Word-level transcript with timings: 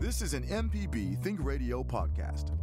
This 0.00 0.22
is 0.22 0.32
an 0.32 0.44
MPB 0.44 1.22
Think 1.22 1.40
Radio 1.42 1.84
podcast. 1.84 2.56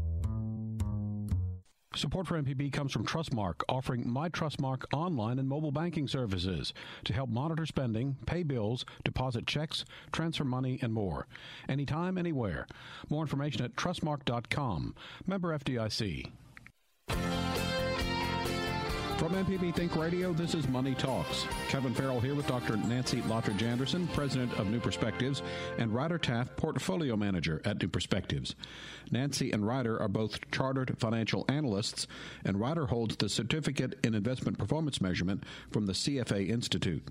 Support 1.94 2.26
for 2.26 2.42
MPB 2.42 2.74
comes 2.74 2.92
from 2.92 3.06
Trustmark, 3.06 3.62
offering 3.70 4.10
My 4.10 4.28
Trustmark 4.28 4.86
online 4.92 5.38
and 5.38 5.48
mobile 5.48 5.72
banking 5.72 6.08
services 6.08 6.74
to 7.04 7.14
help 7.14 7.30
monitor 7.30 7.68
spending, 7.68 8.18
pay 8.26 8.42
bills, 8.42 8.86
deposit 9.04 9.46
checks, 9.46 9.86
transfer 10.12 10.46
money, 10.46 10.80
and 10.82 10.92
more. 10.92 11.28
Anytime, 11.70 12.18
anywhere. 12.18 12.66
More 13.08 13.22
information 13.22 13.64
at 13.64 13.76
trustmark.com. 13.76 14.96
Member 15.28 15.56
FDIC. 15.60 16.32
From 19.18 19.34
MPB 19.34 19.74
Think 19.74 19.96
Radio, 19.96 20.32
this 20.32 20.54
is 20.54 20.68
Money 20.68 20.94
Talks. 20.94 21.48
Kevin 21.70 21.92
Farrell 21.92 22.20
here 22.20 22.36
with 22.36 22.46
Dr. 22.46 22.78
Nancy 22.78 23.20
Lottridge 23.22 23.64
Anderson, 23.64 24.08
president 24.10 24.54
of 24.60 24.70
New 24.70 24.80
Perspectives, 24.80 25.42
and 25.80 25.92
Ryder 25.92 26.20
Taft, 26.20 26.56
portfolio 26.56 27.18
manager 27.18 27.60
at 27.66 27.82
New 27.82 27.88
Perspectives. 27.88 28.54
Nancy 29.10 29.52
and 29.52 29.66
Ryder 29.66 30.00
are 30.00 30.08
both 30.08 30.40
chartered 30.52 30.96
financial 31.00 31.46
analysts, 31.50 32.06
and 32.46 32.60
Ryder 32.60 32.86
holds 32.86 33.16
the 33.16 33.28
certificate 33.28 33.98
in 34.04 34.14
investment 34.14 34.60
performance 34.60 35.02
measurement 35.02 35.44
from 35.72 35.88
the 35.88 35.94
CFA 35.94 36.48
Institute. 36.48 37.02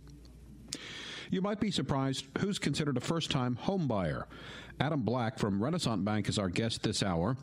You 1.30 1.42
might 1.42 1.60
be 1.60 1.70
surprised 1.70 2.26
who's 2.38 2.58
considered 2.58 2.96
a 2.96 3.00
first 3.00 3.30
time 3.30 3.56
home 3.56 3.86
buyer. 3.86 4.26
Adam 4.78 5.02
Black 5.02 5.38
from 5.38 5.60
Renasant 5.60 6.04
Bank 6.04 6.28
is 6.28 6.38
our 6.38 6.48
guest 6.48 6.82
this 6.82 7.02
hour. 7.02 7.36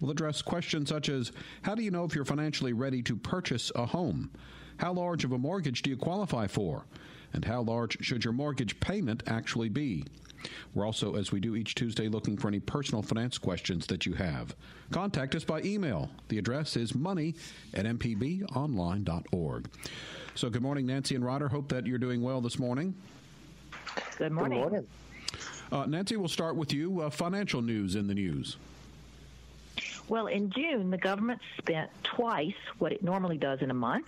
We'll 0.00 0.10
address 0.10 0.42
questions 0.42 0.88
such 0.88 1.08
as 1.08 1.32
How 1.62 1.74
do 1.74 1.82
you 1.82 1.90
know 1.90 2.04
if 2.04 2.14
you're 2.14 2.24
financially 2.24 2.72
ready 2.72 3.02
to 3.02 3.16
purchase 3.16 3.70
a 3.74 3.86
home? 3.86 4.30
How 4.78 4.92
large 4.92 5.24
of 5.24 5.32
a 5.32 5.38
mortgage 5.38 5.82
do 5.82 5.90
you 5.90 5.96
qualify 5.96 6.46
for? 6.46 6.86
And 7.32 7.44
how 7.44 7.62
large 7.62 8.02
should 8.04 8.24
your 8.24 8.32
mortgage 8.32 8.80
payment 8.80 9.22
actually 9.26 9.68
be? 9.68 10.04
We're 10.72 10.86
also, 10.86 11.16
as 11.16 11.32
we 11.32 11.40
do 11.40 11.56
each 11.56 11.74
Tuesday, 11.74 12.08
looking 12.08 12.36
for 12.36 12.48
any 12.48 12.60
personal 12.60 13.02
finance 13.02 13.38
questions 13.38 13.86
that 13.88 14.06
you 14.06 14.14
have. 14.14 14.54
Contact 14.92 15.34
us 15.34 15.44
by 15.44 15.60
email. 15.62 16.10
The 16.28 16.38
address 16.38 16.76
is 16.76 16.94
money 16.94 17.34
at 17.74 17.84
mpbonline.org. 17.84 19.70
So, 20.34 20.48
good 20.48 20.62
morning, 20.62 20.86
Nancy 20.86 21.16
and 21.16 21.24
Ryder. 21.24 21.48
Hope 21.48 21.68
that 21.70 21.86
you're 21.86 21.98
doing 21.98 22.22
well 22.22 22.40
this 22.40 22.58
morning. 22.58 22.94
Good 24.18 24.32
morning. 24.32 24.62
Good 24.62 24.70
morning. 24.70 24.86
Uh, 25.70 25.86
Nancy, 25.86 26.16
we'll 26.16 26.28
start 26.28 26.56
with 26.56 26.72
you. 26.72 27.02
Uh, 27.02 27.10
financial 27.10 27.60
news 27.62 27.94
in 27.94 28.06
the 28.06 28.14
news. 28.14 28.56
Well, 30.08 30.26
in 30.26 30.50
June, 30.50 30.90
the 30.90 30.96
government 30.98 31.40
spent 31.58 31.90
twice 32.02 32.54
what 32.78 32.92
it 32.92 33.02
normally 33.02 33.36
does 33.36 33.60
in 33.60 33.70
a 33.70 33.74
month, 33.74 34.06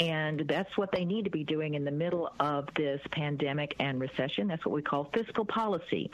and 0.00 0.40
that's 0.48 0.78
what 0.78 0.90
they 0.92 1.04
need 1.04 1.24
to 1.24 1.30
be 1.30 1.44
doing 1.44 1.74
in 1.74 1.84
the 1.84 1.90
middle 1.90 2.32
of 2.40 2.66
this 2.74 3.02
pandemic 3.10 3.76
and 3.78 4.00
recession. 4.00 4.48
That's 4.48 4.64
what 4.64 4.74
we 4.74 4.80
call 4.80 5.04
fiscal 5.12 5.44
policy. 5.44 6.10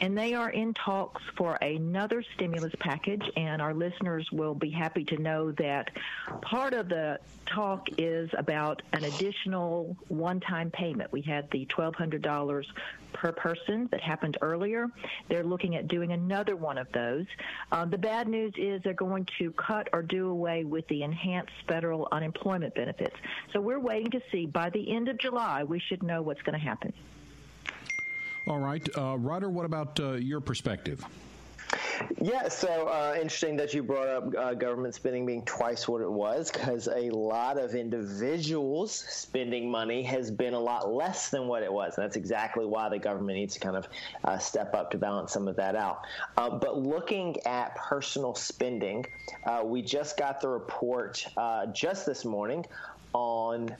And 0.00 0.18
they 0.18 0.34
are 0.34 0.50
in 0.50 0.74
talks 0.74 1.22
for 1.36 1.54
another 1.54 2.24
stimulus 2.34 2.74
package, 2.80 3.22
and 3.36 3.62
our 3.62 3.72
listeners 3.72 4.28
will 4.32 4.54
be 4.54 4.70
happy 4.70 5.04
to 5.04 5.18
know 5.18 5.52
that 5.52 5.90
part 6.42 6.74
of 6.74 6.88
the 6.88 7.20
talk 7.46 7.88
is 7.96 8.28
about 8.36 8.82
an 8.92 9.04
additional 9.04 9.96
one 10.08 10.40
time 10.40 10.70
payment. 10.72 11.12
We 11.12 11.22
had 11.22 11.48
the 11.52 11.64
$1,200 11.66 12.64
per 13.12 13.32
person 13.32 13.88
that 13.90 14.00
happened 14.00 14.36
earlier. 14.42 14.88
They're 15.28 15.44
looking 15.44 15.76
at 15.76 15.88
doing 15.88 16.12
another 16.12 16.56
one 16.56 16.78
of 16.78 16.86
those. 16.92 17.26
Uh, 17.72 17.84
the 17.84 17.98
bad 17.98 18.28
news 18.28 18.52
is 18.56 18.82
they're 18.82 18.94
going 18.94 19.26
to 19.38 19.52
cut 19.52 19.88
or 19.92 20.02
do 20.02 20.28
away 20.28 20.64
with 20.64 20.86
the 20.88 21.02
enhanced 21.02 21.52
federal 21.66 22.08
unemployment 22.12 22.74
benefits. 22.74 23.16
So 23.52 23.60
we're 23.60 23.80
waiting 23.80 24.10
to 24.12 24.20
see. 24.30 24.46
By 24.46 24.70
the 24.70 24.94
end 24.94 25.08
of 25.08 25.18
July, 25.18 25.64
we 25.64 25.78
should 25.78 26.02
know 26.02 26.22
what's 26.22 26.42
going 26.42 26.58
to 26.58 26.64
happen. 26.64 26.92
All 28.46 28.58
right. 28.58 28.86
Uh, 28.96 29.18
Ryder, 29.18 29.50
what 29.50 29.66
about 29.66 30.00
uh, 30.00 30.12
your 30.12 30.40
perspective? 30.40 31.04
Yeah, 32.20 32.48
so 32.48 32.88
uh, 32.88 33.14
interesting 33.14 33.56
that 33.56 33.74
you 33.74 33.82
brought 33.82 34.08
up 34.08 34.34
uh, 34.36 34.54
government 34.54 34.94
spending 34.94 35.26
being 35.26 35.44
twice 35.44 35.88
what 35.88 36.02
it 36.02 36.10
was 36.10 36.50
because 36.50 36.88
a 36.88 37.10
lot 37.10 37.58
of 37.58 37.74
individuals 37.74 38.92
spending 38.92 39.70
money 39.70 40.02
has 40.02 40.30
been 40.30 40.54
a 40.54 40.60
lot 40.60 40.92
less 40.92 41.30
than 41.30 41.46
what 41.46 41.62
it 41.62 41.72
was. 41.72 41.96
And 41.96 42.04
that's 42.04 42.16
exactly 42.16 42.66
why 42.66 42.88
the 42.88 42.98
government 42.98 43.38
needs 43.38 43.54
to 43.54 43.60
kind 43.60 43.76
of 43.76 43.88
uh, 44.24 44.38
step 44.38 44.74
up 44.74 44.90
to 44.92 44.98
balance 44.98 45.32
some 45.32 45.48
of 45.48 45.56
that 45.56 45.76
out. 45.76 46.04
Uh, 46.36 46.50
but 46.50 46.78
looking 46.78 47.36
at 47.46 47.74
personal 47.76 48.34
spending, 48.34 49.04
uh, 49.44 49.62
we 49.64 49.82
just 49.82 50.16
got 50.16 50.40
the 50.40 50.48
report 50.48 51.24
uh, 51.36 51.66
just 51.66 52.06
this 52.06 52.24
morning 52.24 52.64
on 53.12 53.74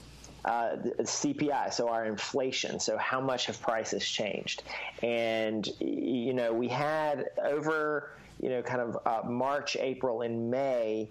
uh, 0.48 0.76
CPI, 1.00 1.72
so 1.72 1.88
our 1.88 2.06
inflation. 2.06 2.80
So 2.80 2.96
how 2.96 3.20
much 3.20 3.46
have 3.46 3.60
prices 3.60 4.08
changed? 4.08 4.62
And 5.02 5.68
you 5.78 6.32
know, 6.32 6.52
we 6.52 6.68
had 6.68 7.30
over 7.44 8.12
you 8.40 8.48
know 8.48 8.62
kind 8.62 8.80
of 8.80 8.98
uh, 9.04 9.28
March, 9.28 9.76
April, 9.78 10.22
and 10.22 10.50
May. 10.50 11.08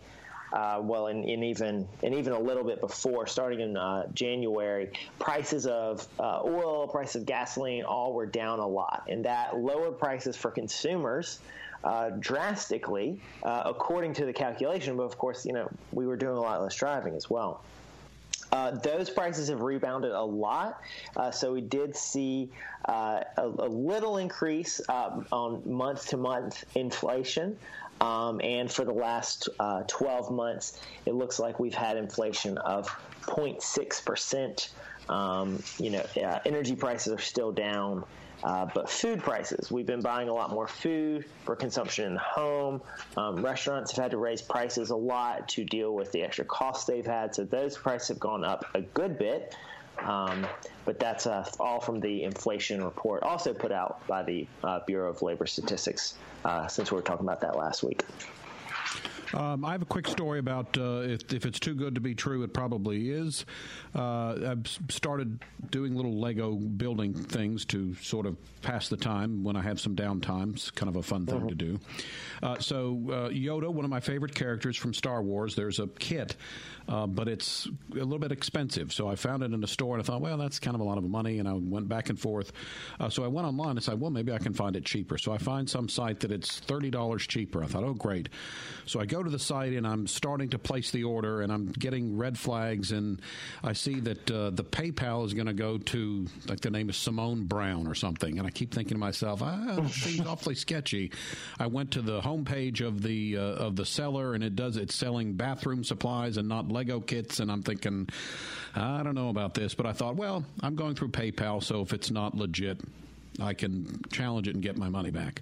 Uh, 0.53 0.79
well, 0.81 1.07
and, 1.07 1.25
even 1.25 1.85
and 2.03 2.15
even 2.15 2.31
a 2.31 2.39
little 2.39 2.63
bit 2.63 2.79
before, 2.79 3.27
starting 3.27 3.59
in 3.59 3.75
uh, 3.75 4.07
January, 4.13 4.89
prices 5.19 5.67
of 5.67 6.07
uh, 6.21 6.39
oil, 6.41 6.87
price 6.87 7.15
of 7.15 7.25
gasoline, 7.25 7.83
all 7.83 8.13
were 8.13 8.25
down 8.25 8.59
a 8.59 8.65
lot, 8.65 9.03
and 9.09 9.25
that 9.25 9.57
lowered 9.57 9.99
prices 9.99 10.35
for 10.35 10.49
consumers. 10.49 11.39
Uh, 11.83 12.09
drastically, 12.19 13.21
uh, 13.43 13.61
according 13.65 14.11
to 14.11 14.25
the 14.25 14.33
calculation. 14.33 14.97
But 14.97 15.03
of 15.03 15.17
course, 15.17 15.45
you 15.45 15.53
know, 15.53 15.69
we 15.91 16.07
were 16.07 16.17
doing 16.17 16.35
a 16.35 16.41
lot 16.41 16.61
less 16.61 16.75
driving 16.75 17.13
as 17.13 17.29
well. 17.29 17.61
Uh, 18.51 18.71
those 18.71 19.09
prices 19.09 19.49
have 19.49 19.61
rebounded 19.61 20.11
a 20.11 20.21
lot. 20.21 20.81
Uh, 21.15 21.31
so 21.31 21.53
we 21.53 21.61
did 21.61 21.95
see 21.95 22.49
uh, 22.85 23.21
a, 23.37 23.43
a, 23.43 23.67
little 23.67 24.17
increase 24.17 24.79
um, 24.89 25.25
on 25.31 25.61
month 25.65 26.07
to 26.09 26.17
month 26.17 26.63
inflation. 26.75 27.57
Um, 27.99 28.39
and 28.41 28.71
for 28.71 28.85
the 28.85 28.93
last 28.93 29.49
uh, 29.59 29.83
12 29.87 30.31
months, 30.31 30.79
it 31.05 31.13
looks 31.13 31.39
like 31.39 31.59
we've 31.59 31.73
had 31.73 31.97
inflation 31.97 32.57
of 32.59 32.87
0.6%. 33.23 34.69
Um, 35.09 35.61
you 35.79 35.91
know, 35.91 36.05
uh, 36.23 36.39
energy 36.45 36.75
prices 36.75 37.13
are 37.13 37.19
still 37.19 37.51
down. 37.51 38.03
Uh, 38.43 38.67
but 38.73 38.89
food 38.89 39.19
prices, 39.19 39.71
we've 39.71 39.85
been 39.85 40.01
buying 40.01 40.29
a 40.29 40.33
lot 40.33 40.51
more 40.51 40.67
food 40.67 41.25
for 41.43 41.55
consumption 41.55 42.05
in 42.05 42.13
the 42.13 42.19
home. 42.19 42.81
Um, 43.15 43.43
restaurants 43.43 43.91
have 43.91 44.03
had 44.03 44.11
to 44.11 44.17
raise 44.17 44.41
prices 44.41 44.91
a 44.91 44.95
lot 44.95 45.49
to 45.49 45.63
deal 45.63 45.95
with 45.95 46.11
the 46.11 46.21
extra 46.21 46.45
costs 46.45 46.85
they've 46.85 47.05
had. 47.05 47.33
So 47.33 47.45
those 47.45 47.77
prices 47.77 48.09
have 48.09 48.19
gone 48.19 48.43
up 48.43 48.65
a 48.75 48.81
good 48.81 49.17
bit. 49.17 49.55
Um, 49.99 50.45
but 50.85 50.99
that's 50.99 51.25
uh, 51.25 51.49
all 51.59 51.79
from 51.79 51.99
the 51.99 52.23
inflation 52.23 52.83
report, 52.83 53.23
also 53.23 53.53
put 53.53 53.71
out 53.71 54.05
by 54.07 54.21
the 54.21 54.47
uh, 54.63 54.79
Bureau 54.85 55.09
of 55.09 55.21
Labor 55.21 55.47
Statistics, 55.47 56.13
uh, 56.45 56.67
since 56.67 56.91
we 56.91 56.95
were 56.95 57.01
talking 57.01 57.25
about 57.25 57.41
that 57.41 57.57
last 57.57 57.83
week. 57.83 58.03
Um, 59.33 59.65
I 59.65 59.71
have 59.73 59.81
a 59.81 59.85
quick 59.85 60.07
story 60.07 60.39
about 60.39 60.77
uh, 60.77 61.01
if, 61.01 61.33
if, 61.33 61.45
it's 61.45 61.59
too 61.59 61.75
good 61.75 61.95
to 61.95 62.01
be 62.01 62.15
true, 62.15 62.43
it 62.43 62.53
probably 62.53 63.11
is. 63.11 63.45
Uh, 63.93 64.51
I've 64.51 64.67
started 64.89 65.43
doing 65.69 65.95
little 65.95 66.19
Lego 66.19 66.55
building 66.55 67.13
things 67.13 67.65
to 67.65 67.93
sort 67.95 68.25
of 68.25 68.37
pass 68.61 68.89
the 68.89 68.97
time 68.97 69.43
when 69.43 69.55
I 69.55 69.61
have 69.61 69.79
some 69.79 69.95
downtime. 69.95 70.53
It's 70.53 70.71
kind 70.71 70.89
of 70.89 70.95
a 70.95 71.03
fun 71.03 71.25
thing 71.25 71.39
mm-hmm. 71.39 71.47
to 71.49 71.55
do. 71.55 71.79
Uh, 72.41 72.59
so, 72.59 72.99
uh, 73.09 73.29
Yoda, 73.29 73.69
one 73.69 73.85
of 73.85 73.91
my 73.91 73.99
favorite 73.99 74.33
characters 74.33 74.77
from 74.77 74.93
Star 74.93 75.21
Wars, 75.21 75.55
there's 75.55 75.79
a 75.79 75.87
kit, 75.87 76.35
uh, 76.87 77.07
but 77.07 77.27
it's 77.27 77.67
a 77.91 77.95
little 77.95 78.19
bit 78.19 78.31
expensive. 78.31 78.93
So 78.93 79.07
I 79.07 79.15
found 79.15 79.43
it 79.43 79.51
in 79.53 79.63
a 79.63 79.67
store 79.67 79.95
and 79.95 80.03
I 80.03 80.05
thought, 80.05 80.21
well, 80.21 80.37
that's 80.37 80.59
kind 80.59 80.75
of 80.75 80.81
a 80.81 80.83
lot 80.83 80.97
of 80.97 81.03
money. 81.03 81.39
And 81.39 81.47
I 81.47 81.53
went 81.53 81.89
back 81.89 82.09
and 82.09 82.19
forth. 82.19 82.53
Uh, 82.99 83.09
so 83.09 83.23
I 83.23 83.27
went 83.27 83.47
online 83.47 83.71
and 83.71 83.83
said, 83.83 83.99
well, 83.99 84.11
maybe 84.11 84.31
I 84.31 84.37
can 84.37 84.53
find 84.53 84.75
it 84.75 84.85
cheaper. 84.85 85.17
So 85.17 85.31
I 85.31 85.37
find 85.37 85.69
some 85.69 85.89
site 85.89 86.19
that 86.21 86.31
it's 86.31 86.61
$30 86.61 87.19
cheaper. 87.27 87.63
I 87.63 87.67
thought, 87.67 87.83
oh, 87.83 87.93
great. 87.93 88.29
So 88.85 88.99
I 88.99 89.05
go 89.05 89.16
to 89.23 89.29
the 89.29 89.39
site 89.39 89.73
and 89.73 89.85
I'm 89.85 90.07
starting 90.07 90.49
to 90.49 90.59
place 90.59 90.91
the 90.91 91.03
order 91.03 91.41
and 91.41 91.51
I'm 91.51 91.67
getting 91.67 92.17
red 92.17 92.37
flags 92.37 92.91
and 92.91 93.21
I 93.63 93.73
see 93.73 93.99
that 94.01 94.31
uh, 94.31 94.49
the 94.51 94.63
PayPal 94.63 95.25
is 95.25 95.33
going 95.33 95.47
to 95.47 95.53
go 95.53 95.77
to 95.77 96.27
like 96.47 96.61
the 96.61 96.71
name 96.71 96.89
is 96.89 96.97
Simone 96.97 97.45
Brown 97.45 97.87
or 97.87 97.95
something. 97.95 98.37
And 98.37 98.47
I 98.47 98.51
keep 98.51 98.73
thinking 98.73 98.95
to 98.95 98.99
myself, 98.99 99.41
ah, 99.41 99.85
seems 99.91 100.25
awfully 100.27 100.55
sketchy. 100.55 101.11
I 101.59 101.67
went 101.67 101.91
to 101.91 102.01
the 102.01 102.21
homepage 102.21 102.85
of 102.85 103.01
the 103.01 103.37
uh, 103.37 103.41
of 103.41 103.75
the 103.75 103.85
seller 103.85 104.33
and 104.33 104.43
it 104.43 104.55
does 104.55 104.77
it's 104.77 104.95
selling 104.95 105.33
bathroom 105.33 105.83
supplies 105.83 106.37
and 106.37 106.47
not 106.47 106.69
Lego 106.69 106.99
kits. 106.99 107.39
And 107.39 107.51
I'm 107.51 107.63
thinking, 107.63 108.09
I 108.75 109.03
don't 109.03 109.15
know 109.15 109.29
about 109.29 109.53
this, 109.53 109.73
but 109.75 109.85
I 109.85 109.93
thought, 109.93 110.15
well, 110.15 110.43
I'm 110.61 110.75
going 110.75 110.95
through 110.95 111.09
PayPal, 111.09 111.63
so 111.63 111.81
if 111.81 111.93
it's 111.93 112.11
not 112.11 112.35
legit, 112.35 112.79
I 113.39 113.53
can 113.53 114.01
challenge 114.11 114.47
it 114.47 114.55
and 114.55 114.63
get 114.63 114.77
my 114.77 114.89
money 114.89 115.11
back. 115.11 115.41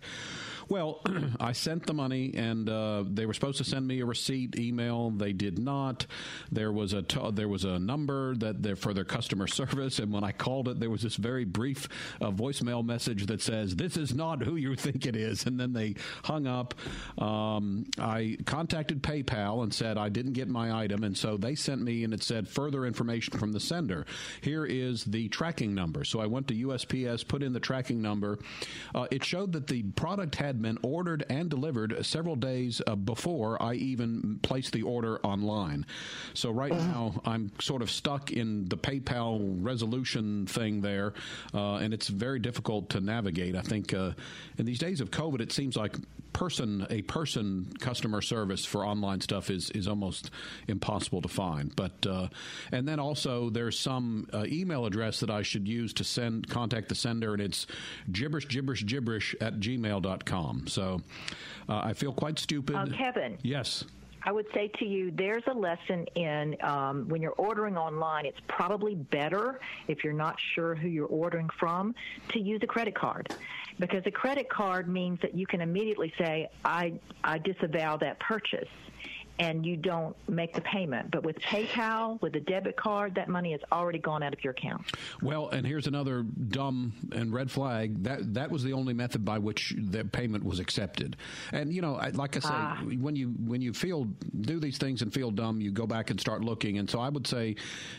Well, 0.68 1.02
I 1.40 1.52
sent 1.52 1.86
the 1.86 1.94
money, 1.94 2.34
and 2.36 2.70
uh, 2.70 3.04
they 3.08 3.26
were 3.26 3.34
supposed 3.34 3.58
to 3.60 3.64
send 3.64 3.88
me 3.88 4.00
a 4.02 4.06
receipt 4.06 4.58
email. 4.58 5.12
They 5.12 5.34
did 5.34 5.60
not. 5.60 6.06
There 6.52 6.72
was 6.72 6.94
a 6.94 7.02
t- 7.02 7.20
there 7.34 7.48
was 7.48 7.66
a 7.66 7.78
number 7.80 8.36
that 8.38 8.78
for 8.78 8.94
their 8.94 9.06
customer 9.06 9.48
service, 9.62 10.00
and 10.00 10.12
when 10.12 10.24
I 10.24 10.32
called 10.32 10.68
it, 10.68 10.80
there 10.80 10.90
was 10.90 11.02
this 11.02 11.16
very 11.16 11.46
brief 11.46 11.88
uh, 12.22 12.32
voicemail 12.32 12.84
message 12.84 13.28
that 13.28 13.42
says, 13.42 13.76
"This 13.76 13.98
is 13.98 14.14
not 14.14 14.44
who 14.44 14.56
you 14.56 14.76
think 14.76 15.06
it 15.06 15.16
is," 15.16 15.46
and 15.46 15.60
then 15.60 15.74
they 15.74 15.96
hung 16.24 16.48
up. 16.48 16.74
Um, 17.18 17.86
I 18.00 18.38
contacted 18.46 19.04
PayPal 19.04 19.64
and 19.64 19.74
said 19.74 19.98
I 19.98 20.10
didn't 20.10 20.34
get 20.34 20.48
my 20.48 20.84
item, 20.84 21.04
and 21.04 21.16
so 21.16 21.38
they 21.38 21.56
sent 21.56 21.82
me 21.82 22.04
and 22.04 22.14
it 22.14 22.24
said 22.24 22.48
further 22.48 22.86
information 22.86 23.38
from 23.38 23.52
the 23.52 23.60
sender. 23.60 24.06
Here 24.42 24.66
is 24.66 25.04
the 25.04 25.30
tracking 25.30 25.76
number. 25.76 26.04
So 26.04 26.20
I 26.20 26.26
went 26.26 26.48
to 26.48 26.54
USPS, 26.54 27.28
put 27.28 27.44
in 27.44 27.54
the 27.54 27.60
tracking 27.60 28.02
number. 28.02 28.40
Uh, 28.94 29.08
it 29.12 29.24
showed 29.24 29.54
that 29.54 29.68
the 29.68 29.84
product 29.84 30.36
had 30.36 30.55
had 30.56 30.62
been 30.62 30.78
ordered 30.82 31.26
and 31.30 31.50
delivered 31.50 32.06
several 32.06 32.36
days 32.38 32.82
uh, 32.88 32.96
before 32.96 33.62
I 33.62 33.74
even 33.74 34.40
placed 34.42 34.72
the 34.72 34.84
order 34.84 35.20
online. 35.20 35.86
So 36.34 36.50
right 36.52 36.72
Mm-hmm. 36.72 36.92
now 36.92 37.22
I'm 37.26 37.52
sort 37.62 37.82
of 37.82 37.90
stuck 37.92 38.32
in 38.32 38.68
the 38.70 38.78
PayPal 38.78 39.40
resolution 39.64 40.46
thing 40.48 40.82
there, 40.82 41.14
uh, 41.54 41.76
and 41.76 41.94
it's 41.94 42.08
very 42.08 42.40
difficult 42.40 42.90
to 42.90 43.00
navigate. 43.00 43.56
I 43.56 43.62
think 43.62 43.94
uh, 43.94 44.12
in 44.58 44.66
these 44.66 44.80
days 44.80 45.00
of 45.02 45.12
COVID, 45.12 45.42
it 45.42 45.52
seems 45.52 45.76
like 45.78 45.96
person 46.36 46.86
a 46.90 47.02
person 47.04 47.66
customer 47.80 48.22
service 48.22 48.66
for 48.66 48.86
online 48.86 49.22
stuff 49.22 49.50
is 49.50 49.70
is 49.70 49.88
almost 49.88 50.32
impossible 50.68 51.22
to 51.22 51.30
find. 51.30 51.74
But 51.76 52.06
uh, 52.06 52.28
and 52.74 52.86
then 52.86 53.00
also 53.00 53.50
there's 53.50 53.80
some 53.80 54.28
uh, 54.34 54.44
email 54.46 54.86
address 54.86 55.22
that 55.22 55.30
I 55.30 55.44
should 55.44 55.66
use 55.66 55.94
to 55.94 56.04
send 56.04 56.50
contact 56.50 56.90
the 56.90 56.96
sender, 56.96 57.34
and 57.34 57.42
it's 57.42 57.68
gibberish 58.12 58.50
gibberish 58.50 58.86
gibberish 58.86 59.34
at 59.40 59.62
gmail.com. 59.62 60.68
So 60.68 61.02
uh, 61.70 61.78
I 61.78 61.94
feel 61.94 62.12
quite 62.12 62.38
stupid. 62.38 62.76
Uh, 62.76 62.86
Kevin. 62.88 63.38
Yes. 63.42 63.86
I 64.28 64.32
would 64.32 64.48
say 64.56 64.72
to 64.80 64.86
you, 64.86 65.12
there's 65.12 65.44
a 65.46 65.54
lesson 65.54 66.08
in 66.16 66.58
um, 66.62 67.08
when 67.08 67.22
you're 67.22 67.34
ordering 67.34 67.78
online, 67.78 68.26
it's 68.26 68.40
probably 68.48 68.96
better 68.96 69.60
if 69.88 70.04
you're 70.04 70.14
not 70.14 70.36
sure 70.56 70.74
who 70.74 70.88
you're 70.88 71.06
ordering 71.06 71.48
from 71.60 71.94
to 72.30 72.40
use 72.40 72.60
a 72.64 72.68
credit 72.68 72.96
card. 72.96 73.32
Because 73.80 74.04
a 74.06 74.12
credit 74.12 74.50
card 74.50 74.88
means 74.88 75.20
that 75.22 75.36
you 75.36 75.46
can 75.46 75.62
immediately 75.62 76.14
say, 76.18 76.50
I, 76.64 76.94
I 77.24 77.38
disavow 77.40 77.98
that 77.98 78.20
purchase. 78.20 78.70
And 79.38 79.66
you 79.66 79.76
don't 79.76 80.16
make 80.30 80.54
the 80.54 80.62
payment. 80.62 81.12
But 81.12 81.24
with 81.24 81.40
PayPal, 81.40 82.22
with 82.22 82.36
a 82.36 82.40
debit 82.40 82.78
card, 82.78 83.16
that 83.16 83.28
money 83.28 83.52
has 83.52 83.60
already 83.72 84.00
gone 84.00 84.24
out 84.24 84.32
of 84.34 84.44
your 84.44 84.52
account. 84.52 84.84
Well, 85.22 85.50
and 85.50 85.68
here's 85.68 85.88
another 85.88 86.24
dumb 86.24 86.94
and 87.12 87.34
red 87.34 87.52
flag. 87.52 88.04
That 88.04 88.34
that 88.36 88.50
was 88.50 88.64
the 88.64 88.72
only 88.74 88.94
method 88.94 89.26
by 89.26 89.40
which 89.40 89.74
the 89.78 90.06
payment 90.06 90.46
was 90.46 90.60
accepted. 90.60 91.18
And 91.52 91.74
you 91.74 91.82
know, 91.82 92.00
like 92.14 92.38
I 92.38 92.40
say, 92.40 92.50
Ah. 92.52 92.82
when 92.84 93.16
you 93.18 93.28
when 93.30 93.62
you 93.62 93.74
feel 93.74 94.06
do 94.40 94.60
these 94.60 94.78
things 94.78 95.02
and 95.02 95.14
feel 95.14 95.32
dumb, 95.32 95.60
you 95.60 95.72
go 95.72 95.86
back 95.86 96.10
and 96.12 96.20
start 96.22 96.42
looking. 96.42 96.78
And 96.78 96.90
so 96.90 97.00
I 97.00 97.10
would 97.10 97.28
say, 97.28 97.56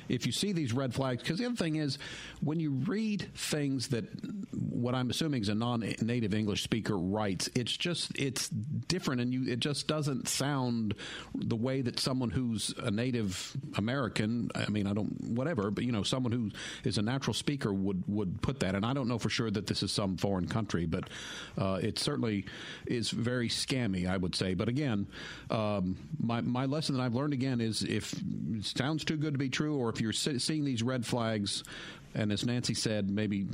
if 0.09 0.25
you 0.25 0.33
see 0.33 0.53
these 0.53 0.73
red 0.73 0.95
flags, 0.95 1.23
because 1.23 1.39
the 1.39 1.45
other 1.47 1.57
thing 1.57 1.77
is, 1.77 1.99
when 2.41 2.61
you 2.61 2.71
read 2.71 3.29
things 3.35 3.89
that 3.89 4.05
what 4.53 4.95
I'm 4.95 5.11
assuming 5.11 5.43
is 5.43 5.49
a 5.49 5.55
non-native 5.55 6.33
English 6.33 6.63
speaker 6.63 6.97
writes, 6.97 7.51
it's 7.55 7.77
just 7.77 8.13
it's 8.19 8.49
different, 8.49 9.21
and 9.21 9.35
you 9.35 9.53
it 9.53 9.61
just 9.61 9.87
doesn't 9.87 10.29
sound 10.29 10.95
the 11.35 11.57
way 11.57 11.83
that 11.83 11.99
someone 11.99 12.31
who's 12.31 12.75
a 12.79 12.91
native 12.91 13.57
American. 13.77 14.51
I 14.55 14.69
mean, 14.69 14.87
I 14.87 14.93
don't 14.93 15.21
whatever, 15.31 15.71
but 15.71 15.85
you 15.85 15.93
know, 15.93 16.03
someone 16.03 16.33
who 16.33 16.51
is 16.85 16.99
a 16.99 17.03
natural 17.03 17.35
speaker 17.35 17.73
would 17.73 18.05
would 18.07 18.41
put 18.43 18.61
that. 18.61 18.75
And 18.75 18.85
I 18.85 18.93
don't 18.93 19.09
know 19.09 19.19
for 19.19 19.29
sure 19.29 19.51
that 19.51 19.67
this 19.67 19.83
is 19.83 19.93
some 19.93 20.17
foreign 20.17 20.47
country, 20.47 20.87
but 20.87 21.09
uh, 21.59 21.81
it 21.83 21.99
certainly 21.99 22.47
is 22.87 23.11
very 23.11 23.49
scammy. 23.49 24.09
I 24.09 24.17
would 24.17 24.35
say. 24.35 24.55
But 24.55 24.69
again, 24.69 25.07
um, 25.51 25.97
my 26.21 26.41
my 26.41 26.67
lesson 26.67 26.97
that 26.97 27.03
I've 27.03 27.15
learned 27.15 27.33
again 27.33 27.61
is 27.61 27.83
if 27.83 28.13
it 28.15 28.65
sounds 28.65 29.05
too 29.05 29.17
good 29.17 29.35
to 29.35 29.39
be 29.39 29.49
true, 29.49 29.77
or 29.77 29.91
if 29.91 30.01
you're 30.01 30.13
se- 30.13 30.39
seeing 30.39 30.65
these 30.65 30.83
red 30.83 31.05
flags. 31.05 31.65
And 32.15 32.33
as 32.33 32.47
Nancy 32.47 32.75
said, 32.75 33.11
maybe 33.11 33.47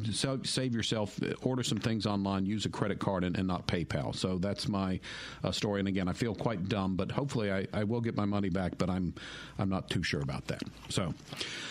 save 0.44 0.74
yourself, 0.74 1.20
uh, 1.22 1.34
order 1.42 1.62
some 1.62 1.78
things 1.78 2.06
online, 2.06 2.46
use 2.46 2.64
a 2.64 2.68
credit 2.68 3.00
card 3.00 3.24
and, 3.24 3.36
and 3.36 3.48
not 3.48 3.66
PayPal. 3.66 4.14
So 4.14 4.38
that's 4.38 4.68
my 4.68 5.00
uh, 5.42 5.50
story. 5.50 5.80
And 5.80 5.88
again, 5.88 6.08
I 6.08 6.12
feel 6.12 6.34
quite 6.34 6.68
dumb, 6.68 6.94
but 6.94 7.10
hopefully 7.10 7.52
I, 7.52 7.66
I 7.72 7.84
will 7.84 8.00
get 8.00 8.16
my 8.16 8.24
money 8.24 8.50
back. 8.50 8.78
But 8.78 8.88
I'm 8.88 9.14
I'm 9.58 9.68
not 9.68 9.90
too 9.90 10.02
sure 10.02 10.20
about 10.20 10.46
that. 10.46 10.62
So 10.88 11.12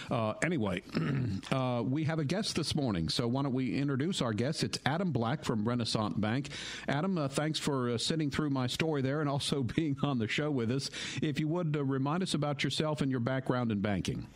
uh, 0.10 0.34
anyway, 0.44 0.82
uh, 1.52 1.84
we 1.86 2.04
have 2.04 2.20
a 2.20 2.26
guest 2.26 2.56
this 2.56 2.76
morning. 2.76 3.10
So 3.10 3.28
why 3.28 3.44
don't 3.44 3.54
we 3.54 3.78
introduce 3.78 4.22
our 4.22 4.34
guest? 4.34 4.64
It's 4.64 4.78
Adam 4.86 5.12
Black 5.12 5.46
from 5.46 5.64
Renasant 5.64 6.20
Bank. 6.20 6.50
Adam, 6.88 7.18
uh, 7.18 7.28
thanks 7.28 7.60
for 7.60 7.92
uh, 7.92 7.98
sitting 7.98 8.30
through 8.30 8.50
my 8.50 8.68
story 8.68 9.02
there 9.02 9.22
and 9.22 9.30
also 9.30 9.64
being 9.76 9.96
on 10.04 10.20
the 10.20 10.28
show 10.28 10.52
with 10.52 10.72
us. 10.72 10.90
If 11.22 11.40
you 11.40 11.48
would 11.48 11.76
remind 11.76 12.24
us 12.24 12.34
about 12.34 12.64
yourself 12.64 13.02
and 13.02 13.10
your 13.10 13.20
background 13.20 13.72
in 13.72 13.80
banking. 13.80 14.28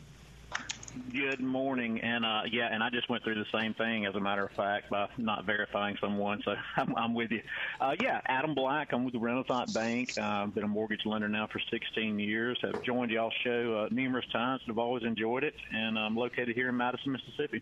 Good 1.11 1.41
morning, 1.41 1.99
and 2.01 2.25
uh, 2.25 2.41
yeah, 2.49 2.69
and 2.71 2.81
I 2.81 2.89
just 2.89 3.09
went 3.09 3.23
through 3.23 3.35
the 3.35 3.45
same 3.53 3.73
thing, 3.73 4.05
as 4.05 4.15
a 4.15 4.19
matter 4.19 4.45
of 4.45 4.51
fact, 4.51 4.89
by 4.89 5.09
not 5.17 5.45
verifying 5.45 5.97
someone. 5.99 6.41
So 6.45 6.55
I'm, 6.77 6.95
I'm 6.95 7.13
with 7.13 7.31
you. 7.31 7.41
Uh, 7.81 7.95
yeah, 8.01 8.21
Adam 8.27 8.55
Black. 8.55 8.93
I'm 8.93 9.03
with 9.03 9.13
the 9.13 9.19
Renasant 9.19 9.73
Bank. 9.73 10.13
Uh, 10.17 10.43
I've 10.43 10.55
been 10.55 10.63
a 10.63 10.67
mortgage 10.67 11.05
lender 11.05 11.27
now 11.27 11.47
for 11.47 11.59
16 11.71 12.19
years. 12.19 12.57
Have 12.61 12.81
joined 12.83 13.11
y'all 13.11 13.31
show 13.43 13.85
uh, 13.85 13.93
numerous 13.93 14.25
times, 14.31 14.61
and 14.65 14.69
have 14.69 14.77
always 14.77 15.03
enjoyed 15.03 15.43
it. 15.43 15.55
And 15.73 15.99
I'm 15.99 16.15
located 16.15 16.55
here 16.55 16.69
in 16.69 16.77
Madison, 16.77 17.11
Mississippi. 17.11 17.61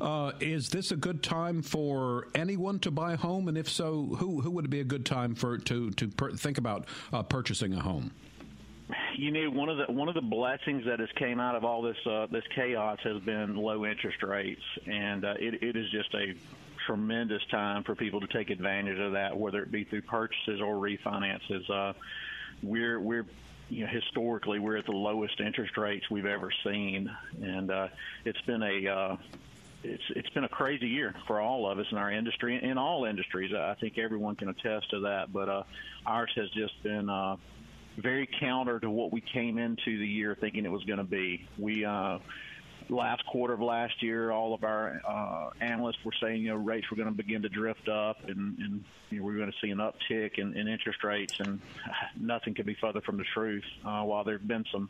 Uh, 0.00 0.32
is 0.40 0.70
this 0.70 0.90
a 0.90 0.96
good 0.96 1.22
time 1.22 1.62
for 1.62 2.28
anyone 2.34 2.78
to 2.80 2.90
buy 2.90 3.12
a 3.12 3.16
home? 3.16 3.48
And 3.48 3.58
if 3.58 3.68
so, 3.68 4.16
who 4.18 4.40
who 4.40 4.50
would 4.52 4.70
be 4.70 4.80
a 4.80 4.84
good 4.84 5.04
time 5.04 5.34
for 5.34 5.58
to 5.58 5.90
to 5.90 6.08
per- 6.08 6.32
think 6.32 6.56
about 6.56 6.86
uh, 7.12 7.22
purchasing 7.22 7.74
a 7.74 7.80
home? 7.80 8.12
You 9.16 9.30
know, 9.30 9.50
one 9.50 9.68
of 9.68 9.76
the 9.76 9.92
one 9.92 10.08
of 10.08 10.14
the 10.14 10.22
blessings 10.22 10.86
that 10.86 11.00
has 11.00 11.10
came 11.16 11.40
out 11.40 11.54
of 11.54 11.64
all 11.64 11.82
this 11.82 11.98
uh, 12.06 12.26
this 12.30 12.44
chaos 12.54 12.98
has 13.02 13.20
been 13.22 13.56
low 13.56 13.84
interest 13.84 14.22
rates, 14.22 14.62
and 14.86 15.24
uh, 15.24 15.34
it, 15.38 15.62
it 15.62 15.76
is 15.76 15.90
just 15.90 16.14
a 16.14 16.34
tremendous 16.86 17.44
time 17.50 17.84
for 17.84 17.94
people 17.94 18.20
to 18.20 18.26
take 18.26 18.48
advantage 18.48 18.98
of 18.98 19.12
that, 19.12 19.36
whether 19.36 19.62
it 19.62 19.70
be 19.70 19.84
through 19.84 20.02
purchases 20.02 20.60
or 20.62 20.76
refinances. 20.76 21.68
Uh, 21.68 21.92
we're 22.62 22.98
we're 22.98 23.26
you 23.68 23.84
know 23.84 23.90
historically 23.90 24.58
we're 24.58 24.78
at 24.78 24.86
the 24.86 24.92
lowest 24.92 25.38
interest 25.40 25.76
rates 25.76 26.08
we've 26.10 26.24
ever 26.24 26.50
seen, 26.64 27.14
and 27.42 27.70
uh, 27.70 27.88
it's 28.24 28.40
been 28.42 28.62
a 28.62 28.88
uh, 28.88 29.16
it's 29.84 30.04
it's 30.16 30.30
been 30.30 30.44
a 30.44 30.48
crazy 30.48 30.88
year 30.88 31.14
for 31.26 31.40
all 31.40 31.70
of 31.70 31.78
us 31.78 31.86
in 31.92 31.98
our 31.98 32.10
industry 32.10 32.62
in 32.62 32.78
all 32.78 33.04
industries. 33.04 33.52
I 33.52 33.74
think 33.74 33.98
everyone 33.98 34.36
can 34.36 34.48
attest 34.48 34.90
to 34.90 35.00
that, 35.00 35.30
but 35.30 35.48
uh, 35.50 35.62
ours 36.06 36.32
has 36.36 36.48
just 36.50 36.82
been. 36.82 37.10
Uh, 37.10 37.36
very 37.98 38.28
counter 38.40 38.78
to 38.80 38.90
what 38.90 39.12
we 39.12 39.20
came 39.20 39.58
into 39.58 39.98
the 39.98 40.06
year 40.06 40.36
thinking 40.40 40.64
it 40.64 40.70
was 40.70 40.84
going 40.84 40.98
to 40.98 41.04
be. 41.04 41.46
We 41.58 41.84
uh, 41.84 42.18
last 42.88 43.24
quarter 43.26 43.54
of 43.54 43.60
last 43.60 44.02
year, 44.02 44.30
all 44.30 44.54
of 44.54 44.64
our 44.64 45.00
uh, 45.06 45.50
analysts 45.60 46.04
were 46.04 46.12
saying 46.20 46.42
you 46.42 46.50
know 46.50 46.56
rates 46.56 46.90
were 46.90 46.96
going 46.96 47.08
to 47.08 47.14
begin 47.14 47.42
to 47.42 47.48
drift 47.48 47.88
up, 47.88 48.16
and, 48.28 48.58
and 48.58 48.84
you 49.10 49.20
know, 49.20 49.26
we 49.26 49.34
are 49.34 49.38
going 49.38 49.50
to 49.52 49.58
see 49.60 49.70
an 49.70 49.78
uptick 49.78 50.38
in, 50.38 50.56
in 50.56 50.68
interest 50.68 51.02
rates, 51.04 51.40
and 51.40 51.60
nothing 52.20 52.54
could 52.54 52.66
be 52.66 52.76
further 52.80 53.00
from 53.00 53.16
the 53.16 53.24
truth. 53.34 53.64
Uh, 53.84 54.02
while 54.02 54.24
there 54.24 54.38
have 54.38 54.48
been 54.48 54.64
some 54.72 54.88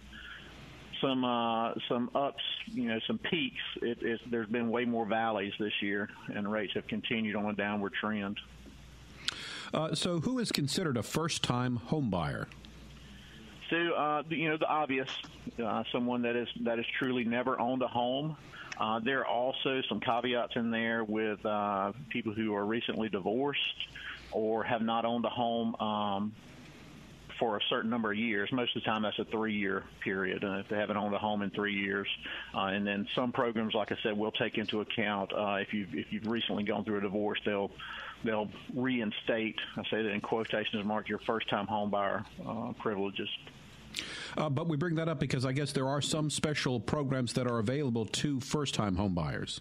some 1.00 1.24
uh, 1.24 1.72
some 1.88 2.10
ups, 2.14 2.42
you 2.66 2.88
know, 2.88 2.98
some 3.06 3.18
peaks. 3.18 3.62
It, 3.82 3.98
it's, 4.02 4.22
there's 4.30 4.48
been 4.48 4.70
way 4.70 4.84
more 4.84 5.06
valleys 5.06 5.52
this 5.58 5.72
year, 5.80 6.08
and 6.34 6.50
rates 6.50 6.74
have 6.74 6.86
continued 6.86 7.36
on 7.36 7.46
a 7.46 7.52
downward 7.54 7.94
trend. 7.94 8.38
Uh, 9.72 9.94
so, 9.94 10.20
who 10.20 10.38
is 10.38 10.50
considered 10.50 10.96
a 10.96 11.02
first-time 11.02 11.76
home 11.76 12.08
So, 13.70 13.76
uh, 13.76 14.22
you 14.30 14.48
know, 14.48 14.56
the 14.56 14.66
obvious, 14.66 15.08
uh, 15.62 15.84
someone 15.92 16.22
that 16.22 16.36
is 16.36 16.48
that 16.62 16.78
has 16.78 16.86
truly 16.98 17.24
never 17.24 17.60
owned 17.60 17.82
a 17.82 17.88
home. 17.88 18.36
Uh, 18.78 19.00
there 19.00 19.20
are 19.20 19.26
also 19.26 19.82
some 19.88 20.00
caveats 20.00 20.54
in 20.56 20.70
there 20.70 21.04
with 21.04 21.44
uh, 21.44 21.92
people 22.10 22.32
who 22.32 22.54
are 22.54 22.64
recently 22.64 23.08
divorced 23.08 23.60
or 24.30 24.62
have 24.62 24.82
not 24.82 25.04
owned 25.04 25.24
a 25.24 25.28
home 25.28 25.74
um, 25.76 26.32
for 27.38 27.56
a 27.56 27.60
certain 27.68 27.90
number 27.90 28.12
of 28.12 28.18
years. 28.18 28.50
Most 28.52 28.76
of 28.76 28.82
the 28.82 28.86
time, 28.86 29.02
that's 29.02 29.18
a 29.18 29.24
three-year 29.24 29.84
period, 30.02 30.44
and 30.44 30.60
if 30.60 30.68
they 30.68 30.76
haven't 30.76 30.96
owned 30.96 31.14
a 31.14 31.18
home 31.18 31.42
in 31.42 31.50
three 31.50 31.74
years, 31.74 32.08
uh, 32.54 32.66
and 32.66 32.86
then 32.86 33.06
some 33.14 33.32
programs, 33.32 33.74
like 33.74 33.90
I 33.92 33.96
said, 34.02 34.16
will 34.16 34.32
take 34.32 34.58
into 34.58 34.80
account 34.80 35.32
uh, 35.32 35.56
if 35.60 35.72
you've 35.74 35.94
if 35.94 36.12
you've 36.12 36.26
recently 36.26 36.62
gone 36.62 36.84
through 36.84 36.98
a 36.98 37.02
divorce, 37.02 37.40
they'll 37.44 37.70
they'll 38.24 38.48
reinstate. 38.74 39.56
I 39.76 39.82
say 39.90 40.02
that 40.02 40.10
in 40.10 40.20
quotations 40.20 40.84
mark 40.84 41.08
your 41.08 41.20
first-time 41.20 41.66
home 41.66 41.90
buyer 41.90 42.24
uh, 42.46 42.72
privileges. 42.78 43.28
Uh, 44.36 44.48
but 44.48 44.68
we 44.68 44.76
bring 44.76 44.94
that 44.96 45.08
up 45.08 45.18
because 45.18 45.44
I 45.44 45.52
guess 45.52 45.72
there 45.72 45.88
are 45.88 46.00
some 46.00 46.30
special 46.30 46.78
programs 46.78 47.32
that 47.34 47.46
are 47.46 47.58
available 47.58 48.04
to 48.06 48.40
first-time 48.40 48.96
home 48.96 49.14
buyers. 49.14 49.60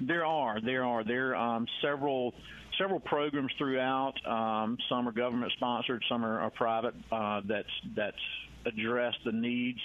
There 0.00 0.24
are, 0.24 0.60
there 0.60 0.84
are, 0.84 1.04
there 1.04 1.36
are 1.36 1.56
um, 1.56 1.66
several 1.80 2.34
several 2.78 3.00
programs 3.00 3.52
throughout. 3.58 4.14
Um, 4.26 4.78
some 4.88 5.06
are 5.06 5.12
government 5.12 5.52
sponsored, 5.52 6.02
some 6.08 6.24
are, 6.24 6.40
are 6.40 6.50
private. 6.50 6.94
Uh, 7.10 7.42
that's 7.46 7.68
that's 7.94 8.16
address 8.64 9.14
the 9.24 9.32
needs 9.32 9.80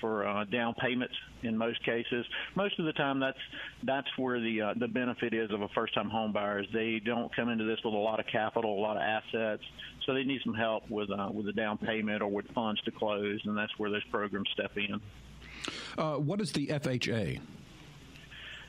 for 0.00 0.26
uh, 0.26 0.44
down 0.44 0.74
payments 0.74 1.14
in 1.42 1.56
most 1.56 1.84
cases. 1.84 2.24
Most 2.54 2.78
of 2.78 2.86
the 2.86 2.92
time, 2.92 3.20
that's 3.20 3.38
that's 3.84 4.08
where 4.16 4.40
the 4.40 4.60
uh, 4.60 4.74
the 4.78 4.88
benefit 4.88 5.34
is 5.34 5.50
of 5.50 5.62
a 5.62 5.68
first 5.68 5.94
time 5.94 6.10
home 6.10 6.32
buyer. 6.32 6.60
Is 6.60 6.66
they 6.72 7.00
don't 7.04 7.34
come 7.34 7.48
into 7.48 7.64
this 7.64 7.78
with 7.84 7.94
a 7.94 7.98
lot 7.98 8.20
of 8.20 8.26
capital, 8.26 8.78
a 8.78 8.80
lot 8.80 8.96
of 8.96 9.02
assets, 9.02 9.62
so 10.06 10.14
they 10.14 10.24
need 10.24 10.40
some 10.44 10.54
help 10.54 10.88
with 10.90 11.10
uh, 11.10 11.28
with 11.32 11.46
the 11.46 11.52
down 11.52 11.78
payment 11.78 12.22
or 12.22 12.28
with 12.28 12.46
funds 12.54 12.80
to 12.82 12.90
close, 12.90 13.40
and 13.44 13.56
that's 13.56 13.72
where 13.78 13.90
those 13.90 14.04
programs 14.10 14.48
step 14.52 14.72
in. 14.76 15.00
Uh, 15.96 16.14
what 16.14 16.40
is 16.40 16.52
the 16.52 16.68
FHA? 16.68 17.40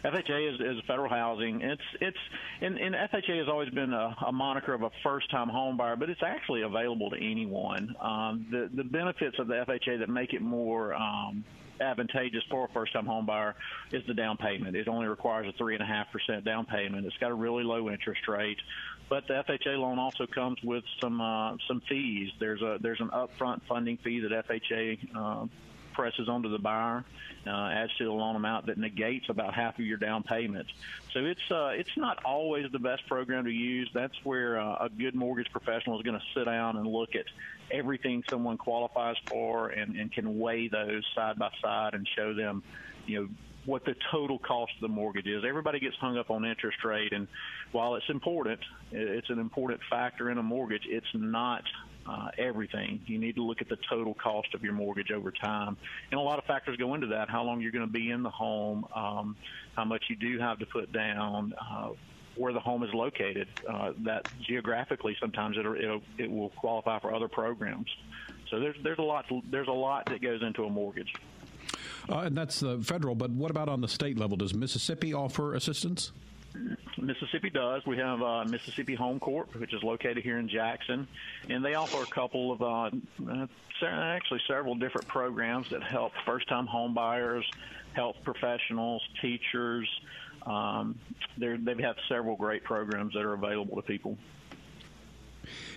FHA 0.03 0.53
is, 0.53 0.60
is 0.62 0.84
federal 0.88 1.10
housing. 1.10 1.62
It's 1.62 1.82
it's 2.00 2.18
and, 2.62 2.77
and 2.77 2.96
FHA 2.96 3.39
has 3.39 3.48
always 3.50 3.70
been 3.70 3.94
a, 3.94 4.15
a 4.27 4.32
moniker 4.32 4.74
of 4.74 4.84
a 4.84 4.91
first-time 5.03 5.50
home 5.50 5.77
buyer, 5.77 5.96
but 5.96 6.10
it's 6.10 6.24
actually 6.24 6.62
available 6.62 7.10
to 7.10 7.18
anyone. 7.18 7.96
Um, 8.00 8.48
the 8.50 8.70
the 8.74 8.84
benefits 8.84 9.38
of 9.39 9.48
the 9.48 9.56
FHA 9.56 10.00
that 10.00 10.10
make 10.10 10.34
it 10.34 10.41
more 10.41 10.94
um, 10.94 11.44
advantageous 11.82 12.44
for 12.50 12.65
a 12.65 12.68
first-time 12.70 13.06
home 13.06 13.25
buyer 13.25 13.56
is 13.91 14.03
the 14.08 14.13
down 14.13 14.38
payment. 14.38 14.75
It 14.75 14.88
only 14.88 15.08
requires 15.08 15.48
a 15.48 15.58
three 15.58 15.74
and 15.74 15.84
a 15.84 15.88
half 15.88 16.12
percent 16.12 16.46
down 16.46 16.65
payment. 16.65 17.06
It's 17.06 17.18
got 17.18 17.32
a 17.32 17.36
really 17.36 17.63
low 17.63 17.89
interest 17.89 18.27
rate, 18.27 18.58
but 19.10 19.27
the 19.27 19.44
FHA 19.48 19.77
loan 19.77 20.00
also 20.00 20.25
comes 20.27 20.62
with 20.63 20.84
some 21.01 21.20
uh, 21.20 21.58
some 21.68 21.82
fees. 21.89 22.29
There's 22.39 22.62
a 22.62 22.77
there's 22.82 23.01
an 23.01 23.10
upfront 23.10 23.62
funding 23.68 23.98
fee 23.98 24.22
that 24.22 24.48
FHA 24.48 24.98
uh, 25.15 25.46
presses 25.93 26.29
onto 26.29 26.50
the 26.50 26.60
buyer, 26.60 27.03
uh, 27.48 27.50
adds 27.50 27.96
to 27.98 28.05
the 28.05 28.12
loan 28.12 28.36
amount 28.36 28.65
that 28.67 28.77
negates 28.77 29.29
about 29.29 29.53
half 29.53 29.79
of 29.79 29.86
your 29.86 29.98
down 29.98 30.24
payment. 30.24 30.67
So 31.13 31.25
it's 31.25 31.51
uh, 31.51 31.72
it's 31.74 31.96
not 31.98 32.24
always 32.24 32.72
the 32.72 32.79
best 32.79 33.08
program 33.08 33.46
to 33.46 33.51
use. 33.51 33.89
That's 33.93 34.15
where 34.24 34.60
uh, 34.60 34.86
a 34.86 34.89
good 34.89 35.15
mortgage 35.15 35.51
professional 35.51 35.98
is 35.98 36.03
going 36.03 36.19
to 36.19 36.25
sit 36.34 36.46
down 36.46 36.77
and 36.77 36.88
look 36.88 37.15
at 37.15 37.25
everything 37.72 38.24
someone 38.29 38.58
qualifies 38.58 39.15
for 39.27 39.69
and, 39.69 39.96
and 39.96 40.12
can 40.12 40.39
weigh 40.39 40.67
those 40.67 41.03
side 41.15 41.38
by 41.38 41.51
side 41.62 41.93
and 41.93 42.08
show 42.15 42.34
them, 42.34 42.63
you 43.05 43.22
know, 43.22 43.29
what 43.65 43.86
the 43.86 43.96
total 44.12 44.39
cost 44.39 44.72
of 44.75 44.81
the 44.81 44.88
mortgage 44.88 45.27
is. 45.27 45.43
Everybody 45.48 45.79
gets 45.79 45.96
hung 45.98 46.17
up 46.17 46.31
on 46.31 46.46
interest 46.46 46.84
rate, 46.84 47.13
and 47.13 47.27
while 47.72 47.96
it's 47.96 48.10
important, 48.10 48.60
it's 48.91 49.29
an 49.29 49.39
important 49.39 49.81
factor 49.89 50.29
in 50.29 50.38
a 50.38 50.43
mortgage. 50.43 50.84
It's 50.88 51.13
not 51.13 51.63
uh, 52.10 52.30
everything. 52.38 53.01
You 53.06 53.20
need 53.20 53.36
to 53.36 53.44
look 53.44 53.62
at 53.62 53.70
the 53.70 53.78
total 53.89 54.16
cost 54.16 54.54
of 54.54 54.63
your 54.63 54.74
mortgage 54.74 55.12
over 55.12 55.32
time, 55.32 55.78
and 56.12 56.20
a 56.20 56.24
lot 56.24 56.39
of 56.39 56.46
factors 56.46 56.75
go 56.78 56.96
into 56.96 57.08
that. 57.08 57.30
How 57.30 57.44
long 57.44 57.62
you're 57.62 57.72
going 57.72 57.86
to 57.86 57.92
be 57.92 58.10
in 58.10 58.24
the 58.24 58.30
home, 58.30 58.86
um, 58.96 59.36
how 59.75 59.86
much 59.86 60.06
you 60.10 60.16
do 60.16 60.39
have 60.39 60.60
to 60.60 60.66
put 60.66 60.92
down. 60.92 61.54
Uh, 61.60 61.89
where 62.36 62.54
the 62.54 62.60
home 62.60 62.84
is 62.84 62.94
located, 62.94 63.50
uh, 63.68 63.92
that 64.06 64.25
geographically 64.48 65.13
sometimes 65.20 65.58
it 65.58 65.66
it 65.66 66.01
it 66.18 66.32
will 66.32 66.50
qualify 66.51 66.98
for 67.00 67.13
other 67.13 67.28
programs. 67.28 67.88
So 68.50 68.62
there's 68.62 68.78
there's 68.82 69.00
a 69.00 69.04
lot 69.04 69.25
there's 69.51 69.68
a 69.68 69.74
lot 69.74 70.06
that 70.06 70.22
goes 70.22 70.42
into 70.42 70.63
a 70.63 70.70
mortgage. 70.70 71.12
Uh, 72.08 72.20
and 72.20 72.38
that's 72.38 72.62
the 72.62 72.80
federal, 72.80 73.13
but 73.13 73.30
what 73.32 73.51
about 73.51 73.68
on 73.68 73.82
the 73.82 73.88
state 73.89 74.18
level? 74.18 74.38
Does 74.38 74.54
Mississippi 74.54 75.13
offer 75.13 75.54
assistance? 75.54 76.13
Mississippi 76.98 77.50
does. 77.50 77.86
We 77.86 77.98
have 77.98 78.22
uh, 78.22 78.46
Mississippi 78.46 78.96
Home 78.96 79.20
Corp, 79.20 79.56
which 79.56 79.74
is 79.74 79.84
located 79.84 80.24
here 80.24 80.38
in 80.38 80.50
Jackson, 80.50 81.08
and 81.50 81.63
they 81.63 81.75
offer 81.75 82.03
a 82.03 82.08
couple 82.08 82.51
of 82.51 82.62
uh, 82.62 82.89
actually 83.84 84.41
several 84.48 84.75
different 84.75 85.08
programs 85.08 85.70
that 85.70 85.84
help 85.84 86.13
first-time 86.25 86.68
home 86.68 86.94
buyers, 86.94 87.50
health 87.94 88.18
professionals, 88.24 89.01
teachers. 89.22 89.88
Um, 90.46 90.98
they 91.38 91.58
have 91.82 91.96
several 92.08 92.36
great 92.36 92.63
programs 92.63 93.13
that 93.13 93.24
are 93.24 93.34
available 93.34 93.75
to 93.75 93.82
people. 93.82 94.18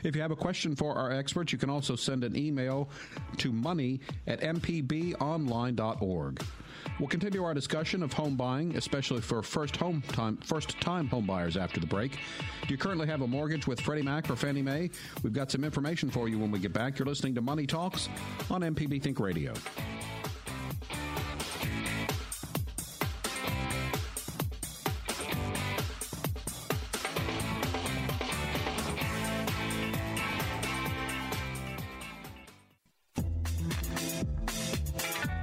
If 0.03 0.17
you 0.17 0.23
have 0.23 0.31
a 0.31 0.37
question 0.37 0.77
for 0.77 0.97
our 0.97 1.13
experts, 1.13 1.53
you 1.53 1.59
can 1.59 1.71
also 1.71 1.97
send 1.97 2.25
an 2.25 2.37
email 2.37 2.89
to 3.39 3.53
money 3.53 4.01
at 4.27 4.41
mpbonline.org. 4.41 6.45
We'll 6.99 7.09
continue 7.09 7.45
our 7.45 7.55
discussion 7.55 8.03
of 8.03 8.13
home 8.13 8.37
buying, 8.37 8.77
especially 8.77 9.21
for 9.21 9.43
first 9.43 9.77
home 9.77 10.03
time 10.09 10.37
first 10.39 10.81
time 10.81 11.09
home 11.09 11.27
buyers 11.27 11.57
after 11.57 11.81
the 11.81 11.87
break. 11.87 12.13
Do 12.13 12.69
you 12.69 12.79
currently 12.79 13.07
have 13.07 13.23
a 13.23 13.27
mortgage 13.27 13.67
with 13.67 13.81
Freddie 13.81 14.03
Mac 14.03 14.31
or 14.31 14.37
Fannie 14.37 14.63
Mae? 14.63 14.91
We've 15.23 15.33
got 15.33 15.51
some 15.51 15.65
information 15.65 16.11
for 16.11 16.29
you 16.29 16.39
when 16.39 16.51
we 16.51 16.59
get 16.59 16.73
back. 16.73 16.99
You're 16.99 17.07
listening 17.07 17.35
to 17.37 17.43
Money 17.43 17.67
Talks 17.67 18.09
on 18.51 18.63
MPB 18.63 19.03
Think 19.03 19.21
Radio. 19.21 19.53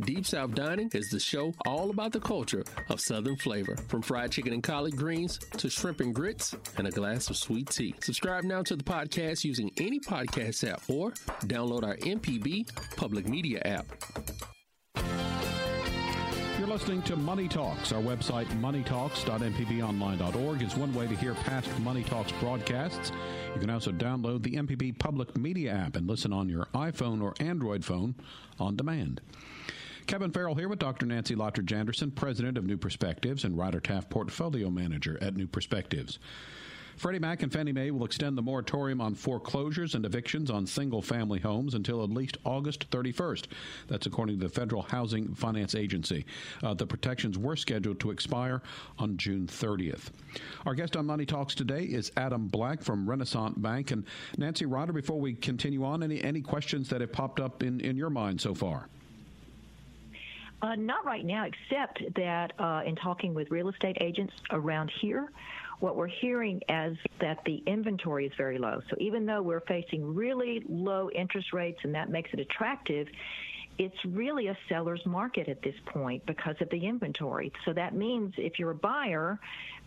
Deep 0.00 0.24
South 0.24 0.54
Dining 0.54 0.88
is 0.94 1.10
the 1.10 1.18
show 1.18 1.52
all 1.66 1.90
about 1.90 2.12
the 2.12 2.20
culture 2.20 2.62
of 2.88 3.00
Southern 3.00 3.36
flavor, 3.36 3.74
from 3.88 4.00
fried 4.00 4.30
chicken 4.30 4.52
and 4.52 4.62
collard 4.62 4.96
greens 4.96 5.38
to 5.56 5.68
shrimp 5.68 6.00
and 6.00 6.14
grits 6.14 6.54
and 6.76 6.86
a 6.86 6.90
glass 6.90 7.28
of 7.30 7.36
sweet 7.36 7.68
tea. 7.68 7.94
Subscribe 8.00 8.44
now 8.44 8.62
to 8.62 8.76
the 8.76 8.84
podcast 8.84 9.42
using 9.42 9.72
any 9.78 9.98
podcast 9.98 10.70
app 10.70 10.82
or 10.88 11.10
download 11.46 11.82
our 11.82 11.96
MPB 11.96 12.68
public 12.96 13.28
media 13.28 13.60
app. 13.64 13.86
You're 16.58 16.68
listening 16.68 17.02
to 17.02 17.16
Money 17.16 17.48
Talks. 17.48 17.92
Our 17.92 18.02
website, 18.02 18.46
moneytalks.mpbonline.org, 18.60 20.62
is 20.62 20.76
one 20.76 20.94
way 20.94 21.08
to 21.08 21.16
hear 21.16 21.34
past 21.34 21.76
Money 21.80 22.04
Talks 22.04 22.30
broadcasts. 22.32 23.10
You 23.54 23.60
can 23.60 23.70
also 23.70 23.90
download 23.90 24.44
the 24.44 24.52
MPB 24.52 25.00
Public 25.00 25.36
Media 25.36 25.72
app 25.72 25.96
and 25.96 26.06
listen 26.06 26.32
on 26.32 26.48
your 26.48 26.66
iPhone 26.74 27.20
or 27.20 27.34
Android 27.40 27.84
phone 27.84 28.14
on 28.60 28.76
demand. 28.76 29.20
Kevin 30.08 30.30
Farrell 30.30 30.54
here 30.54 30.70
with 30.70 30.78
Dr. 30.78 31.04
Nancy 31.04 31.36
Lottridge 31.36 31.70
Anderson, 31.70 32.10
President 32.10 32.56
of 32.56 32.64
New 32.64 32.78
Perspectives 32.78 33.44
and 33.44 33.58
Ryder 33.58 33.78
Taft 33.78 34.08
Portfolio 34.08 34.70
Manager 34.70 35.18
at 35.20 35.36
New 35.36 35.46
Perspectives. 35.46 36.18
Freddie 36.96 37.18
Mac 37.18 37.42
and 37.42 37.52
Fannie 37.52 37.72
Mae 37.72 37.90
will 37.90 38.06
extend 38.06 38.36
the 38.38 38.42
moratorium 38.42 39.02
on 39.02 39.14
foreclosures 39.14 39.94
and 39.94 40.06
evictions 40.06 40.50
on 40.50 40.66
single 40.66 41.02
family 41.02 41.38
homes 41.38 41.74
until 41.74 42.02
at 42.02 42.08
least 42.08 42.38
August 42.44 42.90
31st. 42.90 43.48
That's 43.86 44.06
according 44.06 44.38
to 44.38 44.46
the 44.46 44.48
Federal 44.48 44.80
Housing 44.80 45.34
Finance 45.34 45.74
Agency. 45.74 46.24
Uh, 46.62 46.72
the 46.72 46.86
protections 46.86 47.36
were 47.36 47.54
scheduled 47.54 48.00
to 48.00 48.10
expire 48.10 48.62
on 48.98 49.18
June 49.18 49.46
30th. 49.46 50.08
Our 50.64 50.74
guest 50.74 50.96
on 50.96 51.04
Money 51.04 51.26
Talks 51.26 51.54
today 51.54 51.84
is 51.84 52.12
Adam 52.16 52.46
Black 52.46 52.82
from 52.82 53.06
Renasant 53.06 53.60
Bank. 53.60 53.90
And 53.90 54.06
Nancy 54.38 54.64
Ryder, 54.64 54.94
before 54.94 55.20
we 55.20 55.34
continue 55.34 55.84
on, 55.84 56.02
any, 56.02 56.24
any 56.24 56.40
questions 56.40 56.88
that 56.88 57.02
have 57.02 57.12
popped 57.12 57.40
up 57.40 57.62
in, 57.62 57.80
in 57.82 57.94
your 57.94 58.10
mind 58.10 58.40
so 58.40 58.54
far? 58.54 58.88
Uh, 60.60 60.74
not 60.74 61.04
right 61.04 61.24
now, 61.24 61.44
except 61.44 62.02
that 62.14 62.52
uh, 62.58 62.82
in 62.84 62.96
talking 62.96 63.32
with 63.32 63.50
real 63.50 63.68
estate 63.68 63.96
agents 64.00 64.32
around 64.50 64.90
here, 65.00 65.30
what 65.78 65.94
we're 65.94 66.08
hearing 66.08 66.60
is 66.68 66.98
that 67.20 67.38
the 67.44 67.62
inventory 67.66 68.26
is 68.26 68.32
very 68.36 68.58
low. 68.58 68.80
So 68.90 68.96
even 68.98 69.24
though 69.24 69.42
we're 69.42 69.60
facing 69.60 70.14
really 70.14 70.64
low 70.68 71.10
interest 71.10 71.52
rates 71.52 71.78
and 71.84 71.94
that 71.94 72.10
makes 72.10 72.30
it 72.32 72.40
attractive, 72.40 73.06
it's 73.78 74.04
really 74.04 74.48
a 74.48 74.58
seller's 74.68 75.04
market 75.06 75.48
at 75.48 75.62
this 75.62 75.76
point 75.86 76.26
because 76.26 76.56
of 76.60 76.68
the 76.70 76.84
inventory. 76.84 77.52
So 77.64 77.72
that 77.74 77.94
means 77.94 78.34
if 78.36 78.58
you're 78.58 78.72
a 78.72 78.74
buyer, 78.74 79.38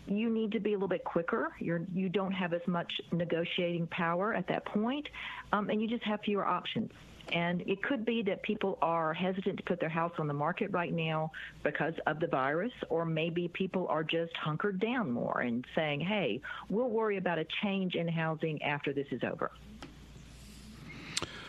you 0.07 0.29
need 0.29 0.53
to 0.53 0.61
be 0.61 0.71
a 0.71 0.75
little 0.75 0.87
bit 0.87 1.03
quicker. 1.03 1.51
You're 1.59 1.81
you 1.93 2.07
don't 2.07 2.31
have 2.31 2.53
as 2.53 2.65
much 2.65 3.01
negotiating 3.11 3.87
power 3.87 4.33
at 4.33 4.47
that 4.47 4.65
point, 4.65 5.09
um, 5.51 5.69
and 5.69 5.81
you 5.81 5.87
just 5.87 6.03
have 6.03 6.21
fewer 6.21 6.45
options. 6.45 6.91
And 7.31 7.61
it 7.61 7.81
could 7.81 8.05
be 8.05 8.21
that 8.23 8.43
people 8.43 8.77
are 8.81 9.13
hesitant 9.13 9.57
to 9.57 9.63
put 9.63 9.79
their 9.79 9.89
house 9.89 10.13
on 10.19 10.27
the 10.27 10.33
market 10.33 10.71
right 10.71 10.93
now 10.93 11.31
because 11.63 11.93
of 12.05 12.19
the 12.19 12.27
virus, 12.27 12.71
or 12.89 13.05
maybe 13.05 13.47
people 13.47 13.87
are 13.87 14.03
just 14.03 14.35
hunkered 14.35 14.79
down 14.79 15.11
more 15.11 15.41
and 15.41 15.65
saying, 15.75 16.01
hey, 16.01 16.41
we'll 16.69 16.89
worry 16.89 17.17
about 17.17 17.39
a 17.39 17.45
change 17.63 17.95
in 17.95 18.07
housing 18.07 18.61
after 18.63 18.91
this 18.91 19.07
is 19.11 19.21
over. 19.23 19.51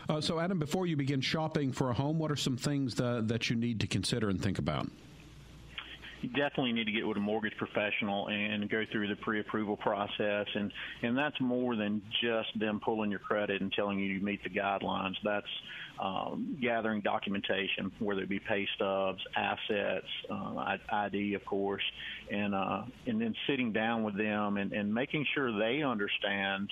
Uh, 0.08 0.20
so, 0.20 0.38
Adam, 0.38 0.58
before 0.58 0.86
you 0.86 0.96
begin 0.96 1.20
shopping 1.20 1.72
for 1.72 1.90
a 1.90 1.92
home, 1.94 2.18
what 2.18 2.30
are 2.30 2.36
some 2.36 2.56
things 2.56 2.94
that, 2.96 3.28
that 3.28 3.48
you 3.48 3.56
need 3.56 3.80
to 3.80 3.86
consider 3.86 4.28
and 4.28 4.42
think 4.42 4.58
about? 4.58 4.88
You 6.22 6.28
definitely 6.28 6.72
need 6.72 6.84
to 6.84 6.92
get 6.92 7.06
with 7.06 7.16
a 7.16 7.20
mortgage 7.20 7.56
professional 7.58 8.28
and 8.28 8.70
go 8.70 8.84
through 8.90 9.08
the 9.08 9.16
pre-approval 9.16 9.76
process 9.76 10.46
and 10.54 10.72
and 11.02 11.18
that's 11.18 11.38
more 11.40 11.76
than 11.76 12.00
just 12.22 12.48
them 12.58 12.80
pulling 12.82 13.10
your 13.10 13.20
credit 13.20 13.60
and 13.60 13.72
telling 13.72 13.98
you 13.98 14.06
you 14.06 14.20
meet 14.20 14.42
the 14.44 14.50
guidelines 14.50 15.14
that's 15.24 15.46
um, 16.00 16.56
gathering 16.62 17.00
documentation 17.00 17.90
whether 17.98 18.22
it 18.22 18.28
be 18.28 18.38
pay 18.38 18.66
stubs 18.76 19.22
assets 19.36 20.06
uh, 20.30 20.76
ID 20.92 21.34
of 21.34 21.44
course 21.44 21.82
and 22.30 22.54
uh, 22.54 22.82
and 23.06 23.20
then 23.20 23.34
sitting 23.48 23.72
down 23.72 24.04
with 24.04 24.16
them 24.16 24.56
and, 24.56 24.72
and 24.72 24.92
making 24.92 25.26
sure 25.34 25.58
they 25.58 25.82
understand 25.82 26.70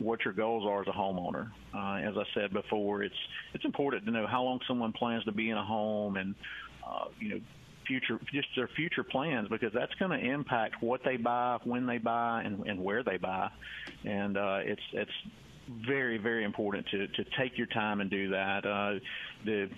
what 0.00 0.24
your 0.24 0.32
goals 0.32 0.64
are 0.66 0.80
as 0.80 0.88
a 0.88 0.92
homeowner. 0.92 1.50
Uh, 1.74 1.96
as 1.96 2.16
I 2.16 2.24
said 2.32 2.54
before, 2.54 3.02
it's 3.02 3.14
it's 3.52 3.66
important 3.66 4.06
to 4.06 4.10
know 4.10 4.26
how 4.26 4.42
long 4.42 4.58
someone 4.66 4.92
plans 4.92 5.24
to 5.24 5.32
be 5.32 5.50
in 5.50 5.58
a 5.58 5.64
home 5.64 6.16
and 6.16 6.34
uh, 6.86 7.04
you 7.18 7.28
know 7.28 7.40
future 7.90 8.20
just 8.32 8.46
their 8.54 8.68
future 8.68 9.02
plans 9.02 9.48
because 9.48 9.72
that's 9.74 9.94
going 9.94 10.12
to 10.12 10.32
impact 10.32 10.80
what 10.80 11.00
they 11.04 11.16
buy, 11.16 11.58
when 11.64 11.86
they 11.86 11.98
buy, 11.98 12.42
and, 12.44 12.64
and 12.66 12.82
where 12.82 13.02
they 13.02 13.16
buy. 13.16 13.50
And 14.04 14.36
uh, 14.36 14.60
it's 14.62 14.82
it's 14.92 15.10
very 15.86 16.18
very 16.18 16.44
important 16.44 16.86
to 16.92 17.08
to 17.08 17.24
take 17.38 17.58
your 17.58 17.66
time 17.66 18.00
and 18.00 18.08
do 18.08 18.30
that. 18.30 18.64
Uh, 18.64 19.00
the 19.44 19.68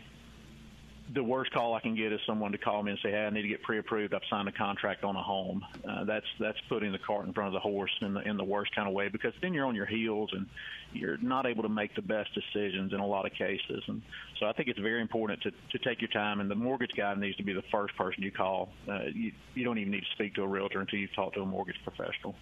the 1.15 1.23
worst 1.23 1.53
call 1.53 1.75
I 1.75 1.81
can 1.81 1.95
get 1.95 2.13
is 2.13 2.21
someone 2.27 2.53
to 2.53 2.59
call 2.59 2.83
me 2.83 2.93
and 2.93 3.01
say, 3.03 3.11
"Hey, 3.11 3.27
I 3.27 3.31
need 3.31 3.43
to 3.43 3.49
get 3.49 3.63
pre-approved. 3.63 4.15
I've 4.15 4.23
signed 4.31 4.49
a 4.49 4.53
contract 4.53 5.05
on 5.05 5.17
a 5.17 5.23
home." 5.23 5.65
Uh, 5.89 6.05
that's 6.05 6.27
that's 6.39 6.59
putting 6.69 6.93
the 6.93 6.99
cart 6.99 7.27
in 7.27 7.33
front 7.33 7.49
of 7.49 7.53
the 7.53 7.61
horse 7.61 7.91
in 8.01 8.15
the 8.15 8.21
in 8.21 8.37
the 8.37 8.45
worst 8.45 8.75
kind 8.75 8.89
of 8.89 8.95
way 8.95 9.09
because 9.09 9.33
then 9.43 9.53
you're 9.53 9.67
on 9.67 9.75
your 9.75 9.87
heels 9.87 10.31
and 10.33 10.47
you're 10.93 11.19
not 11.19 11.47
able 11.47 11.63
to 11.63 11.69
make 11.69 11.95
the 11.95 12.03
best 12.03 12.31
decisions 12.35 12.93
in 12.93 13.01
a 13.01 13.07
lot 13.07 13.27
of 13.27 13.33
cases. 13.33 13.83
And 13.87 14.03
so 14.39 14.47
I 14.47 14.53
think 14.53 14.69
it's 14.69 14.79
very 14.79 15.01
important 15.01 15.43
to 15.43 15.51
to 15.51 15.79
take 15.79 16.01
your 16.01 16.11
time. 16.11 16.41
And 16.41 16.51
the 16.51 16.55
mortgage 16.55 16.93
guy 16.97 17.15
needs 17.15 17.37
to 17.37 17.43
be 17.43 17.53
the 17.53 17.65
first 17.71 17.97
person 17.97 18.23
you 18.23 18.33
call. 18.33 18.71
Uh, 18.89 19.05
you 19.13 19.33
you 19.55 19.65
don't 19.65 19.79
even 19.79 19.93
need 19.93 20.05
to 20.05 20.13
speak 20.13 20.35
to 20.37 20.43
a 20.43 20.49
realtor 20.49 20.81
until 20.81 20.99
you've 20.99 21.15
talked 21.15 21.35
to 21.35 21.43
a 21.43 21.47
mortgage 21.47 21.83
professional. 21.85 22.35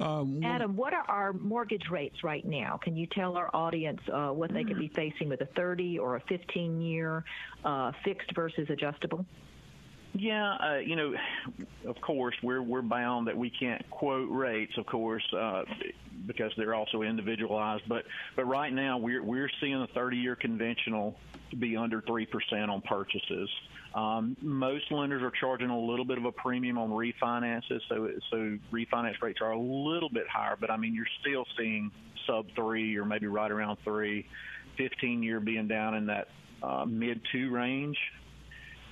Um, 0.00 0.42
Adam, 0.42 0.76
what 0.76 0.92
are 0.92 1.04
our 1.08 1.32
mortgage 1.32 1.88
rates 1.90 2.24
right 2.24 2.44
now? 2.44 2.78
Can 2.82 2.96
you 2.96 3.06
tell 3.06 3.36
our 3.36 3.50
audience 3.54 4.00
uh, 4.12 4.28
what 4.30 4.52
they 4.52 4.64
could 4.64 4.78
be 4.78 4.88
facing 4.88 5.28
with 5.28 5.40
a 5.40 5.46
30 5.46 5.98
or 5.98 6.16
a 6.16 6.20
15 6.20 6.80
year 6.80 7.24
uh, 7.64 7.92
fixed 8.04 8.34
versus 8.34 8.68
adjustable? 8.70 9.24
Yeah, 10.16 10.54
uh, 10.54 10.76
you 10.76 10.94
know, 10.94 11.14
of 11.86 12.00
course, 12.00 12.36
we're 12.40 12.62
we're 12.62 12.82
bound 12.82 13.26
that 13.26 13.36
we 13.36 13.50
can't 13.50 13.88
quote 13.90 14.30
rates, 14.30 14.78
of 14.78 14.86
course, 14.86 15.24
uh, 15.32 15.64
because 16.24 16.52
they're 16.56 16.74
also 16.74 17.02
individualized. 17.02 17.82
But 17.88 18.04
but 18.36 18.44
right 18.44 18.72
now, 18.72 18.98
we're 18.98 19.24
we're 19.24 19.50
seeing 19.60 19.80
the 19.80 19.88
30-year 19.88 20.36
conventional 20.36 21.16
to 21.50 21.56
be 21.56 21.76
under 21.76 22.00
three 22.00 22.26
percent 22.26 22.70
on 22.70 22.80
purchases. 22.80 23.50
Um, 23.94 24.36
most 24.40 24.90
lenders 24.90 25.22
are 25.22 25.30
charging 25.30 25.70
a 25.70 25.78
little 25.78 26.04
bit 26.04 26.18
of 26.18 26.24
a 26.24 26.32
premium 26.32 26.78
on 26.78 26.90
refinances, 26.90 27.80
so 27.88 28.08
so 28.30 28.58
refinance 28.72 29.22
rates 29.22 29.38
are 29.40 29.52
a 29.52 29.58
little 29.58 30.10
bit 30.10 30.24
higher. 30.28 30.56
But 30.60 30.70
I 30.70 30.76
mean, 30.76 30.94
you're 30.94 31.06
still 31.20 31.44
seeing 31.56 31.92
sub 32.26 32.46
three 32.56 32.96
or 32.96 33.04
maybe 33.04 33.26
right 33.26 33.50
around 33.50 33.78
three. 33.84 34.26
15 34.76 35.22
year 35.22 35.40
being 35.40 35.68
down 35.68 35.94
in 35.94 36.06
that 36.06 36.28
uh, 36.62 36.84
mid 36.84 37.20
two 37.32 37.50
range, 37.50 37.96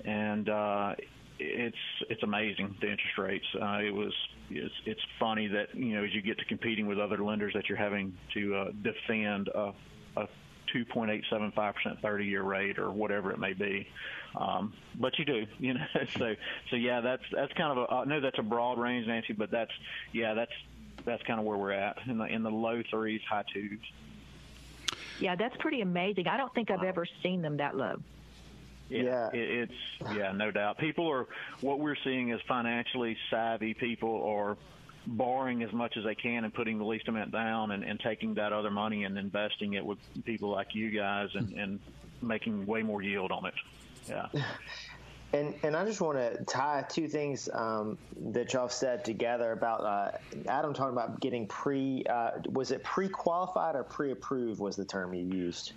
and 0.04 0.49
uh, 0.49 0.94
it's 1.38 1.76
it's 2.09 2.23
amazing 2.23 2.75
the 2.80 2.90
interest 2.90 3.18
rates. 3.18 3.47
Uh, 3.61 3.78
it 3.78 3.92
was 3.92 4.12
it's, 4.50 4.75
it's 4.87 5.00
funny 5.18 5.49
that 5.49 5.75
you 5.75 5.94
know 5.94 6.04
as 6.04 6.14
you 6.14 6.23
get 6.23 6.38
to 6.38 6.44
competing 6.44 6.87
with 6.87 6.99
other 6.99 7.18
lenders 7.18 7.52
that 7.54 7.68
you're 7.68 7.78
having 7.78 8.12
to 8.35 8.54
uh, 8.54 8.64
defend 8.82 9.49
a, 9.49 9.73
a 10.16 10.28
2.875% 10.75 12.00
30 12.00 12.25
year 12.25 12.43
rate 12.43 12.79
or 12.79 12.91
whatever 12.91 13.31
it 13.31 13.38
may 13.38 13.52
be. 13.52 13.88
Um, 14.37 14.73
but 14.95 15.19
you 15.19 15.25
do, 15.25 15.47
you 15.59 15.75
know. 15.75 15.87
so 16.19 16.35
so 16.71 16.76
yeah, 16.76 17.00
that's 17.00 17.25
that's 17.33 17.52
kind 17.52 17.79
of 17.79 17.79
a 17.79 17.93
I 17.93 18.05
know 18.05 18.21
that's 18.21 18.38
a 18.38 18.43
broad 18.43 18.79
range, 18.79 19.07
Nancy, 19.07 19.33
but 19.33 19.50
that's 19.50 19.73
yeah, 20.12 20.35
that's 20.35 20.52
that's 21.05 21.23
kind 21.25 21.38
of 21.38 21.47
where 21.47 21.59
we're 21.59 21.73
at 21.73 21.99
in 22.07 22.19
the 22.19 22.25
in 22.25 22.43
the 22.43 22.50
low 22.50 22.83
threes, 22.91 23.21
high 23.29 23.45
twos. 23.52 23.79
Yeah, 25.21 25.37
that's 25.37 25.57
pretty 25.59 25.83
amazing. 25.83 26.26
I 26.26 26.37
don't 26.37 26.52
think 26.55 26.71
I've 26.71 26.83
ever 26.83 27.07
seen 27.23 27.43
them 27.43 27.59
that 27.59 27.76
low. 27.76 27.97
Yeah, 28.88 29.02
yeah. 29.02 29.31
It, 29.33 29.71
it's 29.71 30.17
yeah, 30.17 30.33
no 30.33 30.50
doubt. 30.50 30.79
People 30.79 31.11
are 31.11 31.26
what 31.61 31.79
we're 31.79 31.97
seeing 32.05 32.31
is 32.31 32.41
financially 32.49 33.17
savvy 33.31 33.75
people 33.75 34.25
are 34.25 34.57
borrowing 35.06 35.62
as 35.62 35.73
much 35.73 35.97
as 35.97 36.04
they 36.04 36.14
can 36.14 36.44
and 36.44 36.54
putting 36.54 36.78
the 36.78 36.85
least 36.85 37.09
amount 37.09 37.32
down 37.32 37.73
and, 37.73 37.85
and 37.85 37.99
taking 38.00 38.35
that 38.35 38.52
other 38.52 38.71
money 38.71 39.04
and 39.04 39.18
investing 39.18 39.75
it 39.75 39.85
with 39.85 39.99
people 40.25 40.50
like 40.50 40.75
you 40.75 40.90
guys 40.90 41.28
and, 41.35 41.52
and 41.52 41.80
making 42.21 42.66
way 42.66 42.82
more 42.82 43.02
yield 43.02 43.32
on 43.32 43.47
it. 43.47 43.54
Yeah. 44.09 44.26
And 45.35 45.54
and 45.62 45.75
I 45.75 45.87
just 45.87 46.02
want 46.02 46.18
to 46.18 46.44
tie 46.44 46.85
two 46.90 47.09
things 47.09 47.49
um, 47.54 47.97
that 48.21 48.52
y'all 48.52 48.68
said 48.68 49.02
together 49.02 49.52
about 49.52 49.80
uh, 49.80 50.11
Adam 50.47 50.75
talking 50.75 50.92
about 50.92 51.21
getting 51.21 51.47
pre 51.47 52.04
uh, 52.04 52.32
was 52.50 52.71
it 52.71 52.85
pre 52.85 53.09
qualified 53.09 53.75
or 53.75 53.82
pre 53.82 54.11
approved 54.11 54.61
was 54.61 54.76
the 54.76 54.85
term 54.85 55.14
you 55.14 55.25
used. 55.25 55.73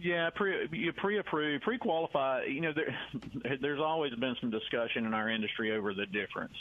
Yeah, 0.00 0.30
pre 0.30 0.66
you 0.72 0.92
pre-approved, 0.92 1.62
pre-qualify. 1.62 2.44
You 2.44 2.60
know, 2.62 2.72
there, 2.72 3.58
there's 3.60 3.80
always 3.80 4.14
been 4.14 4.34
some 4.40 4.50
discussion 4.50 5.04
in 5.04 5.12
our 5.12 5.28
industry 5.28 5.72
over 5.76 5.92
the 5.92 6.06
difference, 6.06 6.54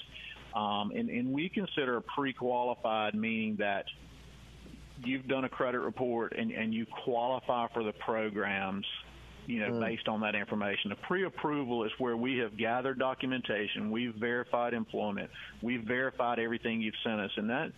um, 0.55 0.91
and, 0.91 1.09
and 1.09 1.31
we 1.31 1.49
consider 1.49 2.01
pre-qualified 2.01 3.15
meaning 3.15 3.55
that 3.57 3.85
you've 5.03 5.27
done 5.27 5.45
a 5.45 5.49
credit 5.49 5.79
report 5.79 6.33
and, 6.37 6.51
and 6.51 6.73
you 6.73 6.85
qualify 7.03 7.67
for 7.73 7.83
the 7.83 7.93
programs 7.93 8.85
you 9.49 9.59
know, 9.59 9.71
mm. 9.71 9.79
based 9.79 10.07
on 10.07 10.21
that 10.21 10.35
information. 10.35 10.91
The 10.91 10.95
pre-approval 11.07 11.83
is 11.83 11.91
where 11.97 12.15
we 12.15 12.37
have 12.37 12.55
gathered 12.55 12.99
documentation, 12.99 13.89
we've 13.89 14.13
verified 14.13 14.75
employment, 14.75 15.31
we've 15.63 15.83
verified 15.83 16.37
everything 16.37 16.81
you've 16.81 16.93
sent 17.03 17.19
us, 17.19 17.31
and 17.35 17.49
that 17.49 17.71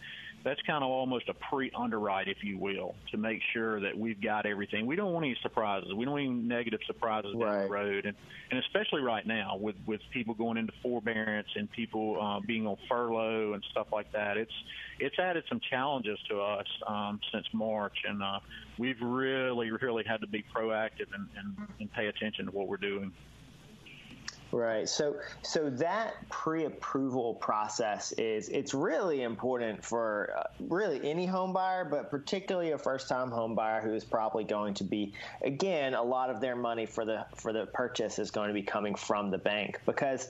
that's 0.44 0.62
kind 0.64 0.84
of 0.84 0.90
almost 0.90 1.30
a 1.30 1.34
pre-underwrite, 1.34 2.28
if 2.28 2.44
you 2.44 2.58
will, 2.58 2.96
to 3.12 3.18
make 3.18 3.42
sure 3.54 3.80
that 3.80 3.98
we've 3.98 4.22
got 4.22 4.46
everything. 4.46 4.86
We 4.86 4.96
don't 4.96 5.14
want 5.14 5.26
any 5.26 5.38
surprises. 5.42 5.94
We 5.94 6.06
don't 6.06 6.14
want 6.14 6.26
any 6.26 6.34
negative 6.34 6.80
surprises 6.88 7.34
right. 7.36 7.46
down 7.46 7.62
the 7.64 7.70
road, 7.70 8.06
and 8.06 8.16
and 8.50 8.60
especially 8.60 9.02
right 9.02 9.26
now 9.26 9.58
with 9.60 9.76
with 9.86 10.02
people 10.12 10.34
going 10.34 10.58
into 10.58 10.74
forbearance 10.82 11.48
and 11.56 11.72
people 11.72 12.22
uh, 12.22 12.40
being 12.46 12.68
on 12.68 12.78
furlough 12.90 13.54
and 13.54 13.64
stuff 13.72 13.88
like 13.92 14.12
that. 14.14 14.38
It's 14.38 14.54
it's 15.00 15.18
added 15.20 15.44
some 15.50 15.60
challenges 15.70 16.20
to 16.30 16.40
us 16.42 16.68
um, 16.88 17.20
since 17.32 17.46
March, 17.54 17.98
and 18.08 18.22
uh, 18.22 18.40
we've 18.78 19.02
really 19.02 19.72
really 19.72 20.04
had 20.04 20.22
to 20.22 20.28
be 20.28 20.44
proactive 20.56 21.08
and, 21.14 21.28
and, 21.38 21.68
and 21.80 21.94
pay 21.94 22.08
attention 22.08 22.46
to 22.46 22.52
what 22.52 22.68
we're 22.68 22.78
doing. 22.78 23.12
Right. 24.52 24.90
So 24.90 25.16
so 25.44 25.70
that 25.70 26.28
pre-approval 26.30 27.36
process 27.36 28.12
is 28.14 28.50
it's 28.50 28.74
really 28.74 29.22
important 29.22 29.84
for 29.84 30.34
uh, 30.38 30.44
really 30.68 31.10
any 31.10 31.26
home 31.26 31.54
buyer, 31.54 31.86
but 31.86 32.10
particularly 32.12 32.72
a 32.72 32.78
first-time 32.78 33.32
home 33.32 33.56
buyer 33.56 33.80
who 33.82 33.94
is 33.94 34.04
probably 34.04 34.44
going 34.44 34.74
to 34.76 34.84
be 34.84 35.14
again 35.42 35.94
a 35.94 36.04
lot 36.04 36.30
of 36.30 36.42
their 36.42 36.58
money 36.58 36.86
for 36.86 37.06
the 37.06 37.26
for 37.36 37.54
the 37.54 37.66
purchase 37.68 38.20
is 38.20 38.30
going 38.30 38.50
to 38.50 38.54
be 38.54 38.62
coming 38.62 38.94
from 38.94 39.32
the 39.32 39.38
bank 39.38 39.80
because 39.86 40.30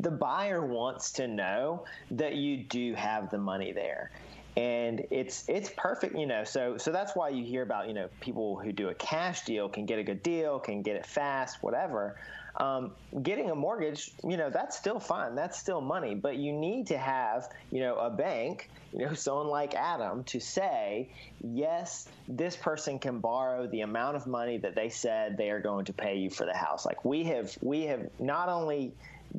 the 0.00 0.10
buyer 0.10 0.64
wants 0.64 1.12
to 1.12 1.28
know 1.28 1.84
that 2.10 2.34
you 2.34 2.56
do 2.56 2.94
have 2.94 3.30
the 3.30 3.38
money 3.38 3.72
there 3.72 4.10
and 4.56 5.04
it's 5.10 5.44
it's 5.48 5.70
perfect 5.76 6.16
you 6.16 6.26
know 6.26 6.44
so 6.44 6.78
so 6.78 6.90
that's 6.90 7.14
why 7.14 7.28
you 7.28 7.44
hear 7.44 7.62
about 7.62 7.88
you 7.88 7.94
know 7.94 8.08
people 8.20 8.58
who 8.58 8.72
do 8.72 8.88
a 8.88 8.94
cash 8.94 9.44
deal 9.44 9.68
can 9.68 9.84
get 9.84 9.98
a 9.98 10.02
good 10.02 10.22
deal 10.22 10.58
can 10.58 10.82
get 10.82 10.96
it 10.96 11.04
fast 11.04 11.62
whatever 11.62 12.16
um, 12.58 12.92
getting 13.22 13.50
a 13.50 13.54
mortgage, 13.54 14.12
you 14.24 14.36
know, 14.36 14.50
that's 14.50 14.76
still 14.76 14.98
fine. 14.98 15.34
That's 15.34 15.58
still 15.58 15.80
money. 15.80 16.14
But 16.14 16.36
you 16.36 16.52
need 16.52 16.86
to 16.88 16.98
have, 16.98 17.48
you 17.70 17.80
know, 17.80 17.96
a 17.96 18.10
bank, 18.10 18.70
you 18.92 19.04
know, 19.04 19.14
someone 19.14 19.48
like 19.48 19.74
Adam 19.74 20.24
to 20.24 20.40
say, 20.40 21.08
yes, 21.42 22.08
this 22.28 22.56
person 22.56 22.98
can 22.98 23.18
borrow 23.20 23.66
the 23.66 23.82
amount 23.82 24.16
of 24.16 24.26
money 24.26 24.58
that 24.58 24.74
they 24.74 24.88
said 24.88 25.36
they 25.36 25.50
are 25.50 25.60
going 25.60 25.84
to 25.86 25.92
pay 25.92 26.16
you 26.16 26.30
for 26.30 26.46
the 26.46 26.54
house. 26.54 26.86
Like 26.86 27.04
we 27.04 27.24
have, 27.24 27.56
we 27.60 27.82
have 27.84 28.08
not 28.18 28.48
only 28.48 28.92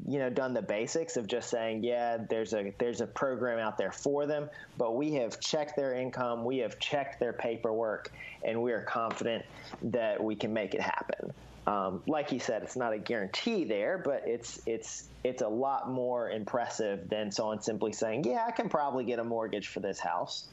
you 0.07 0.19
know 0.19 0.29
done 0.29 0.53
the 0.53 0.61
basics 0.61 1.17
of 1.17 1.25
just 1.27 1.49
saying 1.49 1.83
yeah 1.83 2.17
there's 2.29 2.53
a 2.53 2.71
there's 2.77 3.01
a 3.01 3.07
program 3.07 3.57
out 3.57 3.77
there 3.77 3.91
for 3.91 4.27
them 4.27 4.47
but 4.77 4.95
we 4.95 5.13
have 5.13 5.39
checked 5.39 5.75
their 5.75 5.93
income 5.95 6.43
we 6.43 6.57
have 6.57 6.77
checked 6.77 7.19
their 7.19 7.33
paperwork 7.33 8.11
and 8.43 8.61
we 8.61 8.73
are 8.73 8.81
confident 8.81 9.43
that 9.81 10.21
we 10.21 10.35
can 10.35 10.53
make 10.53 10.75
it 10.75 10.81
happen 10.81 11.33
um, 11.67 12.01
like 12.07 12.29
he 12.29 12.39
said, 12.39 12.63
it's 12.63 12.77
not 12.77 12.93
a 12.93 12.97
guarantee 12.97 13.65
there, 13.65 13.97
but 13.97 14.23
it's 14.25 14.61
it's 14.65 15.09
it's 15.25 15.41
a 15.41 15.47
lot 15.47 15.91
more 15.91 16.31
impressive 16.31 17.09
than 17.09 17.29
someone 17.29 17.61
simply 17.61 17.91
saying, 17.91 18.23
"Yeah, 18.23 18.45
I 18.47 18.51
can 18.51 18.69
probably 18.69 19.03
get 19.03 19.19
a 19.19 19.23
mortgage 19.25 19.67
for 19.67 19.81
this 19.81 19.99
house." 19.99 20.47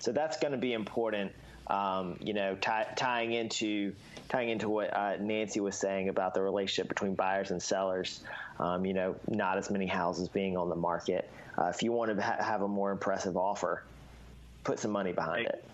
So 0.00 0.10
that's 0.10 0.38
going 0.40 0.52
to 0.52 0.58
be 0.58 0.72
important. 0.72 1.32
Um, 1.68 2.16
you 2.20 2.34
know, 2.34 2.56
tie, 2.56 2.86
tying 2.96 3.32
into 3.32 3.94
tying 4.28 4.48
into 4.48 4.68
what 4.68 4.92
uh, 4.96 5.16
Nancy 5.20 5.60
was 5.60 5.78
saying 5.78 6.08
about 6.08 6.34
the 6.34 6.42
relationship 6.42 6.88
between 6.88 7.14
buyers 7.14 7.52
and 7.52 7.62
sellers. 7.62 8.20
Um, 8.58 8.84
you 8.84 8.94
know, 8.94 9.14
not 9.28 9.58
as 9.58 9.70
many 9.70 9.86
houses 9.86 10.28
being 10.28 10.56
on 10.56 10.68
the 10.68 10.76
market. 10.76 11.30
Uh, 11.56 11.66
if 11.66 11.84
you 11.84 11.92
want 11.92 12.16
to 12.16 12.20
ha- 12.20 12.42
have 12.42 12.62
a 12.62 12.68
more 12.68 12.90
impressive 12.90 13.36
offer, 13.36 13.84
put 14.64 14.80
some 14.80 14.90
money 14.90 15.12
behind 15.12 15.46
it. 15.46 15.64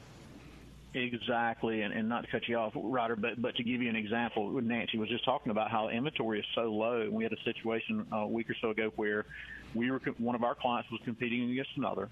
Exactly, 0.95 1.83
and, 1.83 1.93
and 1.93 2.09
not 2.09 2.25
to 2.25 2.31
cut 2.31 2.47
you 2.47 2.57
off, 2.57 2.73
Ryder, 2.77 3.17
but 3.17 3.43
but 3.43 3.57
to 3.57 3.65
give 3.65 3.83
you 3.83 3.89
an 3.89 3.97
example, 3.97 4.49
Nancy 4.61 4.97
was 4.97 5.09
just 5.09 5.25
talking 5.25 5.51
about 5.51 5.69
how 5.69 5.89
inventory 5.89 6.39
is 6.39 6.47
so 6.55 6.73
low. 6.73 7.09
We 7.11 7.25
had 7.25 7.33
a 7.33 7.43
situation 7.45 8.07
uh, 8.13 8.19
a 8.19 8.27
week 8.29 8.49
or 8.49 8.55
so 8.61 8.71
ago 8.71 8.93
where 8.95 9.27
we 9.75 9.91
were 9.91 10.01
one 10.19 10.37
of 10.37 10.45
our 10.45 10.55
clients 10.55 10.89
was 10.93 11.01
competing 11.05 11.51
against 11.51 11.73
another, 11.77 12.11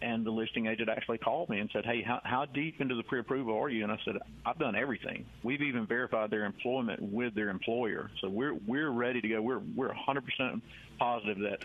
and 0.00 0.24
the 0.24 0.30
listing 0.30 0.66
agent 0.68 0.88
actually 0.88 1.18
called 1.18 1.48
me 1.48 1.58
and 1.58 1.68
said, 1.72 1.84
"Hey, 1.84 2.02
how, 2.02 2.20
how 2.22 2.44
deep 2.44 2.80
into 2.80 2.94
the 2.94 3.02
pre-approval 3.02 3.58
are 3.58 3.68
you?" 3.68 3.82
And 3.82 3.90
I 3.90 3.98
said, 4.04 4.14
"I've 4.46 4.58
done 4.60 4.76
everything. 4.76 5.26
We've 5.42 5.62
even 5.62 5.84
verified 5.86 6.30
their 6.30 6.44
employment 6.44 7.02
with 7.02 7.34
their 7.34 7.48
employer, 7.48 8.12
so 8.20 8.28
we're 8.28 8.54
we're 8.54 8.90
ready 8.90 9.20
to 9.20 9.28
go. 9.28 9.42
We're 9.42 9.62
we're 9.74 9.92
100% 9.92 10.62
positive 11.00 11.38
that 11.40 11.64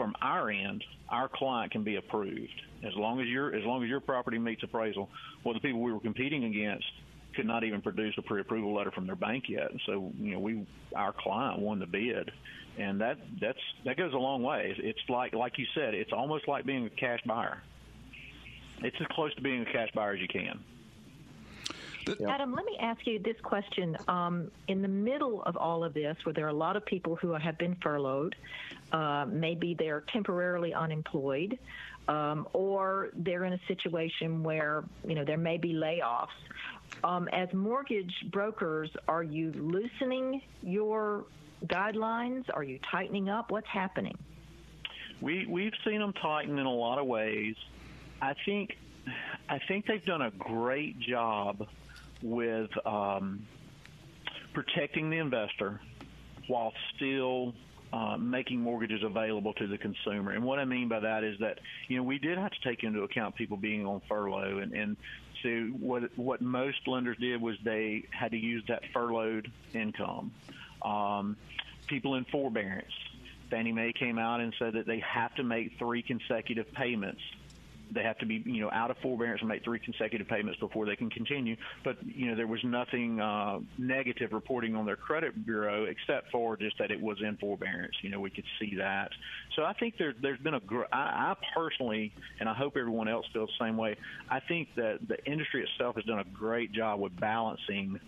from 0.00 0.16
our 0.22 0.48
end, 0.48 0.82
our 1.10 1.28
client 1.28 1.72
can 1.72 1.84
be 1.84 1.96
approved 1.96 2.62
as 2.82 2.94
long 2.96 3.20
as 3.20 3.26
your 3.26 3.54
as 3.54 3.62
long 3.66 3.82
as 3.82 3.88
your 3.90 4.00
property 4.00 4.38
meets 4.38 4.62
appraisal. 4.62 5.10
Well, 5.44 5.52
the 5.52 5.60
people 5.60 5.82
we 5.82 5.92
were 5.92 6.00
competing 6.00 6.44
against 6.44 6.86
could 7.36 7.44
not 7.44 7.64
even 7.64 7.82
produce 7.82 8.14
a 8.16 8.22
pre-approval 8.22 8.74
letter 8.74 8.90
from 8.92 9.06
their 9.06 9.14
bank 9.14 9.44
yet. 9.50 9.70
So 9.84 10.10
you 10.18 10.32
know, 10.32 10.38
we 10.38 10.66
our 10.96 11.12
client 11.12 11.58
won 11.58 11.80
the 11.80 11.86
bid, 11.86 12.30
and 12.78 12.98
that 13.02 13.18
that's 13.38 13.58
that 13.84 13.98
goes 13.98 14.14
a 14.14 14.16
long 14.16 14.42
way. 14.42 14.74
It's 14.78 15.06
like 15.10 15.34
like 15.34 15.58
you 15.58 15.66
said, 15.74 15.92
it's 15.92 16.14
almost 16.14 16.48
like 16.48 16.64
being 16.64 16.86
a 16.86 16.90
cash 16.90 17.20
buyer. 17.26 17.62
It's 18.82 18.96
as 19.02 19.06
close 19.08 19.34
to 19.34 19.42
being 19.42 19.60
a 19.60 19.70
cash 19.70 19.90
buyer 19.94 20.14
as 20.14 20.20
you 20.20 20.28
can. 20.28 20.64
Adam, 22.26 22.54
let 22.54 22.64
me 22.64 22.76
ask 22.80 23.06
you 23.06 23.18
this 23.18 23.36
question. 23.42 23.96
Um, 24.08 24.50
in 24.68 24.82
the 24.82 24.88
middle 24.88 25.42
of 25.42 25.56
all 25.56 25.84
of 25.84 25.94
this, 25.94 26.16
where 26.24 26.32
there 26.32 26.46
are 26.46 26.50
a 26.50 26.52
lot 26.52 26.76
of 26.76 26.84
people 26.86 27.16
who 27.16 27.32
have 27.32 27.58
been 27.58 27.76
furloughed, 27.82 28.34
uh, 28.92 29.26
maybe 29.28 29.74
they're 29.78 30.04
temporarily 30.12 30.74
unemployed, 30.74 31.58
um, 32.08 32.48
or 32.52 33.10
they're 33.14 33.44
in 33.44 33.52
a 33.52 33.60
situation 33.68 34.42
where 34.42 34.84
you 35.06 35.14
know 35.14 35.24
there 35.24 35.38
may 35.38 35.56
be 35.56 35.72
layoffs. 35.72 36.28
Um, 37.04 37.28
as 37.28 37.52
mortgage 37.52 38.14
brokers, 38.30 38.90
are 39.08 39.22
you 39.22 39.52
loosening 39.52 40.42
your 40.62 41.24
guidelines? 41.66 42.44
Are 42.52 42.64
you 42.64 42.78
tightening 42.90 43.28
up? 43.28 43.50
What's 43.50 43.68
happening? 43.68 44.16
We 45.20 45.46
we've 45.46 45.74
seen 45.84 46.00
them 46.00 46.12
tighten 46.14 46.58
in 46.58 46.66
a 46.66 46.72
lot 46.72 46.98
of 46.98 47.06
ways. 47.06 47.54
I 48.20 48.34
think 48.44 48.76
I 49.48 49.58
think 49.68 49.86
they've 49.86 50.04
done 50.04 50.22
a 50.22 50.30
great 50.30 50.98
job 50.98 51.66
with 52.22 52.70
um, 52.86 53.46
protecting 54.52 55.10
the 55.10 55.18
investor 55.18 55.80
while 56.48 56.72
still 56.96 57.54
uh, 57.92 58.16
making 58.16 58.60
mortgages 58.60 59.02
available 59.02 59.52
to 59.54 59.66
the 59.66 59.78
consumer. 59.78 60.32
And 60.32 60.44
what 60.44 60.58
I 60.58 60.64
mean 60.64 60.88
by 60.88 61.00
that 61.00 61.24
is 61.24 61.38
that 61.40 61.58
you 61.88 61.96
know 61.96 62.02
we 62.02 62.18
did 62.18 62.38
have 62.38 62.52
to 62.52 62.60
take 62.62 62.84
into 62.84 63.02
account 63.02 63.34
people 63.34 63.56
being 63.56 63.86
on 63.86 64.00
furlough, 64.08 64.58
and, 64.58 64.72
and 64.72 64.96
so 65.42 65.48
what 65.78 66.16
what 66.16 66.40
most 66.40 66.86
lenders 66.86 67.16
did 67.18 67.40
was 67.40 67.56
they 67.64 68.04
had 68.10 68.30
to 68.32 68.38
use 68.38 68.62
that 68.68 68.82
furloughed 68.92 69.50
income. 69.74 70.32
Um, 70.82 71.36
people 71.86 72.14
in 72.14 72.24
forbearance. 72.24 72.92
Fannie 73.50 73.72
Mae 73.72 73.92
came 73.92 74.16
out 74.16 74.40
and 74.40 74.54
said 74.60 74.74
that 74.74 74.86
they 74.86 75.00
have 75.00 75.34
to 75.34 75.42
make 75.42 75.76
three 75.76 76.02
consecutive 76.02 76.72
payments 76.72 77.20
they 77.92 78.02
have 78.02 78.18
to 78.18 78.26
be 78.26 78.42
you 78.44 78.60
know 78.60 78.70
out 78.72 78.90
of 78.90 78.96
forbearance 78.98 79.40
and 79.40 79.48
make 79.48 79.64
three 79.64 79.78
consecutive 79.78 80.28
payments 80.28 80.58
before 80.60 80.86
they 80.86 80.96
can 80.96 81.10
continue. 81.10 81.56
But 81.84 81.96
you 82.04 82.28
know 82.28 82.36
there 82.36 82.46
was 82.46 82.60
nothing 82.64 83.20
uh, 83.20 83.60
negative 83.78 84.32
reporting 84.32 84.76
on 84.76 84.86
their 84.86 84.96
credit 84.96 85.44
bureau 85.44 85.84
except 85.84 86.30
for 86.30 86.56
just 86.56 86.78
that 86.78 86.90
it 86.90 87.00
was 87.00 87.18
in 87.20 87.36
forbearance. 87.36 87.94
You 88.02 88.10
know 88.10 88.20
we 88.20 88.30
could 88.30 88.44
see 88.58 88.76
that. 88.76 89.10
So 89.56 89.64
I 89.64 89.72
think 89.74 89.94
there, 89.98 90.14
there's 90.20 90.40
been 90.40 90.54
a. 90.54 90.60
Gr- 90.60 90.84
I, 90.92 91.32
I 91.32 91.34
personally, 91.54 92.12
and 92.38 92.48
I 92.48 92.54
hope 92.54 92.76
everyone 92.76 93.08
else 93.08 93.26
feels 93.32 93.50
the 93.58 93.66
same 93.66 93.76
way. 93.76 93.96
I 94.30 94.40
think 94.40 94.68
that 94.76 94.98
the 95.06 95.22
industry 95.24 95.64
itself 95.64 95.96
has 95.96 96.04
done 96.04 96.20
a 96.20 96.24
great 96.24 96.72
job 96.72 97.00
with 97.00 97.18
balancing 97.18 97.98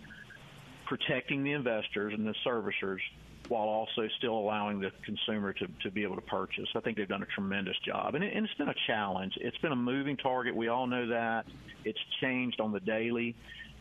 protecting 0.85 1.43
the 1.43 1.53
investors 1.53 2.13
and 2.15 2.27
the 2.27 2.35
servicers 2.45 2.99
while 3.49 3.67
also 3.67 4.07
still 4.17 4.37
allowing 4.37 4.79
the 4.79 4.91
consumer 5.05 5.53
to, 5.53 5.67
to 5.83 5.91
be 5.91 6.03
able 6.03 6.15
to 6.15 6.21
purchase. 6.21 6.67
I 6.75 6.79
think 6.79 6.97
they've 6.97 7.07
done 7.07 7.23
a 7.23 7.27
tremendous 7.27 7.77
job. 7.85 8.15
And, 8.15 8.23
it, 8.23 8.33
and 8.35 8.45
it's 8.45 8.55
been 8.55 8.69
a 8.69 8.75
challenge. 8.87 9.33
It's 9.41 9.57
been 9.57 9.71
a 9.71 9.75
moving 9.75 10.17
target. 10.17 10.55
We 10.55 10.69
all 10.69 10.87
know 10.87 11.07
that. 11.07 11.45
It's 11.83 11.99
changed 12.21 12.61
on 12.61 12.71
the 12.71 12.79
daily. 12.79 13.35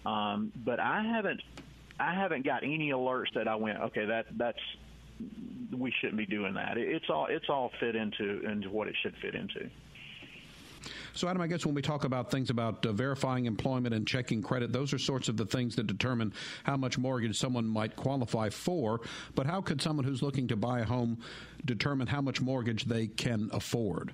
Um, 0.04 0.52
but 0.64 0.80
I 0.80 1.02
haven't 1.02 1.40
I 2.00 2.14
haven't 2.14 2.44
got 2.44 2.64
any 2.64 2.90
alerts 2.90 3.32
that 3.34 3.46
I 3.46 3.54
went, 3.54 3.78
okay, 3.78 4.06
that 4.06 4.26
that's 4.36 4.58
we 5.76 5.92
shouldn't 6.00 6.18
be 6.18 6.26
doing 6.26 6.54
that. 6.54 6.76
It's 6.76 7.08
all 7.08 7.26
it's 7.30 7.48
all 7.48 7.70
fit 7.78 7.94
into 7.94 8.44
into 8.44 8.70
what 8.70 8.88
it 8.88 8.96
should 9.02 9.14
fit 9.22 9.34
into. 9.34 9.70
So, 11.14 11.28
Adam, 11.28 11.42
I 11.42 11.46
guess 11.46 11.66
when 11.66 11.74
we 11.74 11.82
talk 11.82 12.04
about 12.04 12.30
things 12.30 12.50
about 12.50 12.84
uh, 12.86 12.92
verifying 12.92 13.46
employment 13.46 13.94
and 13.94 14.06
checking 14.06 14.42
credit, 14.42 14.72
those 14.72 14.92
are 14.92 14.98
sorts 14.98 15.28
of 15.28 15.36
the 15.36 15.44
things 15.44 15.76
that 15.76 15.86
determine 15.86 16.32
how 16.64 16.76
much 16.76 16.96
mortgage 16.98 17.38
someone 17.38 17.66
might 17.66 17.96
qualify 17.96 18.48
for. 18.48 19.00
But 19.34 19.46
how 19.46 19.60
could 19.60 19.82
someone 19.82 20.04
who's 20.04 20.22
looking 20.22 20.48
to 20.48 20.56
buy 20.56 20.80
a 20.80 20.84
home 20.84 21.18
determine 21.64 22.06
how 22.06 22.22
much 22.22 22.40
mortgage 22.40 22.84
they 22.84 23.08
can 23.08 23.50
afford? 23.52 24.12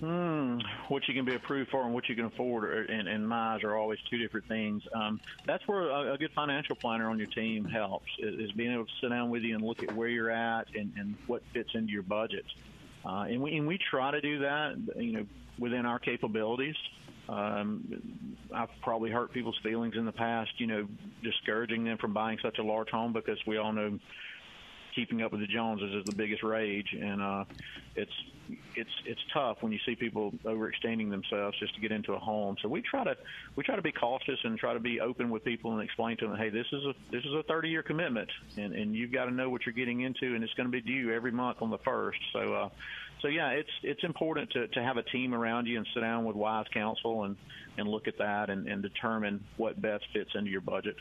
Hmm, 0.00 0.58
what 0.88 1.08
you 1.08 1.14
can 1.14 1.24
be 1.24 1.34
approved 1.34 1.70
for 1.70 1.82
and 1.82 1.94
what 1.94 2.06
you 2.06 2.14
can 2.14 2.26
afford, 2.26 2.64
are, 2.64 2.82
and, 2.82 3.08
and 3.08 3.26
my 3.26 3.54
eyes 3.54 3.64
are 3.64 3.74
always 3.74 3.98
two 4.10 4.18
different 4.18 4.46
things. 4.46 4.82
Um, 4.94 5.20
that's 5.46 5.66
where 5.66 5.88
a, 5.88 6.12
a, 6.12 6.18
good 6.18 6.32
financial 6.34 6.76
planner 6.76 7.08
on 7.08 7.16
your 7.16 7.28
team 7.28 7.64
helps, 7.64 8.10
is, 8.18 8.38
is, 8.38 8.52
being 8.52 8.74
able 8.74 8.84
to 8.84 8.92
sit 9.00 9.08
down 9.08 9.30
with 9.30 9.42
you 9.42 9.54
and 9.54 9.64
look 9.64 9.82
at 9.82 9.96
where 9.96 10.08
you're 10.08 10.30
at 10.30 10.66
and, 10.74 10.92
and 10.98 11.14
what 11.26 11.42
fits 11.54 11.70
into 11.72 11.92
your 11.92 12.02
budget. 12.02 12.44
Uh, 13.06 13.24
and 13.24 13.40
we 13.40 13.56
and 13.56 13.66
we 13.66 13.78
try 13.90 14.10
to 14.10 14.20
do 14.20 14.40
that, 14.40 14.74
you 14.96 15.12
know, 15.12 15.26
within 15.58 15.86
our 15.86 15.98
capabilities. 15.98 16.74
Um, 17.28 18.36
I've 18.54 18.68
probably 18.82 19.10
hurt 19.10 19.32
people's 19.32 19.58
feelings 19.62 19.94
in 19.96 20.04
the 20.04 20.12
past, 20.12 20.50
you 20.58 20.66
know, 20.66 20.86
discouraging 21.22 21.84
them 21.84 21.98
from 21.98 22.12
buying 22.12 22.38
such 22.42 22.58
a 22.58 22.62
large 22.62 22.88
home 22.88 23.12
because 23.12 23.38
we 23.46 23.58
all 23.58 23.72
know 23.72 23.98
keeping 24.96 25.22
up 25.22 25.30
with 25.30 25.42
the 25.42 25.46
Joneses 25.46 25.94
is 25.94 26.04
the 26.04 26.16
biggest 26.16 26.42
rage, 26.42 26.96
and 26.98 27.22
uh, 27.22 27.44
it's 27.94 28.10
it's 28.74 28.90
it's 29.04 29.20
tough 29.32 29.58
when 29.60 29.70
you 29.70 29.78
see 29.86 29.94
people 29.94 30.32
overextending 30.44 31.10
themselves 31.10 31.58
just 31.58 31.74
to 31.74 31.80
get 31.80 31.92
into 31.92 32.14
a 32.14 32.18
home. 32.18 32.56
So 32.62 32.68
we 32.68 32.82
try 32.82 33.04
to 33.04 33.14
we 33.54 33.62
try 33.62 33.76
to 33.76 33.82
be 33.82 33.92
cautious 33.92 34.38
and 34.42 34.58
try 34.58 34.72
to 34.72 34.80
be 34.80 35.00
open 35.00 35.30
with 35.30 35.44
people 35.44 35.72
and 35.72 35.82
explain 35.82 36.16
to 36.18 36.26
them, 36.26 36.36
hey, 36.36 36.48
this 36.48 36.66
is 36.72 36.82
a 36.84 36.94
this 37.12 37.24
is 37.24 37.32
a 37.34 37.42
30 37.44 37.68
year 37.68 37.82
commitment, 37.82 38.30
and 38.56 38.74
and 38.74 38.94
you've 38.96 39.12
got 39.12 39.26
to 39.26 39.30
know 39.30 39.50
what 39.50 39.66
you're 39.66 39.74
getting 39.74 40.00
into, 40.00 40.34
and 40.34 40.42
it's 40.42 40.54
going 40.54 40.66
to 40.66 40.72
be 40.72 40.80
due 40.80 41.12
every 41.12 41.32
month 41.32 41.58
on 41.60 41.70
the 41.70 41.78
first. 41.78 42.18
So. 42.32 42.54
uh 42.54 42.68
so 43.22 43.28
yeah, 43.28 43.48
it's 43.48 43.70
it's 43.82 44.04
important 44.04 44.50
to, 44.50 44.68
to 44.68 44.82
have 44.82 44.98
a 44.98 45.02
team 45.02 45.34
around 45.34 45.66
you 45.66 45.78
and 45.78 45.86
sit 45.94 46.00
down 46.00 46.26
with 46.26 46.36
wise 46.36 46.66
counsel 46.72 47.24
and, 47.24 47.34
and 47.78 47.88
look 47.88 48.08
at 48.08 48.18
that 48.18 48.50
and, 48.50 48.68
and 48.68 48.82
determine 48.82 49.42
what 49.56 49.80
best 49.80 50.04
fits 50.12 50.30
into 50.34 50.50
your 50.50 50.60
budget. 50.60 50.96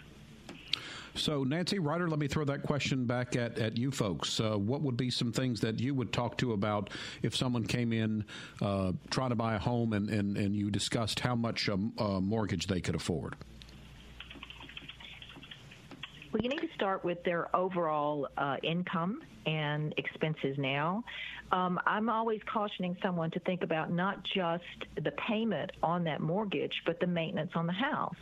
So, 1.17 1.45
Nancy 1.45 1.79
Ryder, 1.79 2.09
let 2.09 2.19
me 2.19 2.27
throw 2.27 2.43
that 2.45 2.63
question 2.63 3.05
back 3.05 3.37
at, 3.37 3.57
at 3.57 3.77
you 3.77 3.89
folks. 3.89 4.39
Uh, 4.39 4.57
what 4.57 4.81
would 4.81 4.97
be 4.97 5.09
some 5.09 5.31
things 5.31 5.61
that 5.61 5.79
you 5.79 5.95
would 5.95 6.11
talk 6.11 6.37
to 6.39 6.51
about 6.51 6.89
if 7.21 7.33
someone 7.35 7.65
came 7.65 7.93
in 7.93 8.25
uh, 8.61 8.91
trying 9.09 9.29
to 9.29 9.35
buy 9.35 9.55
a 9.55 9.59
home 9.59 9.93
and, 9.93 10.09
and, 10.09 10.35
and 10.35 10.55
you 10.55 10.69
discussed 10.69 11.21
how 11.21 11.33
much 11.33 11.69
um, 11.69 11.93
uh, 11.97 12.19
mortgage 12.19 12.67
they 12.67 12.81
could 12.81 12.95
afford? 12.95 13.35
Well, 16.33 16.41
you 16.43 16.49
need 16.49 16.59
to 16.59 16.73
start 16.75 17.05
with 17.05 17.23
their 17.23 17.55
overall 17.55 18.27
uh, 18.37 18.57
income 18.61 19.21
and 19.45 19.93
expenses 19.95 20.57
now. 20.57 21.01
Um, 21.53 21.79
I'm 21.85 22.09
always 22.09 22.41
cautioning 22.51 22.97
someone 23.01 23.31
to 23.31 23.39
think 23.41 23.63
about 23.63 23.89
not 23.89 24.21
just 24.35 24.63
the 25.01 25.11
payment 25.29 25.71
on 25.81 26.03
that 26.03 26.19
mortgage, 26.19 26.73
but 26.85 26.99
the 26.99 27.07
maintenance 27.07 27.51
on 27.55 27.67
the 27.67 27.73
house. 27.73 28.15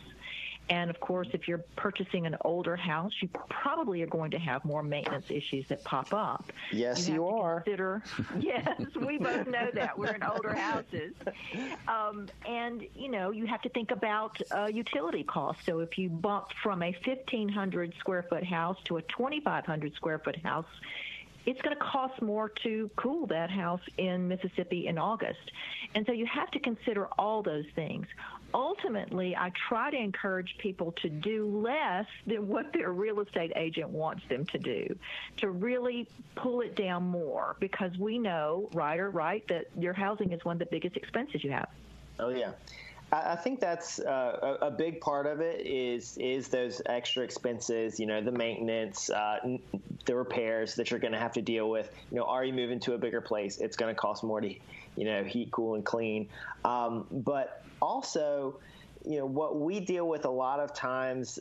And 0.70 0.88
of 0.88 0.98
course, 1.00 1.28
if 1.32 1.46
you're 1.46 1.62
purchasing 1.76 2.24
an 2.26 2.36
older 2.42 2.74
house, 2.74 3.12
you 3.20 3.28
probably 3.50 4.02
are 4.02 4.06
going 4.06 4.30
to 4.30 4.38
have 4.38 4.64
more 4.64 4.82
maintenance 4.82 5.26
issues 5.30 5.66
that 5.68 5.84
pop 5.84 6.12
up. 6.14 6.52
Yes, 6.72 7.06
you, 7.06 7.14
you 7.14 7.28
are. 7.28 7.60
Consider, 7.60 8.02
yes, 8.38 8.80
we 8.96 9.18
both 9.18 9.46
know 9.46 9.70
that 9.74 9.98
we're 9.98 10.14
in 10.14 10.22
older 10.22 10.54
houses, 10.54 11.12
um, 11.86 12.28
and 12.46 12.86
you 12.94 13.10
know 13.10 13.30
you 13.30 13.46
have 13.46 13.60
to 13.62 13.68
think 13.68 13.90
about 13.90 14.40
uh, 14.50 14.66
utility 14.66 15.22
costs. 15.22 15.66
So 15.66 15.80
if 15.80 15.98
you 15.98 16.08
bump 16.08 16.46
from 16.62 16.82
a 16.82 16.96
1,500 17.04 17.94
square 17.98 18.22
foot 18.22 18.44
house 18.44 18.78
to 18.84 18.96
a 18.96 19.02
2,500 19.02 19.94
square 19.94 20.18
foot 20.18 20.36
house, 20.36 20.66
it's 21.46 21.60
going 21.60 21.76
to 21.76 21.82
cost 21.82 22.22
more 22.22 22.48
to 22.62 22.90
cool 22.96 23.26
that 23.26 23.50
house 23.50 23.80
in 23.98 24.28
Mississippi 24.28 24.86
in 24.86 24.98
August. 24.98 25.50
And 25.94 26.06
so 26.06 26.12
you 26.12 26.26
have 26.26 26.50
to 26.52 26.58
consider 26.58 27.06
all 27.18 27.42
those 27.42 27.66
things. 27.74 28.06
Ultimately, 28.54 29.34
I 29.36 29.50
try 29.68 29.90
to 29.90 29.96
encourage 29.96 30.54
people 30.58 30.92
to 31.02 31.08
do 31.08 31.44
less 31.48 32.06
than 32.24 32.46
what 32.46 32.72
their 32.72 32.92
real 32.92 33.18
estate 33.18 33.52
agent 33.56 33.90
wants 33.90 34.22
them 34.28 34.46
to 34.46 34.58
do, 34.58 34.96
to 35.38 35.50
really 35.50 36.08
pull 36.36 36.60
it 36.60 36.76
down 36.76 37.02
more 37.02 37.56
because 37.58 37.98
we 37.98 38.16
know, 38.16 38.70
right 38.72 39.00
or 39.00 39.10
right, 39.10 39.46
that 39.48 39.66
your 39.76 39.92
housing 39.92 40.30
is 40.30 40.44
one 40.44 40.54
of 40.54 40.60
the 40.60 40.66
biggest 40.66 40.96
expenses 40.96 41.42
you 41.42 41.50
have. 41.50 41.68
Oh, 42.20 42.28
yeah. 42.28 42.52
I 43.12 43.36
think 43.36 43.60
that's 43.60 44.00
uh, 44.00 44.56
a, 44.60 44.70
big 44.70 45.00
part 45.00 45.26
of 45.26 45.40
it 45.40 45.64
is 45.64 46.16
is 46.18 46.48
those 46.48 46.82
extra 46.86 47.22
expenses, 47.22 48.00
you 48.00 48.06
know, 48.06 48.20
the 48.20 48.32
maintenance, 48.32 49.08
uh, 49.10 49.38
the 50.04 50.16
repairs 50.16 50.74
that 50.76 50.90
you're 50.90 50.98
going 50.98 51.12
to 51.12 51.18
have 51.18 51.32
to 51.34 51.42
deal 51.42 51.70
with. 51.70 51.90
You 52.10 52.18
know, 52.18 52.24
are 52.24 52.44
you 52.44 52.52
moving 52.52 52.80
to 52.80 52.94
a 52.94 52.98
bigger 52.98 53.20
place? 53.20 53.58
It's 53.58 53.76
going 53.76 53.94
to 53.94 54.00
cost 54.00 54.24
more 54.24 54.40
to, 54.40 54.52
you 54.96 55.04
know, 55.04 55.24
heat, 55.24 55.50
cool, 55.50 55.74
and 55.74 55.84
clean. 55.84 56.28
Um, 56.64 57.06
but 57.10 57.62
also, 57.80 58.58
you 59.04 59.18
know, 59.18 59.26
what 59.26 59.60
we 59.60 59.80
deal 59.80 60.08
with 60.08 60.24
a 60.24 60.30
lot 60.30 60.60
of 60.60 60.74
times 60.74 61.38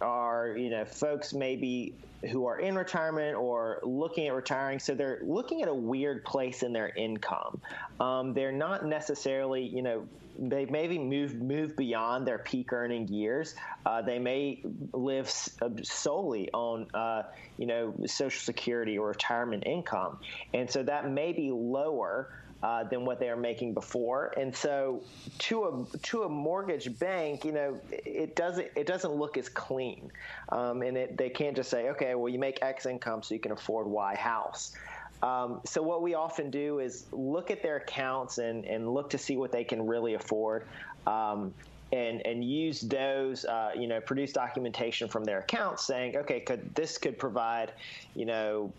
are, 0.00 0.54
you 0.56 0.70
know, 0.70 0.84
folks 0.84 1.32
maybe 1.32 1.94
who 2.30 2.46
are 2.46 2.58
in 2.58 2.74
retirement 2.74 3.36
or 3.36 3.80
looking 3.84 4.26
at 4.26 4.34
retiring. 4.34 4.78
So 4.80 4.94
they're 4.94 5.20
looking 5.22 5.62
at 5.62 5.68
a 5.68 5.74
weird 5.74 6.24
place 6.24 6.62
in 6.62 6.72
their 6.72 6.88
income. 6.88 7.60
Um, 8.00 8.34
they're 8.34 8.52
not 8.52 8.84
necessarily, 8.84 9.62
you 9.62 9.82
know, 9.82 10.06
they 10.38 10.66
maybe 10.66 10.98
move 10.98 11.34
move 11.34 11.76
beyond 11.76 12.26
their 12.26 12.38
peak 12.38 12.72
earning 12.72 13.08
years. 13.08 13.54
Uh, 13.84 14.02
they 14.02 14.18
may 14.18 14.62
live 14.92 15.32
uh, 15.60 15.68
solely 15.82 16.48
on 16.52 16.86
uh, 16.94 17.24
you 17.56 17.66
know 17.66 17.92
Social 18.06 18.40
Security 18.40 18.98
or 18.98 19.08
retirement 19.08 19.64
income, 19.66 20.18
and 20.54 20.70
so 20.70 20.82
that 20.84 21.10
may 21.10 21.32
be 21.32 21.50
lower. 21.50 22.30
Uh, 22.60 22.82
than 22.82 23.04
what 23.04 23.20
they 23.20 23.28
are 23.28 23.36
making 23.36 23.72
before, 23.72 24.34
and 24.36 24.52
so 24.52 25.00
to 25.38 25.62
a 25.62 25.98
to 25.98 26.24
a 26.24 26.28
mortgage 26.28 26.98
bank, 26.98 27.44
you 27.44 27.52
know, 27.52 27.78
it 27.92 28.34
doesn't 28.34 28.66
it 28.74 28.84
doesn't 28.84 29.12
look 29.12 29.36
as 29.36 29.48
clean, 29.48 30.10
um, 30.48 30.82
and 30.82 30.96
it, 30.96 31.16
they 31.16 31.30
can't 31.30 31.54
just 31.54 31.70
say, 31.70 31.88
okay, 31.90 32.16
well, 32.16 32.28
you 32.28 32.40
make 32.40 32.60
X 32.60 32.84
income, 32.84 33.22
so 33.22 33.32
you 33.32 33.38
can 33.38 33.52
afford 33.52 33.86
Y 33.86 34.16
house. 34.16 34.74
Um, 35.22 35.60
so 35.64 35.80
what 35.82 36.02
we 36.02 36.14
often 36.14 36.50
do 36.50 36.80
is 36.80 37.06
look 37.12 37.52
at 37.52 37.62
their 37.62 37.76
accounts 37.76 38.38
and, 38.38 38.64
and 38.64 38.92
look 38.92 39.10
to 39.10 39.18
see 39.18 39.36
what 39.36 39.52
they 39.52 39.62
can 39.62 39.86
really 39.86 40.14
afford. 40.14 40.64
Um, 41.06 41.54
and, 41.90 42.26
and 42.26 42.44
use 42.44 42.82
those, 42.82 43.46
uh, 43.46 43.70
you 43.74 43.86
know, 43.86 43.98
produce 44.00 44.32
documentation 44.32 45.08
from 45.08 45.24
their 45.24 45.38
accounts 45.38 45.86
saying, 45.86 46.16
okay, 46.16 46.40
could 46.40 46.74
this 46.74 46.98
could 46.98 47.18
provide, 47.18 47.72
you 48.14 48.26
know, 48.26 48.70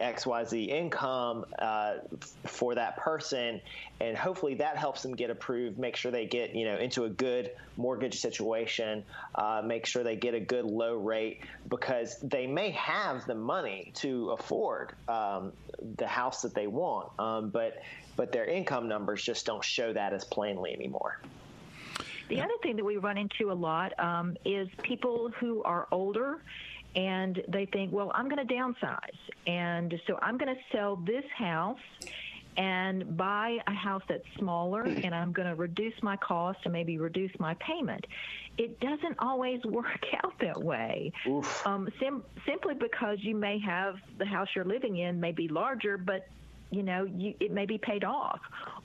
XYZ 0.00 0.68
income 0.68 1.44
uh, 1.58 1.94
for 2.46 2.74
that 2.74 2.96
person. 2.96 3.60
And 4.00 4.16
hopefully 4.16 4.54
that 4.54 4.76
helps 4.76 5.02
them 5.02 5.14
get 5.14 5.30
approved, 5.30 5.78
make 5.78 5.96
sure 5.96 6.10
they 6.10 6.26
get, 6.26 6.54
you 6.54 6.64
know, 6.64 6.76
into 6.76 7.04
a 7.04 7.08
good 7.08 7.52
mortgage 7.76 8.20
situation, 8.20 9.04
uh, 9.34 9.62
make 9.64 9.86
sure 9.86 10.02
they 10.02 10.16
get 10.16 10.34
a 10.34 10.40
good 10.40 10.64
low 10.64 10.94
rate 10.96 11.42
because 11.68 12.18
they 12.20 12.46
may 12.46 12.70
have 12.70 13.26
the 13.26 13.34
money 13.34 13.92
to 13.96 14.30
afford 14.30 14.94
um, 15.08 15.52
the 15.96 16.06
house 16.06 16.42
that 16.42 16.54
they 16.54 16.66
want. 16.66 17.10
Um, 17.18 17.50
but, 17.50 17.82
but 18.16 18.32
their 18.32 18.46
income 18.46 18.88
numbers 18.88 19.22
just 19.22 19.46
don't 19.46 19.64
show 19.64 19.92
that 19.92 20.12
as 20.12 20.24
plainly 20.24 20.72
anymore. 20.72 21.20
The 22.28 22.40
other 22.42 22.54
thing 22.62 22.76
that 22.76 22.84
we 22.84 22.98
run 22.98 23.16
into 23.16 23.50
a 23.50 23.54
lot 23.54 23.98
um, 23.98 24.36
is 24.44 24.68
people 24.82 25.30
who 25.40 25.62
are 25.62 25.88
older 25.90 26.42
and 26.94 27.42
they 27.48 27.66
think, 27.66 27.92
well, 27.92 28.10
I'm 28.14 28.28
going 28.28 28.46
to 28.46 28.54
downsize. 28.54 28.98
And 29.46 29.94
so 30.06 30.18
I'm 30.22 30.38
going 30.38 30.54
to 30.54 30.60
sell 30.72 30.96
this 30.96 31.24
house 31.36 31.78
and 32.56 33.16
buy 33.16 33.58
a 33.68 33.72
house 33.72 34.02
that's 34.08 34.24
smaller 34.36 34.82
and 35.04 35.14
I'm 35.14 35.32
going 35.32 35.46
to 35.46 35.54
reduce 35.54 35.94
my 36.02 36.16
cost 36.16 36.58
and 36.64 36.72
maybe 36.72 36.98
reduce 36.98 37.30
my 37.38 37.54
payment. 37.54 38.04
It 38.58 38.80
doesn't 38.80 39.16
always 39.20 39.60
work 39.64 40.04
out 40.24 40.34
that 40.40 40.60
way. 40.60 41.12
Um, 41.64 41.88
sim- 42.00 42.24
simply 42.46 42.74
because 42.74 43.18
you 43.20 43.36
may 43.36 43.60
have 43.60 43.96
the 44.18 44.26
house 44.26 44.48
you're 44.56 44.64
living 44.64 44.96
in 44.98 45.20
may 45.20 45.30
be 45.32 45.46
larger, 45.46 45.96
but 45.96 46.26
you 46.70 46.82
know, 46.82 47.04
you, 47.04 47.34
it 47.40 47.50
may 47.50 47.66
be 47.66 47.78
paid 47.78 48.04
off, 48.04 48.40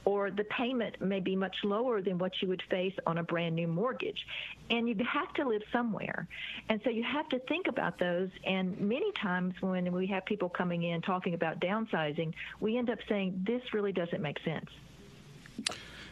or 0.05 0.31
the 0.31 0.43
payment 0.45 1.01
may 1.01 1.19
be 1.19 1.35
much 1.35 1.55
lower 1.63 2.01
than 2.01 2.17
what 2.17 2.31
you 2.41 2.47
would 2.47 2.63
face 2.69 2.93
on 3.05 3.17
a 3.17 3.23
brand 3.23 3.55
new 3.55 3.67
mortgage. 3.67 4.25
And 4.69 4.87
you 4.87 4.95
have 5.05 5.33
to 5.33 5.47
live 5.47 5.61
somewhere. 5.71 6.27
And 6.69 6.81
so 6.83 6.89
you 6.89 7.03
have 7.03 7.27
to 7.29 7.39
think 7.39 7.67
about 7.67 7.99
those. 7.99 8.29
And 8.45 8.79
many 8.79 9.11
times 9.13 9.53
when 9.61 9.91
we 9.91 10.07
have 10.07 10.25
people 10.25 10.49
coming 10.49 10.83
in 10.83 11.01
talking 11.01 11.33
about 11.33 11.59
downsizing, 11.59 12.33
we 12.59 12.77
end 12.77 12.89
up 12.89 12.99
saying, 13.07 13.43
this 13.45 13.61
really 13.73 13.91
doesn't 13.91 14.21
make 14.21 14.39
sense. 14.43 14.69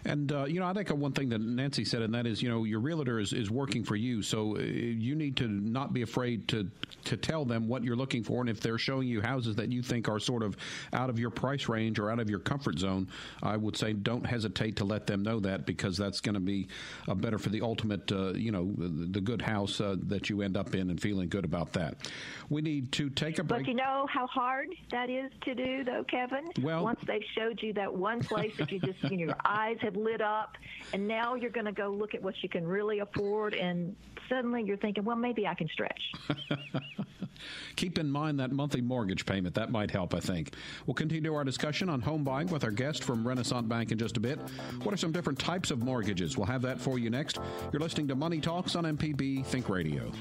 And 0.06 0.32
uh, 0.32 0.46
you 0.46 0.60
know, 0.60 0.66
I 0.66 0.74
think 0.74 0.90
one 0.90 1.12
thing 1.12 1.30
that 1.30 1.42
Nancy 1.42 1.86
said, 1.86 2.02
and 2.02 2.14
that 2.14 2.26
is, 2.26 2.42
you 2.42 2.50
know, 2.50 2.64
your 2.64 2.80
realtor 2.80 3.20
is, 3.20 3.34
is 3.34 3.50
working 3.50 3.84
for 3.84 3.96
you, 3.96 4.22
so 4.22 4.58
uh, 4.58 4.60
you 4.62 5.16
need 5.16 5.38
to 5.38 5.48
not 5.48 5.94
be 5.94 6.02
afraid 6.02 6.48
to 6.50 6.70
to 7.06 7.18
tell 7.18 7.46
them 7.46 7.68
what 7.68 7.84
you're 7.84 7.96
looking 7.96 8.24
for, 8.24 8.42
and 8.42 8.50
if 8.50 8.60
they're 8.60 8.78
showing 8.78 9.08
you 9.08 9.22
houses 9.22 9.56
that 9.56 9.72
you 9.72 9.82
think 9.82 10.10
are 10.10 10.20
sort 10.20 10.44
of 10.44 10.58
out 10.94 11.10
of 11.10 11.20
your 11.20 11.30
price 11.30 11.70
range 11.70 12.00
or 12.00 12.12
out 12.12 12.20
of 12.20 12.30
your 12.30 12.40
comfort 12.40 12.80
zone, 12.80 13.08
I 13.42 13.58
would 13.58 13.78
say 13.78 13.94
don't 13.94 14.26
hesitate 14.26 14.78
to 14.78 14.86
let 14.86 15.08
them 15.08 15.24
know 15.24 15.40
that 15.42 15.66
because 15.66 15.98
that's 15.98 16.20
going 16.20 16.36
to 16.36 16.42
be 16.42 16.68
uh, 17.08 17.16
better 17.16 17.38
for 17.38 17.50
the 17.50 17.62
ultimate, 17.62 18.12
uh, 18.12 18.34
you 18.34 18.52
know, 18.52 18.72
the 18.78 19.22
good 19.22 19.42
house 19.42 19.80
uh, 19.82 19.96
that 20.04 20.30
you 20.30 20.42
end 20.42 20.58
up 20.58 20.76
in 20.76 20.90
and 20.90 21.02
feeling 21.02 21.30
good 21.30 21.46
about 21.46 21.74
that. 21.74 22.10
We 22.50 22.62
need 22.62 22.92
to 22.94 23.10
take 23.10 23.40
a 23.40 23.44
break. 23.44 23.62
But 23.62 23.68
you 23.68 23.76
know 23.76 24.06
how 24.10 24.28
hard 24.28 24.68
that 24.92 25.10
is 25.10 25.32
to 25.44 25.56
do, 25.56 25.84
though, 25.84 26.04
Kevin. 26.10 26.50
Well, 26.62 26.84
once 26.84 27.00
they've 27.06 27.24
showed 27.36 27.62
you 27.62 27.74
that 27.74 27.94
one 27.94 28.22
place 28.22 28.56
that 28.58 28.72
you 28.72 28.80
just, 28.80 29.02
you 29.04 29.18
know, 29.18 29.26
your 29.26 29.36
eyes 29.46 29.78
have 29.82 29.91
lit 29.96 30.22
up, 30.22 30.58
and 30.94 31.08
now 31.08 31.36
you're 31.36 31.52
going 31.52 31.66
to 31.66 31.72
go 31.72 31.90
look 31.90 32.14
at 32.14 32.22
what 32.22 32.36
you 32.42 32.50
can 32.50 32.66
really 32.66 33.00
afford, 33.00 33.54
and 33.54 33.96
suddenly 34.30 34.64
you're 34.64 34.78
thinking, 34.78 35.04
well, 35.04 35.16
maybe 35.16 35.48
I 35.48 35.54
can 35.54 35.68
stretch. 35.70 36.02
Keep 37.76 37.98
in 37.98 38.10
mind 38.10 38.40
that 38.40 38.52
monthly 38.52 38.82
mortgage 38.82 39.26
payment. 39.26 39.56
That 39.56 39.72
might 39.72 39.92
help, 39.92 40.14
I 40.14 40.20
think. 40.20 40.56
We'll 40.86 40.94
continue 40.94 41.34
our 41.34 41.44
discussion 41.44 41.90
on 41.90 42.02
home 42.02 42.24
buying 42.24 42.48
with 42.48 42.64
our 42.64 42.72
guest 42.72 43.04
from 43.04 43.24
Renasant 43.24 43.68
Bank 43.68 43.92
in 43.92 43.98
just 43.98 44.18
a 44.18 44.20
bit. 44.20 44.40
What 44.84 44.94
are 44.94 44.98
some 44.98 45.12
different 45.12 45.40
types 45.40 45.72
of 45.72 45.84
mortgages? 45.84 46.38
We'll 46.38 46.48
have 46.48 46.62
that 46.62 46.80
for 46.80 47.00
you 47.00 47.10
next. 47.10 47.40
You're 47.72 47.82
listening 47.82 48.08
to 48.10 48.16
Money 48.16 48.40
Talks 48.40 48.76
on 48.76 48.84
MPB 48.84 49.46
Think 49.46 49.70
Radio. 49.70 50.12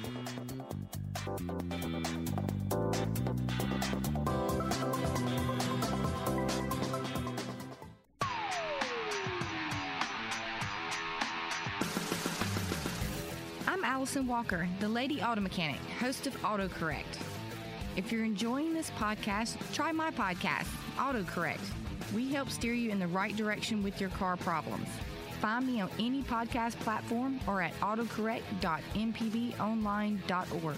Allison 14.01 14.27
Walker, 14.27 14.67
the 14.81 14.89
Lady 14.89 15.21
Auto 15.21 15.43
Mechanic, 15.43 15.79
host 16.01 16.27
of 16.27 16.35
AutoCorrect. 16.41 17.19
If 17.97 18.11
you're 18.11 18.25
enjoying 18.25 18.73
this 18.73 18.89
podcast, 18.93 19.59
try 19.75 19.93
my 19.93 20.11
podcast, 20.11 20.69
AutoCorrect. 20.97 21.61
We 22.15 22.33
help 22.33 22.49
steer 22.49 22.73
you 22.73 22.91
in 22.91 22.99
the 22.99 23.09
right 23.09 23.37
direction 23.37 23.83
with 23.83 24.01
your 24.01 24.09
car 24.09 24.39
problems. 24.39 24.89
Find 25.43 25.67
me 25.67 25.83
on 25.83 25.91
any 25.99 26.23
podcast 26.23 26.79
platform 26.79 27.41
or 27.47 27.61
at 27.61 27.79
autocorrect.mpbonline.org. 27.81 30.77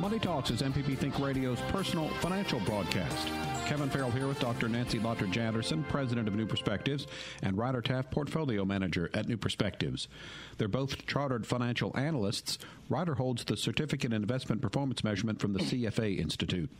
Money 0.00 0.18
Talks 0.20 0.50
is 0.50 0.62
MPB 0.62 0.96
Think 0.96 1.18
Radio's 1.18 1.60
personal 1.72 2.08
financial 2.20 2.60
broadcast. 2.60 3.47
Kevin 3.68 3.90
Farrell 3.90 4.10
here 4.10 4.26
with 4.26 4.40
Dr. 4.40 4.66
Nancy 4.66 4.98
Lottridge 4.98 5.36
Anderson, 5.36 5.84
president 5.90 6.26
of 6.26 6.34
New 6.34 6.46
Perspectives, 6.46 7.06
and 7.42 7.58
Ryder 7.58 7.82
Taft, 7.82 8.10
portfolio 8.10 8.64
manager 8.64 9.10
at 9.12 9.28
New 9.28 9.36
Perspectives. 9.36 10.08
They're 10.56 10.68
both 10.68 11.06
chartered 11.06 11.46
financial 11.46 11.94
analysts. 11.94 12.56
Ryder 12.90 13.14
holds 13.14 13.44
the 13.44 13.56
Certificate 13.56 14.12
in 14.12 14.22
Investment 14.22 14.62
Performance 14.62 15.04
Measurement 15.04 15.38
from 15.38 15.52
the 15.52 15.58
CFA 15.58 16.18
Institute. 16.18 16.70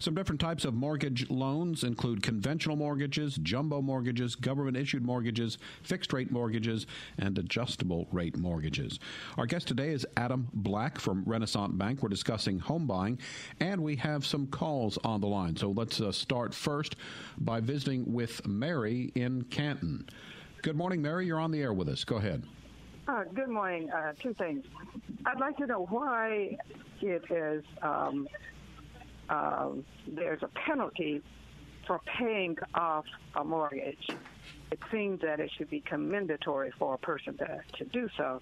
Some 0.00 0.14
different 0.14 0.40
types 0.40 0.64
of 0.64 0.72
mortgage 0.72 1.28
loans 1.28 1.84
include 1.84 2.22
conventional 2.22 2.76
mortgages, 2.76 3.36
jumbo 3.42 3.82
mortgages, 3.82 4.34
government 4.36 4.76
issued 4.76 5.04
mortgages, 5.04 5.58
fixed 5.82 6.14
rate 6.14 6.30
mortgages, 6.30 6.86
and 7.18 7.36
adjustable 7.38 8.08
rate 8.10 8.36
mortgages. 8.38 8.98
Our 9.36 9.44
guest 9.44 9.68
today 9.68 9.90
is 9.90 10.06
Adam 10.16 10.48
Black 10.54 10.98
from 10.98 11.24
Renasant 11.26 11.76
Bank. 11.76 12.02
We're 12.02 12.08
discussing 12.08 12.58
home 12.58 12.86
buying, 12.86 13.18
and 13.60 13.82
we 13.82 13.96
have 13.96 14.24
some 14.24 14.46
calls 14.46 14.98
on 15.04 15.20
the 15.20 15.26
line. 15.26 15.56
So 15.56 15.70
let's 15.70 16.00
uh, 16.00 16.10
start 16.10 16.54
first 16.54 16.96
by 17.38 17.60
visiting 17.60 18.10
with 18.12 18.46
Mary 18.46 19.12
in 19.14 19.44
Canton. 19.44 20.08
Good 20.62 20.76
morning, 20.76 21.02
Mary. 21.02 21.26
You're 21.26 21.40
on 21.40 21.50
the 21.50 21.60
air 21.60 21.74
with 21.74 21.90
us. 21.90 22.04
Go 22.04 22.16
ahead. 22.16 22.44
Uh, 23.06 23.24
good 23.34 23.50
morning. 23.50 23.90
Uh, 23.90 24.14
two 24.22 24.32
things. 24.34 24.64
I'd 25.26 25.38
like 25.38 25.58
to 25.58 25.66
know 25.66 25.86
why 25.90 26.56
it 27.02 27.22
is 27.30 27.62
um, 27.82 28.26
uh, 29.28 29.70
there's 30.08 30.42
a 30.42 30.48
penalty 30.66 31.22
for 31.86 32.00
paying 32.18 32.56
off 32.74 33.04
a 33.34 33.44
mortgage. 33.44 34.08
It 34.70 34.78
seems 34.90 35.20
that 35.20 35.38
it 35.38 35.50
should 35.56 35.68
be 35.68 35.80
commendatory 35.80 36.72
for 36.78 36.94
a 36.94 36.98
person 36.98 37.36
to, 37.38 37.60
to 37.78 37.84
do 37.84 38.08
so. 38.16 38.40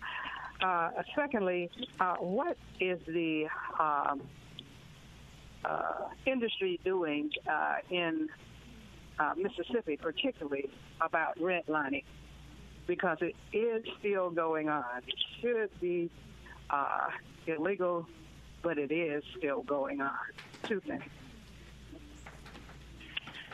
Uh, 0.65 0.91
secondly, 1.17 1.69
uh, 1.99 2.15
what 2.17 2.57
is 2.79 3.01
the 3.09 3.47
um, 3.81 4.23
uh, 5.65 6.09
industry 6.25 6.79
doing 6.85 7.31
in 7.91 8.29
Mississippi, 9.37 9.97
particularly 9.97 10.71
about 11.01 11.37
redlining, 11.39 12.05
because 12.87 13.19
it 13.21 13.35
is 13.53 13.85
still 13.99 14.31
going 14.31 14.69
on. 14.69 14.85
It 15.07 15.15
should 15.41 15.81
be 15.81 16.11
uh, 16.71 17.09
illegal, 17.47 18.07
but 18.63 18.79
it 18.79 18.93
is 18.93 19.23
still 19.37 19.63
going 19.63 20.01
on. 20.01 20.13
Two 20.65 20.81
things. 20.81 21.03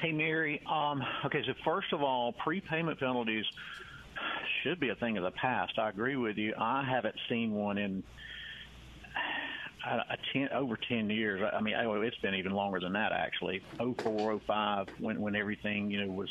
Hey, 0.00 0.12
Mary. 0.12 0.62
Um, 0.70 1.02
okay, 1.24 1.42
so 1.44 1.54
first 1.64 1.92
of 1.92 2.02
all, 2.02 2.32
prepayment 2.32 3.00
penalties 3.00 3.44
should 4.62 4.78
be 4.78 4.90
a 4.90 4.94
thing 4.94 5.16
of 5.18 5.24
the 5.24 5.30
past. 5.32 5.78
I 5.78 5.88
agree 5.88 6.16
with 6.16 6.36
you. 6.36 6.54
I 6.56 6.84
haven't 6.84 7.16
seen 7.28 7.52
one 7.52 7.78
in 7.78 8.04
a 9.84 10.16
ten, 10.32 10.48
over 10.52 10.76
10 10.76 11.10
years. 11.10 11.42
I 11.52 11.60
mean, 11.60 11.74
it's 11.76 12.18
been 12.18 12.34
even 12.34 12.52
longer 12.52 12.80
than 12.80 12.92
that, 12.92 13.12
actually. 13.12 13.62
04, 13.78 14.40
05, 14.46 14.88
when, 14.98 15.20
when 15.20 15.34
everything, 15.34 15.90
you 15.90 16.04
know, 16.04 16.12
was 16.12 16.28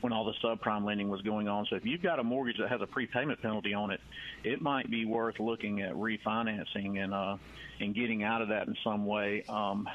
when 0.00 0.12
all 0.12 0.24
the 0.24 0.34
subprime 0.44 0.84
lending 0.84 1.08
was 1.08 1.22
going 1.22 1.48
on. 1.48 1.66
So 1.66 1.76
if 1.76 1.84
you've 1.84 2.02
got 2.02 2.18
a 2.18 2.24
mortgage 2.24 2.58
that 2.58 2.68
has 2.68 2.80
a 2.80 2.86
prepayment 2.86 3.40
penalty 3.40 3.74
on 3.74 3.90
it, 3.90 4.00
it 4.44 4.60
might 4.60 4.90
be 4.90 5.04
worth 5.04 5.40
looking 5.40 5.82
at 5.82 5.94
refinancing 5.94 7.02
and 7.02 7.14
uh, 7.14 7.36
and 7.80 7.94
getting 7.94 8.22
out 8.22 8.42
of 8.42 8.48
that 8.48 8.66
in 8.66 8.76
some 8.84 9.06
way. 9.06 9.44
Um, 9.48 9.88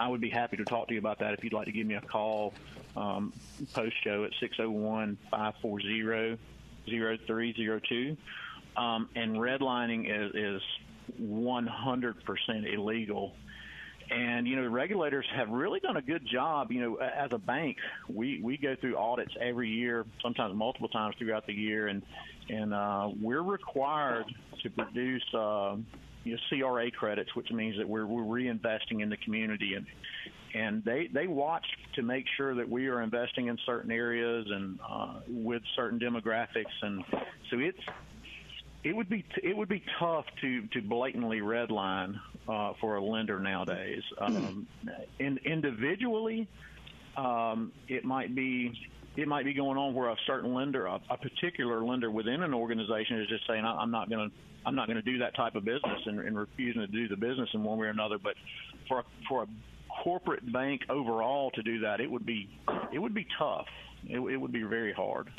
I 0.00 0.08
would 0.08 0.20
be 0.20 0.30
happy 0.30 0.56
to 0.56 0.64
talk 0.64 0.88
to 0.88 0.94
you 0.94 0.98
about 0.98 1.20
that 1.20 1.34
if 1.34 1.44
you'd 1.44 1.52
like 1.52 1.66
to 1.66 1.72
give 1.72 1.86
me 1.86 1.94
a 1.94 2.00
call 2.00 2.54
um, 2.96 3.32
post 3.72 3.94
show 4.02 4.24
at 4.24 4.32
601 4.40 5.16
540 5.30 6.38
0302. 6.86 8.16
Um, 8.76 9.08
and 9.14 9.36
redlining 9.36 10.10
is, 10.10 10.34
is 10.34 10.62
100% 11.20 12.74
illegal. 12.74 13.36
And 14.12 14.46
you 14.46 14.56
know 14.56 14.68
regulators 14.68 15.26
have 15.34 15.48
really 15.48 15.80
done 15.80 15.96
a 15.96 16.02
good 16.02 16.26
job. 16.26 16.70
You 16.70 16.80
know, 16.80 16.96
as 16.96 17.32
a 17.32 17.38
bank, 17.38 17.78
we 18.08 18.40
we 18.42 18.56
go 18.56 18.76
through 18.76 18.96
audits 18.96 19.32
every 19.40 19.70
year, 19.70 20.04
sometimes 20.22 20.54
multiple 20.54 20.88
times 20.88 21.14
throughout 21.18 21.46
the 21.46 21.54
year, 21.54 21.88
and 21.88 22.02
and 22.50 22.74
uh, 22.74 23.08
we're 23.20 23.42
required 23.42 24.26
to 24.62 24.70
produce 24.70 25.24
uh, 25.34 25.76
you 26.24 26.36
know, 26.36 26.38
CRA 26.48 26.90
credits, 26.90 27.34
which 27.34 27.50
means 27.50 27.76
that 27.78 27.88
we're, 27.88 28.06
we're 28.06 28.22
reinvesting 28.22 29.02
in 29.02 29.08
the 29.08 29.16
community, 29.16 29.74
and 29.74 29.86
and 30.54 30.84
they 30.84 31.08
they 31.12 31.26
watch 31.26 31.64
to 31.94 32.02
make 32.02 32.26
sure 32.36 32.54
that 32.54 32.68
we 32.68 32.88
are 32.88 33.00
investing 33.00 33.46
in 33.46 33.58
certain 33.64 33.90
areas 33.90 34.46
and 34.50 34.78
uh, 34.86 35.20
with 35.28 35.62
certain 35.74 35.98
demographics, 35.98 36.72
and 36.82 37.04
so 37.50 37.58
it's 37.58 37.80
it 38.84 38.94
would 38.94 39.08
be 39.08 39.24
it 39.42 39.56
would 39.56 39.68
be 39.68 39.82
tough 39.98 40.26
to 40.40 40.66
to 40.68 40.82
blatantly 40.82 41.40
redline 41.40 42.20
uh, 42.48 42.72
for 42.80 42.96
a 42.96 43.04
lender 43.04 43.38
nowadays. 43.38 44.02
Um, 44.18 44.66
in, 45.18 45.38
individually, 45.44 46.48
um, 47.16 47.72
it 47.88 48.04
might 48.04 48.34
be 48.34 48.72
it 49.16 49.28
might 49.28 49.44
be 49.44 49.52
going 49.52 49.76
on 49.76 49.94
where 49.94 50.08
a 50.08 50.16
certain 50.26 50.54
lender, 50.54 50.86
a, 50.86 50.98
a 51.10 51.18
particular 51.18 51.84
lender 51.84 52.10
within 52.10 52.42
an 52.42 52.54
organization, 52.54 53.20
is 53.20 53.28
just 53.28 53.46
saying, 53.46 53.64
"I'm 53.64 53.90
not 53.90 54.08
going 54.08 54.30
to 54.30 54.36
I'm 54.64 54.74
not 54.74 54.86
going 54.86 54.96
to 54.96 55.02
do 55.02 55.18
that 55.18 55.34
type 55.34 55.54
of 55.54 55.64
business," 55.64 56.00
and, 56.06 56.20
and 56.20 56.36
refusing 56.36 56.80
to 56.80 56.86
do 56.86 57.08
the 57.08 57.16
business 57.16 57.48
in 57.52 57.62
one 57.62 57.78
way 57.78 57.88
or 57.88 57.90
another. 57.90 58.18
But 58.18 58.34
for 58.88 59.04
for 59.28 59.42
a 59.42 59.46
corporate 60.02 60.50
bank 60.52 60.82
overall 60.88 61.50
to 61.52 61.62
do 61.62 61.80
that, 61.80 62.00
it 62.00 62.10
would 62.10 62.24
be 62.24 62.48
it 62.92 62.98
would 62.98 63.14
be 63.14 63.26
tough. 63.38 63.66
It, 64.04 64.18
it 64.18 64.36
would 64.36 64.52
be 64.52 64.62
very 64.62 64.92
hard. 64.92 65.30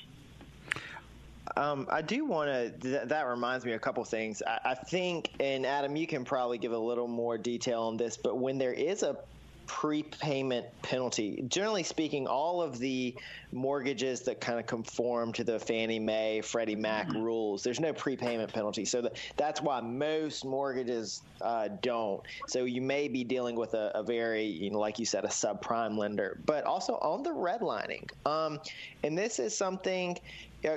Um, 1.58 1.88
I 1.92 2.02
do 2.02 2.26
want 2.26 2.50
to. 2.50 2.70
Th- 2.80 3.08
that 3.08 3.24
reminds 3.24 3.66
me 3.66 3.72
of 3.72 3.78
a 3.78 3.80
couple 3.80 4.04
things. 4.06 4.42
I, 4.46 4.72
I 4.72 4.74
think, 4.76 5.32
and 5.40 5.66
Adam, 5.66 5.96
you 5.96 6.08
can 6.08 6.24
probably 6.26 6.58
give 6.58 6.72
a 6.72 6.78
little 6.78 7.08
more 7.08 7.38
detail 7.38 7.84
on 7.84 7.98
this. 7.98 8.18
But 8.18 8.38
when 8.38 8.58
there 8.58 8.74
is 8.74 9.04
a 9.04 9.18
prepayment 9.66 10.66
penalty. 10.82 11.44
Generally 11.48 11.84
speaking, 11.84 12.28
all 12.28 12.62
of 12.62 12.80
the 12.80 13.16
mortgages 13.52 14.22
that 14.22 14.42
kind 14.42 14.60
of 14.60 14.66
conform 14.66 15.32
to 15.34 15.44
the 15.44 15.60
Fannie 15.60 16.00
Mae, 16.00 16.42
Freddie 16.42 16.76
Mac 16.76 17.08
mm-hmm. 17.08 17.22
rules, 17.22 17.64
there's 17.64 17.80
no 17.80 17.94
prepayment 17.94 18.52
penalty. 18.52 18.86
So 18.86 19.02
the, 19.02 19.12
that's 19.38 19.62
why 19.62 19.80
most 19.82 20.46
mortgages 20.46 21.22
uh, 21.42 21.70
don't. 21.82 22.22
So 22.48 22.66
you 22.66 22.82
may 22.82 23.08
be 23.08 23.24
dealing 23.24 23.56
with 23.56 23.74
a, 23.74 23.92
a, 23.96 24.04
very, 24.04 24.46
you 24.46 24.70
know, 24.70 24.80
like 24.80 25.00
you 25.00 25.06
said, 25.06 25.24
a 25.24 25.30
subprime 25.30 25.98
lender, 25.98 26.40
but 26.46 26.66
also 26.66 26.94
on 26.96 27.24
the 27.24 27.32
redlining. 27.32 28.10
Um, 28.26 28.60
and 29.04 29.18
this 29.18 29.40
is 29.40 29.56
something. 29.56 30.18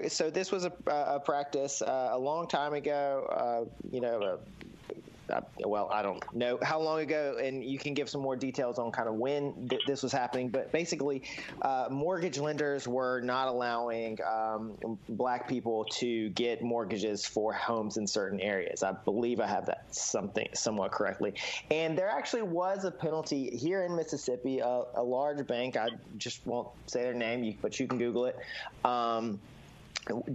So 0.09 0.31
this 0.31 0.51
was 0.51 0.65
a, 0.65 0.73
a 0.89 1.21
practice 1.21 1.83
uh, 1.83 2.11
a 2.13 2.19
long 2.19 2.49
time 2.49 2.75
ago. 2.75 3.27
Uh, 3.31 3.89
you 3.93 4.01
know, 4.01 4.21
uh, 4.21 5.41
well, 5.65 5.89
I 5.93 6.03
don't 6.03 6.23
know 6.35 6.59
how 6.63 6.81
long 6.81 7.01
ago, 7.01 7.37
and 7.43 7.65
you 7.65 7.79
can 7.79 7.95
give 7.95 8.09
some 8.09 8.21
more 8.21 8.37
details 8.37 8.79
on 8.79 8.93
kind 8.93 9.09
of 9.09 9.15
when 9.15 9.69
th- 9.69 9.83
this 9.87 10.03
was 10.03 10.13
happening. 10.13 10.49
But 10.49 10.71
basically, 10.73 11.23
uh, 11.63 11.89
mortgage 11.91 12.39
lenders 12.39 12.87
were 12.87 13.21
not 13.21 13.49
allowing 13.49 14.19
um, 14.23 14.99
black 15.09 15.49
people 15.49 15.85
to 15.97 16.29
get 16.31 16.63
mortgages 16.63 17.27
for 17.27 17.53
homes 17.53 17.97
in 17.97 18.07
certain 18.07 18.41
areas. 18.41 18.83
I 18.83 18.93
believe 18.93 19.41
I 19.41 19.47
have 19.47 19.67
that 19.67 19.87
something 19.95 20.49
somewhat 20.55 20.93
correctly. 20.93 21.35
And 21.71 21.99
there 21.99 22.09
actually 22.09 22.43
was 22.43 22.85
a 22.85 22.91
penalty 22.91 23.57
here 23.57 23.85
in 23.85 23.97
Mississippi. 23.97 24.61
A, 24.61 24.83
a 24.95 25.03
large 25.03 25.45
bank, 25.47 25.77
I 25.77 25.89
just 26.19 26.47
won't 26.47 26.69
say 26.87 27.03
their 27.03 27.15
name, 27.15 27.57
but 27.61 27.79
you 27.81 27.87
can 27.87 27.99
Google 27.99 28.27
it. 28.27 28.37
Um, 28.85 29.41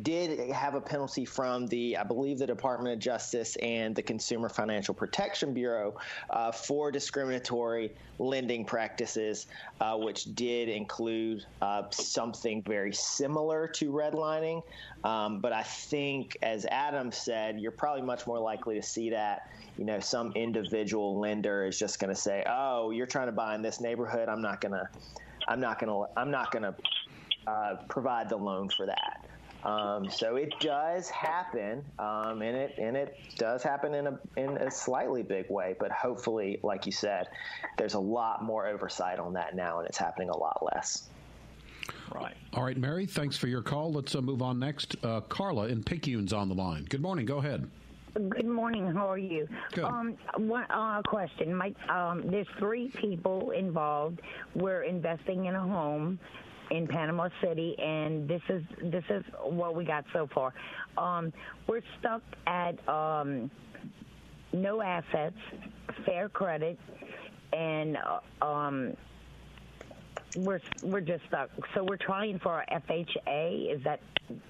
did 0.01 0.49
have 0.51 0.75
a 0.75 0.81
penalty 0.81 1.25
from 1.25 1.67
the, 1.67 1.97
I 1.97 2.03
believe, 2.03 2.39
the 2.39 2.47
Department 2.47 2.93
of 2.93 2.99
Justice 2.99 3.55
and 3.57 3.95
the 3.95 4.01
Consumer 4.01 4.49
Financial 4.49 4.93
Protection 4.93 5.53
Bureau 5.53 5.95
uh, 6.29 6.51
for 6.51 6.91
discriminatory 6.91 7.93
lending 8.19 8.65
practices, 8.65 9.47
uh, 9.79 9.95
which 9.97 10.25
did 10.35 10.69
include 10.69 11.45
uh, 11.61 11.83
something 11.89 12.61
very 12.63 12.93
similar 12.93 13.67
to 13.67 13.91
redlining. 13.91 14.61
Um, 15.03 15.39
but 15.39 15.53
I 15.53 15.63
think, 15.63 16.37
as 16.41 16.65
Adam 16.65 17.11
said, 17.11 17.59
you're 17.59 17.71
probably 17.71 18.01
much 18.01 18.27
more 18.27 18.39
likely 18.39 18.75
to 18.75 18.83
see 18.83 19.09
that. 19.11 19.49
You 19.77 19.85
know, 19.85 19.99
some 19.99 20.33
individual 20.33 21.19
lender 21.19 21.65
is 21.65 21.79
just 21.79 21.99
going 21.99 22.13
to 22.13 22.19
say, 22.19 22.43
"Oh, 22.47 22.91
you're 22.91 23.07
trying 23.07 23.27
to 23.27 23.31
buy 23.31 23.55
in 23.55 23.61
this 23.61 23.79
neighborhood. 23.79 24.29
I'm 24.29 24.41
not 24.41 24.61
going 24.61 24.73
to, 24.73 24.87
I'm 25.47 25.59
not 25.59 25.79
to, 25.89 26.19
I'm 26.19 26.29
not 26.29 26.51
to." 26.63 26.75
Uh, 27.47 27.75
provide 27.89 28.29
the 28.29 28.37
loan 28.37 28.69
for 28.69 28.85
that. 28.85 29.20
Um, 29.63 30.09
so 30.09 30.35
it 30.37 30.53
does 30.59 31.09
happen, 31.09 31.83
um, 31.99 32.41
and 32.41 32.57
it 32.57 32.75
and 32.79 32.97
it 32.97 33.17
does 33.37 33.61
happen 33.61 33.93
in 33.93 34.07
a 34.07 34.19
in 34.35 34.57
a 34.57 34.71
slightly 34.71 35.21
big 35.21 35.49
way. 35.49 35.75
But 35.79 35.91
hopefully, 35.91 36.59
like 36.63 36.85
you 36.85 36.91
said, 36.91 37.27
there's 37.77 37.93
a 37.93 37.99
lot 37.99 38.43
more 38.43 38.67
oversight 38.67 39.19
on 39.19 39.33
that 39.33 39.55
now, 39.55 39.79
and 39.79 39.87
it's 39.87 39.97
happening 39.97 40.29
a 40.29 40.37
lot 40.37 40.65
less. 40.73 41.09
Right. 42.13 42.35
All 42.53 42.63
right, 42.63 42.77
Mary. 42.77 43.05
Thanks 43.05 43.37
for 43.37 43.47
your 43.47 43.61
call. 43.61 43.93
Let's 43.93 44.15
uh, 44.15 44.21
move 44.21 44.41
on 44.41 44.59
next. 44.59 44.95
Uh, 45.03 45.21
Carla 45.21 45.67
in 45.67 45.83
Picayune's 45.83 46.33
on 46.33 46.49
the 46.49 46.55
line. 46.55 46.85
Good 46.89 47.01
morning. 47.01 47.25
Go 47.25 47.37
ahead. 47.37 47.69
Good 48.13 48.45
morning. 48.45 48.91
How 48.93 49.09
are 49.09 49.17
you? 49.17 49.47
Good. 49.71 49.85
Um, 49.85 50.17
one 50.35 50.65
uh, 50.69 51.01
question. 51.03 51.55
My, 51.55 51.73
um, 51.87 52.23
there's 52.25 52.47
three 52.59 52.91
people 52.99 53.51
involved. 53.51 54.19
We're 54.53 54.83
investing 54.83 55.45
in 55.45 55.55
a 55.55 55.61
home 55.61 56.19
in 56.71 56.87
Panama 56.87 57.27
City, 57.41 57.75
and 57.77 58.27
this 58.27 58.41
is 58.49 58.63
this 58.81 59.03
is 59.09 59.23
what 59.43 59.75
we 59.75 59.83
got 59.83 60.05
so 60.13 60.27
far. 60.33 60.53
Um, 60.97 61.33
we're 61.67 61.81
stuck 61.99 62.23
at 62.47 62.87
um, 62.87 63.51
no 64.53 64.81
assets, 64.81 65.35
fair 66.05 66.29
credit, 66.29 66.79
and 67.51 67.97
uh, 68.41 68.45
um, 68.45 68.93
we're 70.37 70.61
we're 70.81 71.01
just 71.01 71.23
stuck. 71.27 71.49
So 71.75 71.83
we're 71.83 71.97
trying 71.97 72.39
for 72.39 72.63
FHA. 72.71 73.75
Is 73.75 73.83
that 73.83 73.99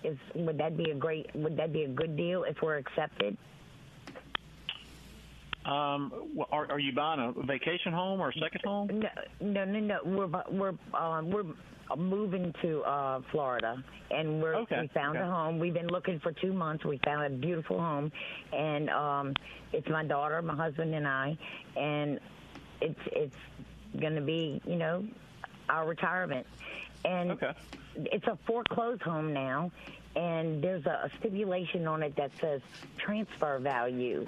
is 0.03 0.17
would 0.35 0.59
that 0.59 0.77
be 0.77 0.91
a 0.91 0.95
great 0.95 1.27
would 1.35 1.57
that 1.57 1.73
be 1.73 1.83
a 1.83 1.89
good 1.89 2.15
deal 2.15 2.43
if 2.43 2.61
we're 2.61 2.77
accepted? 2.77 3.35
Um, 5.65 6.11
are, 6.51 6.71
are 6.71 6.79
you 6.79 6.91
buying 6.93 7.19
a 7.19 7.43
vacation 7.43 7.93
home 7.93 8.19
or 8.19 8.29
a 8.29 8.33
second 8.33 8.61
home? 8.63 8.87
No, 8.87 9.09
no, 9.39 9.65
no, 9.65 9.79
no. 9.79 9.99
We're 10.03 10.43
we're 10.49 10.73
um, 10.99 11.29
we're 11.29 11.45
moving 11.95 12.53
to 12.61 12.81
uh, 12.81 13.21
Florida, 13.31 13.83
and 14.09 14.41
we're 14.41 14.55
okay. 14.55 14.81
we 14.81 14.87
found 14.87 15.17
okay. 15.17 15.27
a 15.27 15.29
home. 15.29 15.59
We've 15.59 15.73
been 15.73 15.87
looking 15.87 16.19
for 16.19 16.31
two 16.31 16.53
months. 16.53 16.83
We 16.83 16.99
found 17.03 17.25
a 17.25 17.29
beautiful 17.29 17.79
home, 17.79 18.11
and 18.51 18.89
um, 18.89 19.33
it's 19.71 19.87
my 19.87 20.03
daughter, 20.03 20.41
my 20.41 20.55
husband, 20.55 20.95
and 20.95 21.07
I, 21.07 21.37
and 21.77 22.19
it's 22.81 22.99
it's 23.07 23.37
going 23.99 24.15
to 24.15 24.21
be 24.21 24.61
you 24.65 24.75
know 24.75 25.05
our 25.69 25.87
retirement, 25.87 26.47
and 27.05 27.31
okay. 27.31 27.53
it's 27.95 28.25
a 28.27 28.37
foreclosed 28.47 29.01
home 29.01 29.33
now, 29.33 29.71
and 30.15 30.63
there's 30.63 30.85
a, 30.85 31.09
a 31.11 31.11
stipulation 31.19 31.87
on 31.87 32.03
it 32.03 32.15
that 32.15 32.31
says 32.39 32.61
transfer 32.97 33.59
value. 33.59 34.25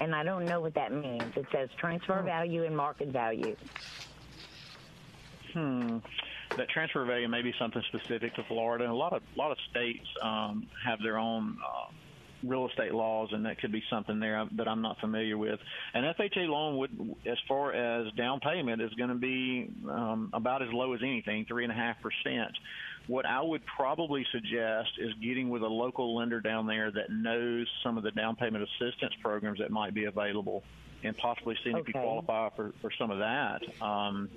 And 0.00 0.14
I 0.14 0.22
don't 0.22 0.44
know 0.44 0.60
what 0.60 0.74
that 0.74 0.92
means. 0.92 1.36
It 1.36 1.46
says 1.52 1.68
transfer 1.78 2.20
hmm. 2.20 2.26
value 2.26 2.64
and 2.64 2.76
market 2.76 3.08
value. 3.08 3.56
Hmm 5.52 5.98
that 6.56 6.68
transfer 6.68 7.04
value 7.04 7.28
may 7.28 7.42
be 7.42 7.52
something 7.58 7.82
specific 7.88 8.34
to 8.34 8.44
Florida. 8.44 8.90
A 8.90 8.92
lot 8.92 9.12
of 9.12 9.22
a 9.34 9.38
lot 9.38 9.50
of 9.50 9.58
states 9.70 10.06
um, 10.22 10.66
have 10.84 10.98
their 11.02 11.18
own 11.18 11.58
uh, 11.62 11.92
real 12.44 12.68
estate 12.68 12.94
laws, 12.94 13.30
and 13.32 13.44
that 13.46 13.58
could 13.58 13.72
be 13.72 13.82
something 13.90 14.20
there 14.20 14.44
that 14.52 14.68
I'm 14.68 14.82
not 14.82 14.98
familiar 15.00 15.36
with. 15.36 15.58
An 15.94 16.04
FHA 16.04 16.48
loan 16.48 16.76
would, 16.78 17.16
as 17.26 17.38
far 17.48 17.72
as 17.72 18.12
down 18.14 18.40
payment, 18.40 18.80
is 18.80 18.92
going 18.94 19.10
to 19.10 19.16
be 19.16 19.70
um, 19.88 20.30
about 20.32 20.62
as 20.62 20.68
low 20.72 20.92
as 20.94 21.00
anything, 21.02 21.44
three 21.46 21.64
and 21.64 21.72
a 21.72 21.76
half 21.76 21.96
percent. 22.00 22.52
What 23.06 23.24
I 23.24 23.40
would 23.40 23.64
probably 23.66 24.26
suggest 24.32 24.90
is 24.98 25.12
getting 25.14 25.48
with 25.48 25.62
a 25.62 25.68
local 25.68 26.16
lender 26.16 26.40
down 26.40 26.66
there 26.66 26.90
that 26.90 27.10
knows 27.10 27.68
some 27.82 27.96
of 27.96 28.02
the 28.02 28.10
down 28.10 28.36
payment 28.36 28.64
assistance 28.64 29.14
programs 29.22 29.60
that 29.60 29.70
might 29.70 29.94
be 29.94 30.04
available, 30.04 30.64
and 31.04 31.16
possibly 31.16 31.56
seeing 31.62 31.76
okay. 31.76 31.82
if 31.88 31.94
you 31.94 32.00
qualify 32.00 32.48
for, 32.56 32.72
for 32.80 32.90
some 32.98 33.10
of 33.10 33.18
that. 33.18 33.62
Um, 33.80 34.28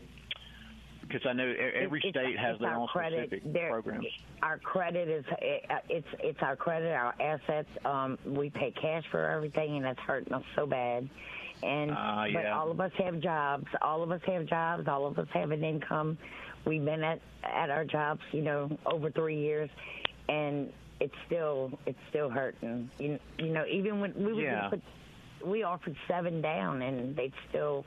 because 1.09 1.25
I 1.25 1.33
know 1.33 1.47
every 1.47 2.01
it's, 2.03 2.09
state 2.09 2.37
has 2.37 2.59
their 2.59 2.75
own 2.75 2.87
credit. 2.87 3.29
specific 3.29 3.69
programs. 3.69 4.05
Our 4.43 4.59
credit 4.59 5.07
is 5.07 5.25
it's 5.89 6.07
it's 6.19 6.41
our 6.41 6.55
credit, 6.55 6.93
our 6.93 7.15
assets. 7.19 7.69
Um, 7.83 8.17
we 8.25 8.51
pay 8.51 8.71
cash 8.71 9.05
for 9.09 9.25
everything, 9.25 9.77
and 9.77 9.85
that's 9.85 9.99
hurting 9.99 10.33
us 10.33 10.43
so 10.55 10.67
bad. 10.67 11.09
And 11.63 11.91
uh, 11.91 12.23
yeah. 12.27 12.33
but 12.33 12.45
all 12.47 12.71
of 12.71 12.79
us 12.79 12.91
have 12.97 13.19
jobs. 13.19 13.65
All 13.81 14.03
of 14.03 14.11
us 14.11 14.21
have 14.25 14.45
jobs. 14.45 14.87
All 14.87 15.05
of 15.05 15.19
us 15.19 15.27
have 15.33 15.51
an 15.51 15.63
income. 15.63 16.17
We've 16.65 16.83
been 16.83 17.03
at 17.03 17.21
at 17.43 17.69
our 17.69 17.85
jobs, 17.85 18.21
you 18.31 18.41
know, 18.41 18.77
over 18.85 19.11
three 19.11 19.39
years, 19.39 19.69
and 20.27 20.71
it's 20.99 21.13
still 21.25 21.71
it's 21.85 21.99
still 22.09 22.29
hurting. 22.29 22.89
You, 22.99 23.19
you 23.37 23.49
know, 23.49 23.65
even 23.69 23.99
when 23.99 24.13
we 24.15 24.43
yeah. 24.43 24.69
put, 24.69 24.81
we 25.45 25.63
offered 25.63 25.95
seven 26.07 26.41
down, 26.41 26.81
and 26.81 27.15
they 27.15 27.31
still 27.49 27.85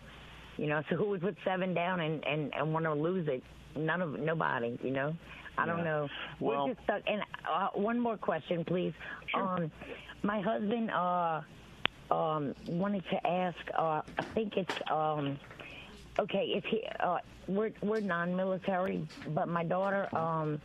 you 0.57 0.67
know, 0.67 0.83
so 0.91 0.97
who 0.97 1.09
would 1.11 1.23
put 1.23 1.37
seven 1.45 1.75
down 1.75 2.01
and 2.01 2.25
and, 2.25 2.53
and 2.55 2.73
want 2.73 2.85
to 2.85 2.95
lose 2.95 3.29
it? 3.29 3.43
None 3.77 4.03
of 4.03 4.19
nobody. 4.19 4.79
You 4.83 4.91
know, 4.91 5.17
I 5.57 5.67
don't 5.67 5.85
know. 5.85 6.09
Well, 6.41 6.67
We're 6.67 6.75
just 6.75 6.85
stuck. 6.85 7.03
And 7.07 7.23
uh, 7.51 7.69
one 7.75 7.99
more 7.99 8.17
question, 8.17 8.65
please. 8.65 8.93
Sure. 9.29 9.43
Um, 9.43 9.73
my 10.23 10.41
husband 10.41 10.91
uh 10.91 11.41
um 12.13 12.55
wanted 12.69 13.05
to 13.11 13.27
ask. 13.27 13.59
Uh, 13.77 14.03
I 14.19 14.23
think 14.35 14.57
it's 14.57 14.75
um. 14.91 15.39
Okay, 16.19 16.53
if 16.55 16.65
he, 16.65 16.85
uh, 17.01 17.19
we're 17.49 17.73
we're 17.83 18.01
non-military, 18.01 19.09
but 19.29 19.49
my 19.49 19.65
daughter, 19.65 20.15
um, 20.15 20.61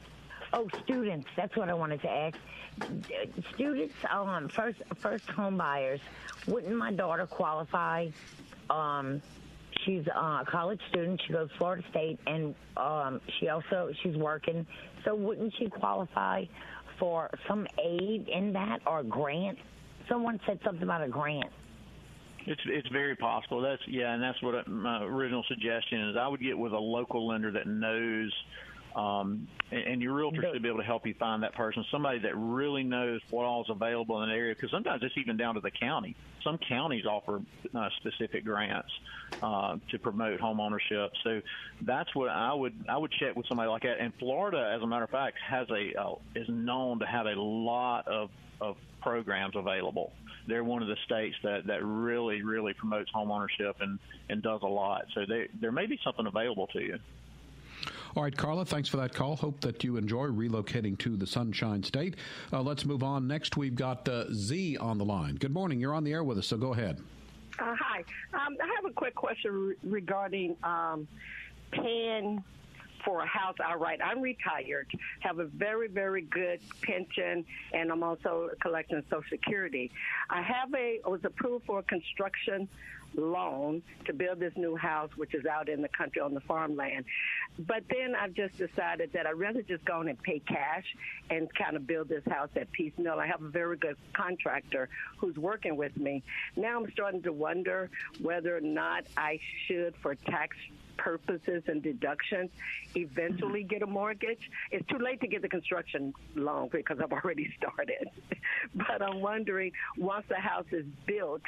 Oh, 0.54 0.68
students. 0.84 1.28
That's 1.36 1.56
what 1.56 1.70
I 1.70 1.74
wanted 1.74 2.02
to 2.02 2.10
ask. 2.10 2.38
Students, 3.54 3.93
um, 4.10 4.50
first 4.50 4.78
first 4.98 5.30
home 5.30 5.58
buyers. 5.58 6.00
Wouldn't 6.48 6.76
my 6.76 6.91
daughter 6.93 7.26
qualify? 7.26 8.08
Um, 8.70 9.22
she's 9.84 10.08
a 10.08 10.45
college 10.48 10.80
student. 10.89 11.22
She 11.26 11.34
goes 11.34 11.50
to 11.50 11.58
Florida 11.58 11.84
State, 11.89 12.20
and 12.28 12.56
um, 12.78 13.20
she 13.39 13.50
also 13.50 13.91
she's 14.04 14.16
working. 14.16 14.66
So 15.04 15.16
wouldn't 15.16 15.54
she 15.58 15.70
qualify 15.70 16.45
for 16.98 17.30
some 17.48 17.68
aid 17.84 18.30
in 18.30 18.54
that 18.54 18.82
or 18.86 19.04
grant? 19.04 19.58
Someone 20.10 20.39
said 20.45 20.60
something 20.64 20.84
about 20.84 21.03
a 21.03 21.08
grant. 21.08 21.51
It's 22.45 22.62
it's 22.66 22.88
very 22.89 23.16
possible. 23.16 23.62
That's 23.62 23.82
yeah, 23.88 24.14
and 24.14 24.24
that's 24.24 24.41
what 24.41 24.68
my 24.68 25.03
original 25.03 25.43
suggestion 25.47 26.10
is. 26.10 26.18
I 26.18 26.28
would 26.28 26.39
get 26.39 26.58
with 26.58 26.72
a 26.72 26.80
local 26.80 27.28
lender 27.28 27.51
that 27.51 27.68
knows 27.68 28.32
um, 28.97 29.47
and, 29.72 29.82
and 29.82 30.01
your 30.01 30.14
realtor 30.14 30.43
should 30.51 30.64
be 30.64 30.68
able 30.68 30.80
to 30.80 30.86
help 30.86 31.05
you 31.05 31.14
find 31.20 31.43
that 31.43 31.53
person, 31.53 31.86
somebody 31.91 32.20
that 32.20 32.36
really 32.36 32.84
knows 32.84 33.22
what 33.30 33.45
all 33.45 33.62
is 33.62 33.70
available 33.70 34.22
in 34.24 34.30
an 34.30 34.36
area. 34.36 34.55
Because 34.55 34.72
sometimes 34.72 35.03
it's 35.03 35.16
even 35.18 35.38
down 35.38 35.53
to 35.53 35.62
the 35.62 35.70
county. 35.70 36.16
Some 36.43 36.58
counties 36.68 37.05
offer 37.05 37.39
uh, 37.76 37.89
specific 37.97 38.43
grants 38.43 38.89
uh, 39.41 39.78
to 39.91 39.99
promote 39.99 40.39
home 40.39 40.60
ownership. 40.60 41.12
So 41.24 41.41
that's 41.82 42.14
what 42.16 42.30
I 42.30 42.53
would 42.53 42.74
I 42.89 42.97
would 42.97 43.12
check 43.12 43.36
with 43.36 43.45
somebody 43.47 43.70
like 43.70 43.84
that. 43.84 43.99
And 43.99 44.14
Florida, 44.18 44.74
as 44.76 44.82
a 44.82 44.88
matter 44.88 45.03
of 45.03 45.12
fact, 45.12 45.38
has 45.47 45.68
a 45.70 46.01
uh, 46.01 46.16
is 46.36 46.47
known 46.49 46.99
to 46.99 47.05
have 47.05 47.28
a 47.28 47.36
lot 47.39 48.08
of 48.08 48.32
of 48.62 48.78
programs 49.01 49.55
available. 49.55 50.12
They're 50.47 50.64
one 50.64 50.82
of 50.82 50.88
the 50.88 50.97
states 51.05 51.36
that, 51.43 51.68
that 51.68 51.84
really, 51.84 52.41
really 52.41 52.74
promotes 52.74 53.12
homeownership 53.12 53.82
and, 53.82 53.99
and 54.30 54.41
does 54.41 54.62
a 54.64 54.68
lot. 54.68 55.05
So 55.14 55.26
they, 55.28 55.47
there 55.60 55.72
may 55.72 55.86
be 55.86 55.99
something 56.03 56.26
available 56.26 56.68
to 56.68 56.82
you. 56.82 56.99
All 58.16 58.24
right, 58.24 58.36
Carla, 58.36 58.66
thanks 58.66 58.89
for 58.89 58.97
that 58.97 59.14
call. 59.14 59.36
Hope 59.36 59.62
that 59.62 59.84
you 59.84 59.97
enjoy 59.97 60.28
relocating 60.28 60.97
to 60.99 61.16
the 61.16 61.28
Sunshine 61.28 61.84
State. 61.84 62.16
Uh, 62.51 62.62
let's 62.62 62.86
move 62.86 63.03
on. 63.03 63.28
Next, 63.28 63.58
we've 63.58 63.76
got 63.76 64.08
uh, 64.10 64.26
Z 64.34 64.78
on 64.78 64.97
the 64.97 65.05
line. 65.05 65.36
Good 65.36 65.53
morning. 65.53 65.80
You're 65.80 65.93
on 65.93 66.03
the 66.03 66.14
air 66.14 66.24
with 66.24 66.39
us, 66.39 66.47
so 66.47 66.58
go 66.58 66.74
ahead. 66.74 66.97
Uh, 67.60 67.76
hi. 67.80 68.03
Um, 68.34 68.58
I 68.62 68.68
have 68.76 68.89
a 68.89 68.93
quick 68.93 69.14
question 69.14 69.51
re- 69.51 69.76
regarding 69.84 70.55
um, 70.64 71.08
paying 71.72 72.43
for 73.08 73.22
a 73.22 73.26
house 73.26 73.55
outright. 73.64 74.01
I'm 74.03 74.22
retired, 74.22 74.88
have 75.22 75.39
a 75.39 75.45
very, 75.45 75.88
very 75.88 76.24
good 76.24 76.60
pension, 76.82 77.45
and 77.72 77.89
I'm 77.89 78.03
also 78.03 78.49
collecting 78.62 79.01
Social 79.10 79.24
Security. 79.30 79.91
I 80.30 80.41
have 80.41 80.74
a 80.76 80.99
was 81.05 81.22
approved 81.24 81.66
for 81.66 81.80
a 81.80 81.84
construction 81.84 82.68
loan 83.16 83.82
to 84.05 84.14
build 84.14 84.41
this 84.41 84.51
new 84.58 84.76
house, 84.76 85.10
which 85.16 85.34
is 85.34 85.45
out 85.45 85.70
in 85.70 85.82
the 85.82 85.88
country 85.88 86.22
on 86.22 86.34
the 86.34 86.41
farmland. 86.41 87.05
But 87.58 87.84
then 87.89 88.14
I've 88.14 88.34
just 88.34 88.58
decided 88.58 89.14
that 89.14 89.26
I'd 89.26 89.39
rather 89.39 89.62
just 89.62 89.86
go 89.86 90.01
and 90.01 90.22
pay 90.22 90.39
cash 90.39 90.84
and 91.30 91.47
kind 91.55 91.78
of 91.78 91.88
build 91.88 92.10
this 92.10 92.26
house 92.30 92.49
at 92.58 92.70
piecemeal. 92.74 93.14
I 93.14 93.28
have 93.28 93.41
a 93.41 93.47
very 93.47 93.78
good 93.78 93.95
contractor 94.12 94.89
who's 95.18 95.38
working 95.38 95.78
with 95.78 95.95
me. 95.95 96.24
Now 96.58 96.78
I'm 96.78 96.91
starting 96.91 97.24
to 97.24 97.32
wonder 97.32 97.89
whether 98.22 98.58
or 98.58 98.62
not 98.62 99.05
I 99.16 99.39
should, 99.66 99.95
for 100.01 100.14
tax 100.14 100.58
purposes 100.98 101.64
and 101.68 101.82
deductions, 101.82 102.50
eventually 102.95 103.64
get 103.64 103.82
a 103.82 103.88
mortgage. 103.88 104.50
It's 104.72 104.88
too 104.88 104.98
late 104.98 105.22
to 105.22 105.28
get 105.28 105.41
the 105.41 105.50
construction 105.50 106.14
loan 106.36 106.70
because 106.72 107.00
I've 107.00 107.12
already 107.12 107.54
started. 107.58 108.10
but 108.76 109.02
I'm 109.02 109.22
wondering, 109.22 109.72
once 109.98 110.26
the 110.30 110.36
house 110.36 110.68
is 110.72 110.86
built, 111.06 111.41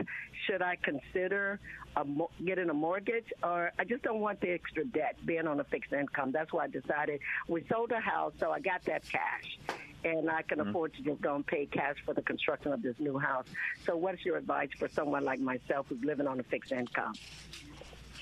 should 0.46 0.62
I 0.62 0.78
consider 0.82 1.60
a, 1.96 2.06
getting 2.44 2.70
a 2.70 2.74
mortgage, 2.74 3.32
or 3.44 3.72
I 3.78 3.84
just 3.84 4.04
don't 4.04 4.20
want 4.20 4.42
the 4.42 4.52
extra 4.52 4.86
debt 4.86 5.18
being 5.26 5.48
on 5.48 5.60
a 5.60 5.64
fixed 5.64 5.94
income. 5.94 6.32
That's 6.32 6.54
why 6.54 6.66
I 6.66 6.68
decided 6.68 7.20
we 7.48 7.66
sold 7.70 7.92
a 7.92 8.00
house, 8.00 8.34
so 8.40 8.52
I 8.52 8.60
got 8.60 8.84
that 8.86 9.04
cash 9.10 9.58
and 10.04 10.30
I 10.30 10.42
can 10.42 10.60
mm-hmm. 10.60 10.70
afford 10.70 10.94
to 10.96 11.02
just 11.02 11.22
go 11.22 11.36
and 11.36 11.46
pay 11.46 11.66
cash 11.66 11.98
for 12.06 12.14
the 12.14 12.22
construction 12.22 12.72
of 12.72 12.82
this 12.82 12.96
new 13.00 13.18
house. 13.18 13.46
So, 13.86 13.98
what's 13.98 14.24
your 14.26 14.38
advice 14.38 14.70
for 14.78 14.88
someone 14.88 15.26
like 15.26 15.40
myself 15.40 15.88
who's 15.90 16.04
living 16.04 16.28
on 16.28 16.40
a 16.40 16.44
fixed 16.44 16.72
income? 16.72 17.14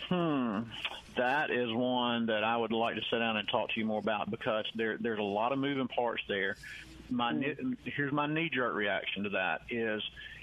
Hmm, 0.09 0.61
that 1.17 1.51
is 1.51 1.71
one 1.71 2.27
that 2.27 2.43
I 2.43 2.57
would 2.57 2.71
like 2.71 2.95
to 2.95 3.01
sit 3.09 3.19
down 3.19 3.37
and 3.37 3.47
talk 3.47 3.69
to 3.71 3.79
you 3.79 3.85
more 3.85 3.99
about 3.99 4.29
because 4.29 4.65
there 4.75 4.97
there's 4.97 5.19
a 5.19 5.23
lot 5.23 5.51
of 5.51 5.59
moving 5.59 5.87
parts 5.87 6.23
there. 6.27 6.55
My 7.09 7.33
mm. 7.33 7.77
here's 7.83 8.11
my 8.11 8.27
knee 8.27 8.49
jerk 8.53 8.75
reaction 8.75 9.23
to 9.23 9.29
that 9.29 9.61
is 9.69 10.01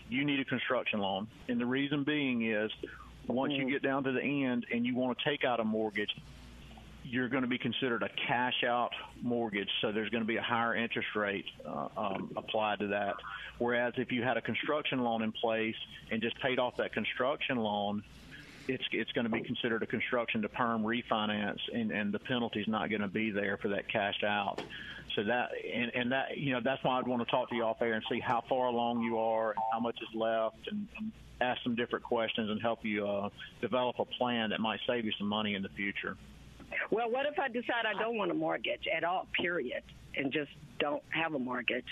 you 0.09 0.25
need 0.25 0.41
a 0.41 0.45
construction 0.45 1.01
loan, 1.01 1.27
and 1.49 1.61
the 1.61 1.67
reason 1.67 2.05
being 2.05 2.51
is 2.51 2.71
once 3.27 3.53
mm. 3.53 3.59
you 3.59 3.71
get 3.71 3.83
down 3.83 4.05
to 4.05 4.13
the 4.13 4.23
end 4.23 4.67
and 4.73 4.85
you 4.85 4.95
want 4.95 5.19
to 5.19 5.25
take 5.25 5.45
out 5.45 5.61
a 5.61 5.65
mortgage, 5.65 6.15
you're 7.05 7.29
going 7.29 7.43
to 7.43 7.49
be 7.49 7.59
considered 7.59 8.03
a 8.03 8.09
cash 8.27 8.65
out 8.65 8.93
mortgage, 9.23 9.69
so 9.81 9.93
there's 9.93 10.09
going 10.09 10.23
to 10.23 10.29
be 10.29 10.37
a 10.37 10.43
higher 10.43 10.75
interest 10.75 11.09
rate 11.15 11.47
uh, 11.67 11.89
um, 11.97 12.31
applied 12.37 12.79
to 12.81 12.89
that. 12.89 13.17
Whereas 13.59 13.95
if 13.97 14.11
you 14.11 14.23
had 14.23 14.37
a 14.37 14.41
construction 14.41 15.01
loan 15.05 15.23
in 15.23 15.33
place 15.33 15.77
and 16.11 16.23
just 16.23 16.39
paid 16.41 16.59
off 16.59 16.79
that 16.79 16.93
construction 16.93 17.59
loan, 17.59 18.03
it's 18.69 18.85
it's 18.93 19.13
going 19.13 19.25
to 19.25 19.31
be 19.31 19.43
considered 19.43 19.83
a 19.83 19.87
construction 19.87 20.43
to 20.43 20.49
perm 20.49 20.83
refinance, 20.83 21.61
and 21.73 21.91
and 21.91 22.13
the 22.13 22.19
penalty's 22.19 22.69
not 22.69 22.91
going 22.91 23.03
to 23.03 23.09
be 23.09 23.31
there 23.31 23.57
for 23.57 23.69
that 23.69 23.89
cash 23.89 24.23
out. 24.25 24.63
So 25.15 25.25
that 25.25 25.51
and, 25.73 25.93
and 25.95 26.13
that 26.13 26.39
you 26.39 26.53
know 26.53 26.61
that's 26.63 26.83
why 26.83 26.99
I'd 26.99 27.07
want 27.07 27.23
to 27.23 27.31
talk 27.31 27.51
to 27.51 27.55
you 27.55 27.65
off 27.65 27.81
air 27.83 27.95
and 27.95 28.05
see 28.11 28.21
how 28.21 28.43
far 28.49 28.67
along 28.67 29.03
you 29.03 29.19
are 29.19 29.51
and 29.51 29.61
how 29.73 29.81
much 29.81 29.97
is 30.01 30.15
left, 30.15 30.69
and, 30.71 30.87
and 30.97 31.13
ask 31.41 31.63
some 31.63 31.75
different 31.75 32.05
questions 32.05 32.51
and 32.51 32.61
help 32.61 32.85
you 32.85 33.07
uh, 33.07 33.29
develop 33.61 33.99
a 33.99 34.05
plan 34.05 34.51
that 34.51 34.61
might 34.61 34.81
save 34.87 35.05
you 35.05 35.13
some 35.19 35.29
money 35.29 35.55
in 35.55 35.63
the 35.63 35.69
future. 35.71 36.17
Well, 36.91 37.11
what 37.11 37.27
if 37.27 37.39
I 37.39 37.49
decide 37.49 37.87
I 37.87 37.99
don't 38.01 38.17
want 38.17 38.31
a 38.31 38.35
mortgage 38.35 38.89
at 38.95 39.05
all, 39.05 39.29
period, 39.35 39.83
and 40.17 40.33
just 40.33 40.51
don't 40.79 41.03
have 41.11 41.35
a 41.35 41.39
mortgage? 41.39 41.85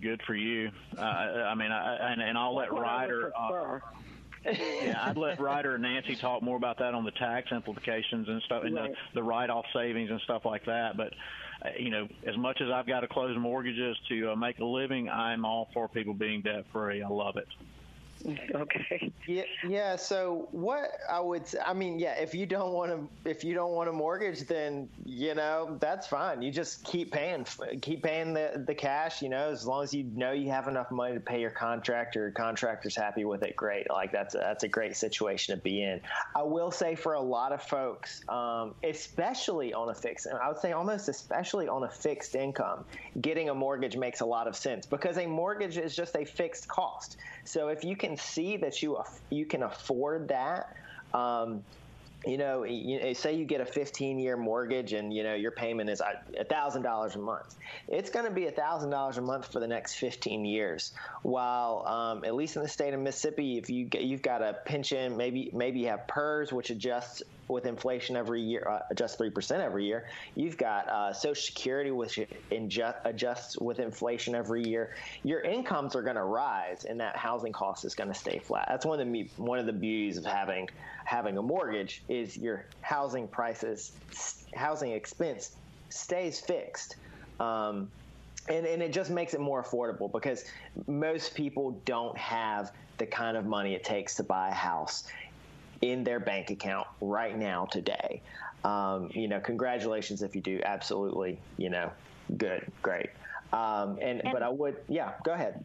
Good 0.00 0.22
for 0.26 0.34
you. 0.34 0.70
Uh, 0.96 1.00
I 1.00 1.54
mean, 1.54 1.72
I, 1.72 2.12
and, 2.12 2.22
and 2.22 2.38
I'll 2.38 2.54
let 2.54 2.72
Ryder. 2.72 3.32
Uh, 3.36 3.80
yeah, 4.46 4.98
I'd 5.02 5.16
let 5.16 5.40
Ryder 5.40 5.74
and 5.74 5.82
Nancy 5.82 6.16
talk 6.16 6.42
more 6.42 6.56
about 6.56 6.78
that 6.78 6.94
on 6.94 7.04
the 7.04 7.10
tax 7.12 7.50
implications 7.52 8.28
and 8.28 8.42
stuff, 8.42 8.64
and 8.64 8.74
right. 8.74 8.90
the, 8.90 9.20
the 9.20 9.22
write-off 9.22 9.64
savings 9.72 10.10
and 10.10 10.20
stuff 10.22 10.44
like 10.44 10.64
that. 10.66 10.96
But 10.96 11.12
uh, 11.64 11.70
you 11.78 11.90
know, 11.90 12.08
as 12.26 12.36
much 12.36 12.60
as 12.60 12.68
I've 12.70 12.86
got 12.86 13.00
to 13.00 13.08
close 13.08 13.36
mortgages 13.38 13.96
to 14.08 14.32
uh, 14.32 14.36
make 14.36 14.58
a 14.58 14.64
living, 14.64 15.08
I'm 15.08 15.44
all 15.44 15.68
for 15.72 15.88
people 15.88 16.14
being 16.14 16.42
debt 16.42 16.64
free. 16.72 17.02
I 17.02 17.08
love 17.08 17.36
it. 17.36 17.48
Okay. 18.54 19.12
Yeah, 19.26 19.42
yeah. 19.68 19.96
So 19.96 20.48
what 20.52 20.90
I 21.10 21.20
would, 21.20 21.42
I 21.64 21.72
mean, 21.72 21.98
yeah. 21.98 22.14
If 22.14 22.34
you 22.34 22.46
don't 22.46 22.72
want 22.72 22.90
to, 22.90 23.30
if 23.30 23.44
you 23.44 23.54
don't 23.54 23.72
want 23.72 23.88
a 23.88 23.92
mortgage, 23.92 24.46
then 24.46 24.88
you 25.04 25.34
know 25.34 25.76
that's 25.80 26.06
fine. 26.06 26.42
You 26.42 26.50
just 26.50 26.84
keep 26.84 27.12
paying, 27.12 27.44
keep 27.82 28.02
paying 28.02 28.32
the 28.34 28.64
the 28.66 28.74
cash. 28.74 29.22
You 29.22 29.28
know, 29.28 29.50
as 29.50 29.66
long 29.66 29.82
as 29.82 29.92
you 29.92 30.04
know 30.04 30.32
you 30.32 30.50
have 30.50 30.68
enough 30.68 30.90
money 30.90 31.14
to 31.14 31.20
pay 31.20 31.40
your 31.40 31.50
contractor, 31.50 32.20
your 32.20 32.30
contractor's 32.30 32.96
happy 32.96 33.24
with 33.24 33.42
it. 33.42 33.56
Great. 33.56 33.90
Like 33.90 34.12
that's 34.12 34.34
a, 34.34 34.38
that's 34.38 34.64
a 34.64 34.68
great 34.68 34.96
situation 34.96 35.56
to 35.56 35.62
be 35.62 35.82
in. 35.82 36.00
I 36.34 36.42
will 36.42 36.70
say 36.70 36.94
for 36.94 37.14
a 37.14 37.20
lot 37.20 37.52
of 37.52 37.62
folks, 37.62 38.22
um, 38.28 38.74
especially 38.84 39.74
on 39.74 39.90
a 39.90 39.94
fixed, 39.94 40.26
I 40.26 40.48
would 40.48 40.58
say 40.58 40.72
almost 40.72 41.08
especially 41.08 41.68
on 41.68 41.84
a 41.84 41.90
fixed 41.90 42.34
income, 42.34 42.84
getting 43.20 43.50
a 43.50 43.54
mortgage 43.54 43.96
makes 43.96 44.20
a 44.20 44.26
lot 44.26 44.46
of 44.46 44.56
sense 44.56 44.86
because 44.86 45.18
a 45.18 45.26
mortgage 45.26 45.76
is 45.78 45.94
just 45.94 46.16
a 46.16 46.24
fixed 46.24 46.68
cost. 46.68 47.16
So 47.44 47.68
if 47.68 47.84
you 47.84 47.96
can 47.96 48.15
see 48.16 48.56
that 48.58 48.82
you 48.82 49.02
you 49.30 49.46
can 49.46 49.62
afford 49.62 50.28
that. 50.28 50.76
Um, 51.14 51.62
you 52.26 52.38
know, 52.38 52.64
you 52.64 53.14
say 53.14 53.36
you 53.36 53.44
get 53.44 53.60
a 53.60 53.66
15 53.66 54.18
year 54.18 54.36
mortgage 54.36 54.94
and 54.94 55.14
you 55.14 55.22
know 55.22 55.34
your 55.34 55.52
payment 55.52 55.88
is 55.88 56.00
a 56.00 56.44
thousand 56.44 56.82
dollars 56.82 57.14
a 57.14 57.18
month. 57.18 57.56
It's 57.88 58.10
going 58.10 58.24
to 58.24 58.32
be 58.32 58.46
a 58.46 58.50
thousand 58.50 58.90
dollars 58.90 59.18
a 59.18 59.22
month 59.22 59.52
for 59.52 59.60
the 59.60 59.68
next 59.68 59.94
15 59.94 60.44
years. 60.44 60.92
While 61.22 61.86
um, 61.86 62.24
at 62.24 62.34
least 62.34 62.56
in 62.56 62.62
the 62.62 62.68
state 62.68 62.94
of 62.94 63.00
Mississippi, 63.00 63.58
if 63.58 63.70
you 63.70 63.84
get, 63.84 64.02
you've 64.02 64.22
got 64.22 64.42
a 64.42 64.54
pension, 64.64 65.16
maybe 65.16 65.50
maybe 65.52 65.80
you 65.80 65.88
have 65.88 66.08
PERS, 66.08 66.52
which 66.52 66.70
adjusts 66.70 67.22
with 67.48 67.66
inflation 67.66 68.16
every 68.16 68.40
year, 68.40 68.66
uh, 68.68 69.06
three 69.06 69.30
percent 69.30 69.62
every 69.62 69.84
year. 69.84 70.08
You've 70.34 70.56
got 70.56 70.88
uh, 70.88 71.12
Social 71.12 71.40
Security, 71.40 71.90
which 71.90 72.18
inju- 72.50 72.94
adjusts 73.04 73.58
with 73.58 73.78
inflation 73.78 74.34
every 74.34 74.66
year. 74.66 74.94
Your 75.22 75.40
incomes 75.40 75.94
are 75.94 76.02
going 76.02 76.16
to 76.16 76.24
rise, 76.24 76.84
and 76.84 77.00
that 77.00 77.16
housing 77.16 77.52
cost 77.52 77.84
is 77.84 77.94
going 77.94 78.08
to 78.08 78.14
stay 78.14 78.38
flat. 78.38 78.66
That's 78.68 78.84
one 78.84 79.00
of 79.00 79.10
the 79.10 79.28
one 79.36 79.58
of 79.58 79.66
the 79.66 79.72
beauties 79.72 80.16
of 80.16 80.24
having 80.24 80.68
having 81.04 81.38
a 81.38 81.42
mortgage 81.42 82.02
is 82.08 82.36
your 82.36 82.66
housing 82.80 83.28
prices, 83.28 83.92
housing 84.54 84.92
expense 84.92 85.56
stays 85.88 86.40
fixed. 86.40 86.96
Um, 87.38 87.90
and, 88.48 88.66
and 88.66 88.82
it 88.82 88.92
just 88.92 89.10
makes 89.10 89.34
it 89.34 89.40
more 89.40 89.62
affordable 89.62 90.10
because 90.10 90.44
most 90.86 91.34
people 91.34 91.80
don't 91.84 92.16
have 92.16 92.72
the 92.98 93.06
kind 93.06 93.36
of 93.36 93.44
money 93.44 93.74
it 93.74 93.84
takes 93.84 94.14
to 94.16 94.22
buy 94.22 94.48
a 94.48 94.54
house 94.54 95.04
in 95.82 96.04
their 96.04 96.20
bank 96.20 96.50
account 96.50 96.86
right 97.00 97.36
now 97.36 97.66
today. 97.66 98.22
Um, 98.64 99.10
you 99.12 99.28
know, 99.28 99.40
congratulations 99.40 100.22
if 100.22 100.34
you 100.34 100.40
do. 100.40 100.60
Absolutely, 100.64 101.38
you 101.56 101.70
know, 101.70 101.90
good, 102.36 102.70
great. 102.82 103.10
Um, 103.52 103.98
and, 104.00 104.20
and 104.22 104.32
but 104.32 104.42
I 104.42 104.48
would, 104.48 104.76
yeah, 104.88 105.12
go 105.24 105.32
ahead. 105.32 105.64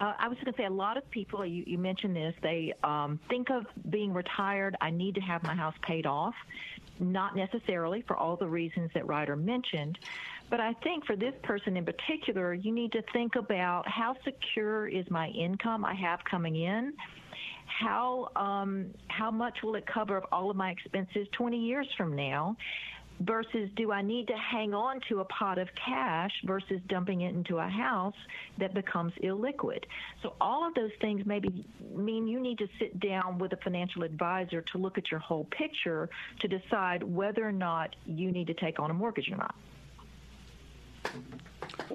Uh, 0.00 0.14
I 0.18 0.28
was 0.28 0.36
going 0.38 0.52
to 0.52 0.56
say 0.56 0.64
a 0.64 0.70
lot 0.70 0.96
of 0.96 1.08
people. 1.10 1.44
You, 1.46 1.62
you 1.66 1.78
mentioned 1.78 2.16
this. 2.16 2.34
They 2.42 2.74
um, 2.82 3.20
think 3.28 3.50
of 3.50 3.66
being 3.90 4.12
retired. 4.12 4.76
I 4.80 4.90
need 4.90 5.14
to 5.16 5.20
have 5.20 5.42
my 5.42 5.54
house 5.54 5.74
paid 5.82 6.06
off, 6.06 6.34
not 6.98 7.36
necessarily 7.36 8.02
for 8.02 8.16
all 8.16 8.36
the 8.36 8.48
reasons 8.48 8.90
that 8.94 9.06
Ryder 9.06 9.36
mentioned. 9.36 9.98
But 10.50 10.60
I 10.60 10.74
think 10.84 11.06
for 11.06 11.16
this 11.16 11.34
person 11.42 11.76
in 11.76 11.84
particular, 11.84 12.52
you 12.52 12.72
need 12.72 12.92
to 12.92 13.02
think 13.12 13.36
about 13.36 13.88
how 13.88 14.16
secure 14.24 14.86
is 14.86 15.08
my 15.08 15.28
income 15.28 15.84
I 15.84 15.94
have 15.94 16.24
coming 16.24 16.56
in? 16.56 16.92
How 17.82 18.28
um, 18.36 18.86
how 19.08 19.30
much 19.30 19.58
will 19.62 19.74
it 19.74 19.84
cover 19.86 20.16
of 20.16 20.24
all 20.30 20.50
of 20.50 20.56
my 20.56 20.70
expenses 20.70 21.26
20 21.32 21.58
years 21.58 21.88
from 21.96 22.14
now? 22.14 22.56
versus 23.20 23.68
do 23.76 23.92
I 23.92 24.02
need 24.02 24.26
to 24.28 24.34
hang 24.36 24.74
on 24.74 25.00
to 25.08 25.20
a 25.20 25.24
pot 25.26 25.58
of 25.58 25.68
cash 25.74 26.32
versus 26.44 26.80
dumping 26.88 27.22
it 27.22 27.34
into 27.34 27.58
a 27.58 27.68
house 27.68 28.14
that 28.58 28.74
becomes 28.74 29.12
illiquid? 29.22 29.84
So 30.22 30.34
all 30.40 30.66
of 30.66 30.74
those 30.74 30.90
things 31.00 31.22
maybe 31.24 31.64
mean 31.94 32.26
you 32.26 32.40
need 32.40 32.58
to 32.58 32.68
sit 32.78 32.98
down 33.00 33.38
with 33.38 33.52
a 33.52 33.58
financial 33.58 34.02
advisor 34.02 34.62
to 34.72 34.78
look 34.78 34.98
at 34.98 35.10
your 35.10 35.20
whole 35.20 35.44
picture 35.44 36.08
to 36.40 36.48
decide 36.48 37.02
whether 37.02 37.46
or 37.46 37.52
not 37.52 37.94
you 38.06 38.32
need 38.32 38.48
to 38.48 38.54
take 38.54 38.80
on 38.80 38.90
a 38.90 38.94
mortgage 38.94 39.30
or 39.30 39.36
not. 39.36 39.54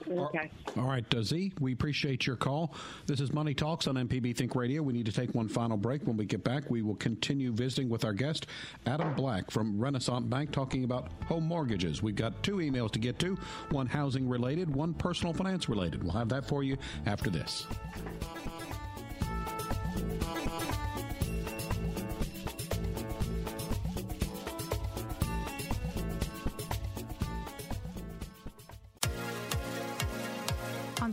Okay. 0.10 0.50
All 0.78 0.88
right, 0.88 1.06
Z, 1.22 1.54
we 1.60 1.74
appreciate 1.74 2.26
your 2.26 2.36
call. 2.36 2.74
This 3.06 3.20
is 3.20 3.34
Money 3.34 3.54
Talks 3.54 3.88
on 3.88 3.96
MPB 3.96 4.36
Think 4.36 4.56
Radio. 4.56 4.82
We 4.82 4.94
need 4.94 5.06
to 5.06 5.12
take 5.12 5.34
one 5.36 5.48
final 5.48 5.78
break. 5.78 6.04
When 6.04 6.18
we 6.18 6.26
get 6.26 6.44
back, 6.44 6.70
we 6.70 6.82
will 6.82 6.96
continue 6.96 7.52
visiting 7.52 7.90
with 7.90 8.06
our 8.06 8.14
guest, 8.14 8.48
Adam 8.86 9.14
Black 9.16 9.52
from 9.52 9.78
Renasant 9.78 10.30
Bank, 10.30 10.52
talking 10.52 10.84
about 10.84 11.10
home 11.26 11.44
mortgages. 11.44 12.02
We've 12.02 12.16
got 12.16 12.42
two 12.44 12.58
emails 12.58 12.92
to 12.92 13.00
get 13.00 13.20
to 13.20 13.38
one 13.72 13.88
housing 13.88 14.28
related, 14.28 14.74
one 14.74 14.94
personal 14.94 15.34
finance 15.34 15.70
related. 15.70 16.04
We'll 16.04 16.14
have 16.14 16.30
that 16.30 16.48
for 16.48 16.64
you 16.64 16.78
after 17.06 17.30
this. 17.30 17.68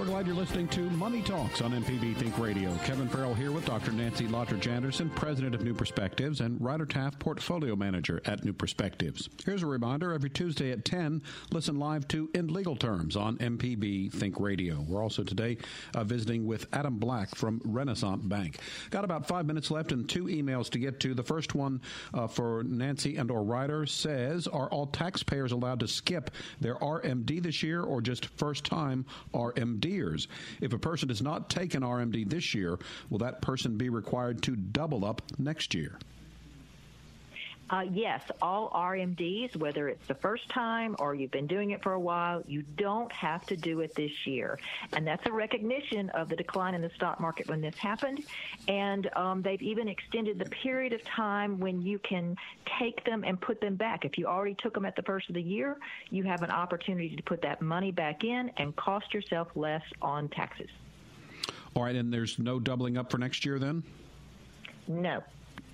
We're 0.00 0.06
glad 0.06 0.26
you're 0.26 0.34
listening 0.34 0.66
to 0.68 0.80
Money 0.92 1.20
Talks 1.20 1.60
on 1.60 1.72
MPB 1.72 2.16
Think 2.16 2.38
Radio. 2.38 2.74
Kevin 2.84 3.06
Farrell 3.06 3.34
here 3.34 3.52
with 3.52 3.66
Dr. 3.66 3.92
Nancy 3.92 4.26
Lottridge 4.26 4.66
Anderson, 4.66 5.10
President 5.10 5.54
of 5.54 5.62
New 5.62 5.74
Perspectives, 5.74 6.40
and 6.40 6.58
Ryder 6.58 6.86
Taft, 6.86 7.18
Portfolio 7.18 7.76
Manager 7.76 8.22
at 8.24 8.42
New 8.42 8.54
Perspectives. 8.54 9.28
Here's 9.44 9.62
a 9.62 9.66
reminder 9.66 10.14
every 10.14 10.30
Tuesday 10.30 10.70
at 10.70 10.86
10, 10.86 11.20
listen 11.52 11.78
live 11.78 12.08
to 12.08 12.30
In 12.32 12.46
Legal 12.46 12.76
Terms 12.76 13.14
on 13.14 13.36
MPB 13.36 14.10
Think 14.10 14.40
Radio. 14.40 14.80
We're 14.88 15.02
also 15.02 15.22
today 15.22 15.58
uh, 15.94 16.02
visiting 16.02 16.46
with 16.46 16.66
Adam 16.72 16.96
Black 16.96 17.34
from 17.34 17.60
Renasant 17.60 18.26
Bank. 18.26 18.56
Got 18.88 19.04
about 19.04 19.28
five 19.28 19.44
minutes 19.44 19.70
left 19.70 19.92
and 19.92 20.08
two 20.08 20.24
emails 20.24 20.70
to 20.70 20.78
get 20.78 20.98
to. 21.00 21.12
The 21.12 21.22
first 21.22 21.54
one 21.54 21.78
uh, 22.14 22.26
for 22.26 22.62
Nancy 22.64 23.18
and 23.18 23.30
or 23.30 23.42
Ryder 23.42 23.84
says, 23.84 24.46
Are 24.46 24.70
all 24.70 24.86
taxpayers 24.86 25.52
allowed 25.52 25.80
to 25.80 25.88
skip 25.88 26.30
their 26.58 26.76
RMD 26.76 27.42
this 27.42 27.62
year 27.62 27.82
or 27.82 28.00
just 28.00 28.24
first 28.38 28.64
time 28.64 29.04
RMD? 29.34 29.89
Years. 29.90 30.28
If 30.60 30.72
a 30.72 30.78
person 30.78 31.08
does 31.08 31.22
not 31.22 31.50
take 31.50 31.74
an 31.74 31.82
RMD 31.82 32.28
this 32.28 32.54
year, 32.54 32.78
will 33.10 33.18
that 33.18 33.42
person 33.42 33.76
be 33.76 33.88
required 33.88 34.42
to 34.44 34.56
double 34.56 35.04
up 35.04 35.22
next 35.38 35.74
year? 35.74 35.98
Uh, 37.70 37.82
yes, 37.92 38.20
all 38.42 38.68
RMDs, 38.70 39.56
whether 39.56 39.88
it's 39.88 40.04
the 40.08 40.14
first 40.14 40.48
time 40.48 40.96
or 40.98 41.14
you've 41.14 41.30
been 41.30 41.46
doing 41.46 41.70
it 41.70 41.80
for 41.84 41.92
a 41.92 42.00
while, 42.00 42.42
you 42.48 42.62
don't 42.62 43.12
have 43.12 43.46
to 43.46 43.56
do 43.56 43.78
it 43.80 43.94
this 43.94 44.10
year. 44.26 44.58
And 44.92 45.06
that's 45.06 45.24
a 45.26 45.32
recognition 45.32 46.10
of 46.10 46.28
the 46.28 46.34
decline 46.34 46.74
in 46.74 46.82
the 46.82 46.90
stock 46.96 47.20
market 47.20 47.48
when 47.48 47.60
this 47.60 47.76
happened. 47.76 48.24
And 48.66 49.08
um, 49.14 49.40
they've 49.42 49.62
even 49.62 49.86
extended 49.86 50.36
the 50.40 50.46
period 50.46 50.92
of 50.92 51.04
time 51.04 51.60
when 51.60 51.80
you 51.80 52.00
can 52.00 52.36
take 52.80 53.04
them 53.04 53.22
and 53.24 53.40
put 53.40 53.60
them 53.60 53.76
back. 53.76 54.04
If 54.04 54.18
you 54.18 54.26
already 54.26 54.56
took 54.56 54.74
them 54.74 54.84
at 54.84 54.96
the 54.96 55.02
first 55.02 55.28
of 55.28 55.36
the 55.36 55.42
year, 55.42 55.76
you 56.10 56.24
have 56.24 56.42
an 56.42 56.50
opportunity 56.50 57.14
to 57.14 57.22
put 57.22 57.40
that 57.42 57.62
money 57.62 57.92
back 57.92 58.24
in 58.24 58.50
and 58.56 58.74
cost 58.74 59.14
yourself 59.14 59.46
less 59.54 59.82
on 60.02 60.28
taxes. 60.28 60.70
All 61.76 61.84
right, 61.84 61.94
and 61.94 62.12
there's 62.12 62.36
no 62.40 62.58
doubling 62.58 62.98
up 62.98 63.12
for 63.12 63.18
next 63.18 63.44
year 63.44 63.60
then? 63.60 63.84
No. 64.88 65.22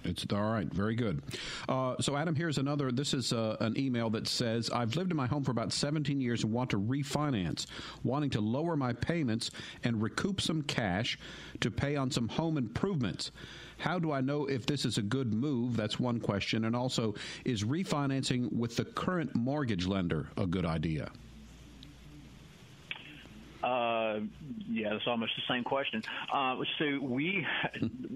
It's 0.06 0.24
all 0.32 0.50
right. 0.50 0.72
Very 0.72 0.94
good. 0.94 1.22
Uh, 1.68 1.96
so, 2.00 2.16
Adam, 2.16 2.34
here's 2.34 2.58
another. 2.58 2.92
This 2.92 3.14
is 3.14 3.32
uh, 3.32 3.56
an 3.60 3.78
email 3.78 4.10
that 4.10 4.28
says 4.28 4.70
I've 4.70 4.96
lived 4.96 5.10
in 5.10 5.16
my 5.16 5.26
home 5.26 5.44
for 5.44 5.50
about 5.50 5.72
17 5.72 6.20
years 6.20 6.44
and 6.44 6.52
want 6.52 6.70
to 6.70 6.78
refinance, 6.78 7.66
wanting 8.04 8.30
to 8.30 8.40
lower 8.40 8.76
my 8.76 8.92
payments 8.92 9.50
and 9.84 10.00
recoup 10.00 10.40
some 10.40 10.62
cash 10.62 11.18
to 11.60 11.70
pay 11.70 11.96
on 11.96 12.10
some 12.10 12.28
home 12.28 12.56
improvements. 12.56 13.30
How 13.78 13.98
do 13.98 14.12
I 14.12 14.20
know 14.20 14.46
if 14.46 14.64
this 14.66 14.84
is 14.84 14.98
a 14.98 15.02
good 15.02 15.34
move? 15.34 15.76
That's 15.76 16.00
one 16.00 16.20
question. 16.20 16.64
And 16.64 16.74
also, 16.74 17.14
is 17.44 17.64
refinancing 17.64 18.52
with 18.52 18.76
the 18.76 18.84
current 18.84 19.34
mortgage 19.34 19.86
lender 19.86 20.28
a 20.36 20.46
good 20.46 20.64
idea? 20.64 21.10
Uh, 23.66 24.20
yeah, 24.68 24.94
it's 24.94 25.08
almost 25.08 25.32
the 25.34 25.52
same 25.52 25.64
question. 25.64 26.00
Uh, 26.32 26.56
so 26.78 27.00
we 27.02 27.44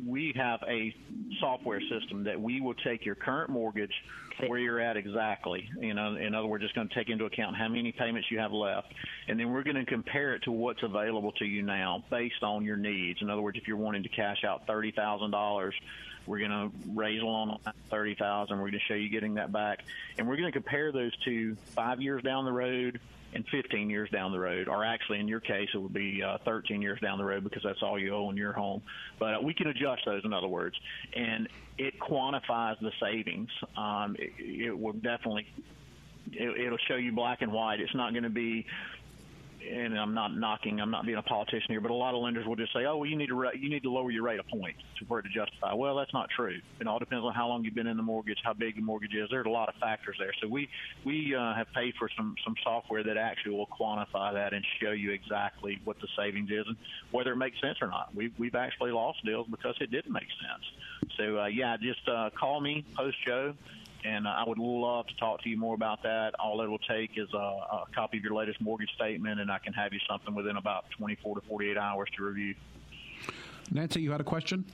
we 0.07 0.33
have 0.37 0.61
a 0.69 0.95
software 1.41 1.81
system 1.81 2.23
that 2.23 2.41
we 2.41 2.61
will 2.61 2.75
take 2.75 3.05
your 3.05 3.17
current 3.17 3.51
mortgage 3.51 3.93
where 4.47 4.61
you're 4.61 4.79
at 4.79 4.97
exactly. 4.97 5.69
You 5.81 5.93
know, 5.93 6.15
in 6.15 6.37
other 6.37 6.47
words, 6.47 6.63
it's 6.63 6.73
going 6.73 6.89
to 6.89 6.95
take 6.95 7.09
into 7.09 7.25
account 7.25 7.57
how 7.57 7.67
many 7.67 7.91
payments 7.91 8.31
you 8.31 8.39
have 8.39 8.53
left, 8.53 8.95
and 9.27 9.41
then 9.41 9.51
we're 9.51 9.65
going 9.65 9.77
to 9.77 9.85
compare 9.85 10.35
it 10.37 10.45
to 10.45 10.53
what's 10.53 10.85
available 10.85 11.33
to 11.33 11.45
you 11.45 11.63
now 11.63 12.05
based 12.11 12.45
on 12.45 12.65
your 12.65 12.77
needs. 12.77 13.21
In 13.21 13.29
other 13.29 13.43
words, 13.43 13.59
if 13.59 13.67
you're 13.67 13.77
wanting 13.77 14.05
to 14.05 14.09
cash 14.09 14.45
out 14.45 14.69
thirty 14.69 14.93
thousand 14.93 15.33
dollars 15.33 15.75
we're 16.31 16.39
going 16.39 16.51
to 16.51 16.71
raise 16.95 17.21
a 17.21 17.27
loan 17.27 17.51
on 17.51 17.73
thirty 17.91 18.15
thousand. 18.15 18.59
We're 18.59 18.71
going 18.71 18.81
to 18.81 18.87
show 18.87 18.95
you 18.95 19.09
getting 19.09 19.35
that 19.35 19.51
back, 19.51 19.81
and 20.17 20.29
we're 20.29 20.37
going 20.37 20.47
to 20.47 20.53
compare 20.53 20.93
those 20.93 21.11
two 21.25 21.57
five 21.75 22.01
years 22.01 22.23
down 22.23 22.45
the 22.45 22.53
road, 22.53 23.01
and 23.35 23.45
15 23.49 23.91
years 23.91 24.09
down 24.11 24.31
the 24.31 24.39
road, 24.39 24.69
or 24.69 24.85
actually 24.85 25.19
in 25.19 25.27
your 25.27 25.41
case, 25.41 25.69
it 25.75 25.79
would 25.79 25.93
be 25.93 26.23
uh, 26.23 26.39
13 26.45 26.81
years 26.83 27.01
down 27.01 27.19
the 27.19 27.25
road 27.25 27.43
because 27.43 27.65
that's 27.65 27.83
all 27.83 27.99
you 27.99 28.15
owe 28.15 28.31
in 28.31 28.37
your 28.37 28.53
home. 28.53 28.81
But 29.19 29.35
uh, 29.35 29.39
we 29.43 29.55
can 29.55 29.67
adjust 29.67 30.05
those, 30.05 30.25
in 30.25 30.33
other 30.33 30.49
words, 30.49 30.77
and 31.15 31.49
it 31.79 31.99
quantifies 31.99 32.79
the 32.81 32.93
savings. 33.01 33.51
Um, 33.77 34.17
it, 34.19 34.33
it 34.39 34.79
will 34.79 34.93
definitely, 34.93 35.47
it, 36.33 36.67
it'll 36.67 36.79
show 36.89 36.97
you 36.97 37.13
black 37.13 37.43
and 37.43 37.53
white. 37.53 37.81
It's 37.81 37.95
not 37.95 38.13
going 38.13 38.25
to 38.25 38.31
be 38.31 38.67
and 39.63 39.99
I'm 39.99 40.15
not 40.15 40.37
knocking, 40.37 40.81
I'm 40.81 40.91
not 40.91 41.07
being 41.07 41.19
a 41.19 41.23
politician 41.23 41.67
here, 41.69 41.81
but 41.81 41.91
a 41.91 41.95
lot 41.95 42.15
of 42.15 42.23
lenders 42.23 42.47
will 42.47 42.57
just 42.57 42.73
say, 42.73 42.85
"Oh, 42.85 42.99
well, 42.99 43.09
you 43.09 43.17
need 43.17 43.29
to 43.29 43.51
you 43.59 43.69
need 43.69 43.83
to 43.83 43.91
lower 43.91 44.11
your 44.11 44.23
rate 44.23 44.41
of 44.41 44.47
points 44.49 44.81
for 45.09 45.19
it 45.19 45.23
to 45.23 45.29
justify." 45.29 45.75
Well, 45.75 45.97
that's 45.97 46.13
not 46.13 46.29
true. 46.31 46.59
It 46.81 46.87
all 46.87 46.99
depends 46.99 47.25
on 47.25 47.35
how 47.35 47.49
long 47.49 47.65
you've 47.65 47.75
been 47.75 47.87
in 47.87 47.97
the 47.97 48.03
mortgage, 48.03 48.39
how 48.45 48.53
big 48.53 48.77
the 48.77 48.83
mortgage 48.83 49.15
is. 49.15 49.29
There's 49.31 49.47
a 49.47 49.51
lot 49.51 49.69
of 49.69 49.75
factors 49.77 50.17
there. 50.19 50.33
So 50.41 50.49
we 50.49 50.69
we 51.05 51.35
uh, 51.35 51.55
have 51.55 51.67
paid 51.75 51.95
for 51.99 52.09
some 52.17 52.35
some 52.45 52.55
software 52.63 53.03
that 53.05 53.17
actually 53.17 53.53
will 53.53 53.69
quantify 53.69 54.33
that 54.35 54.53
and 54.53 54.65
show 54.81 54.93
you 54.93 55.13
exactly 55.13 55.81
what 55.85 56.01
the 56.01 56.09
savings 56.17 56.51
is 56.51 56.67
and 56.67 56.77
whether 57.11 57.33
it 57.33 57.37
makes 57.37 57.61
sense 57.61 57.79
or 57.81 57.89
not. 57.89 58.15
We've 58.15 58.33
we've 58.39 58.55
actually 58.55 58.93
lost 58.93 59.25
deals 59.25 59.47
because 59.49 59.77
it 59.81 59.91
didn't 59.91 60.13
make 60.13 60.29
sense. 60.41 61.13
So 61.17 61.41
uh, 61.41 61.47
yeah, 61.47 61.77
just 61.77 62.09
uh, 62.09 62.31
call 62.39 62.61
me, 62.61 62.85
post 62.97 63.17
Joe 63.27 63.55
and 64.05 64.27
I 64.27 64.45
would 64.47 64.59
love 64.59 65.07
to 65.09 65.17
talk 65.17 65.43
to 65.43 65.49
you 65.49 65.59
more 65.59 65.75
about 65.75 66.03
that. 66.03 66.33
All 66.39 66.61
it 66.63 66.69
will 66.69 66.79
take 66.79 67.13
is 67.17 67.29
a, 67.35 67.37
a, 67.37 67.85
copy 67.95 68.19
of 68.19 68.25
your 68.25 68.35
latest 68.35 68.61
mortgage 68.61 68.91
statement, 68.95 69.41
and 69.41 69.51
I 69.51 69.59
can 69.59 69.73
have 69.73 69.93
you 69.93 70.01
something 70.09 70.35
within 70.35 70.57
about 70.57 70.85
24 70.99 71.41
to 71.41 71.47
48 71.47 71.77
hours 71.77 72.09
to 72.17 72.25
review. 72.25 72.55
Nancy, 73.71 74.01
you 74.01 74.11
had 74.11 74.21
a 74.21 74.25
question? 74.25 74.65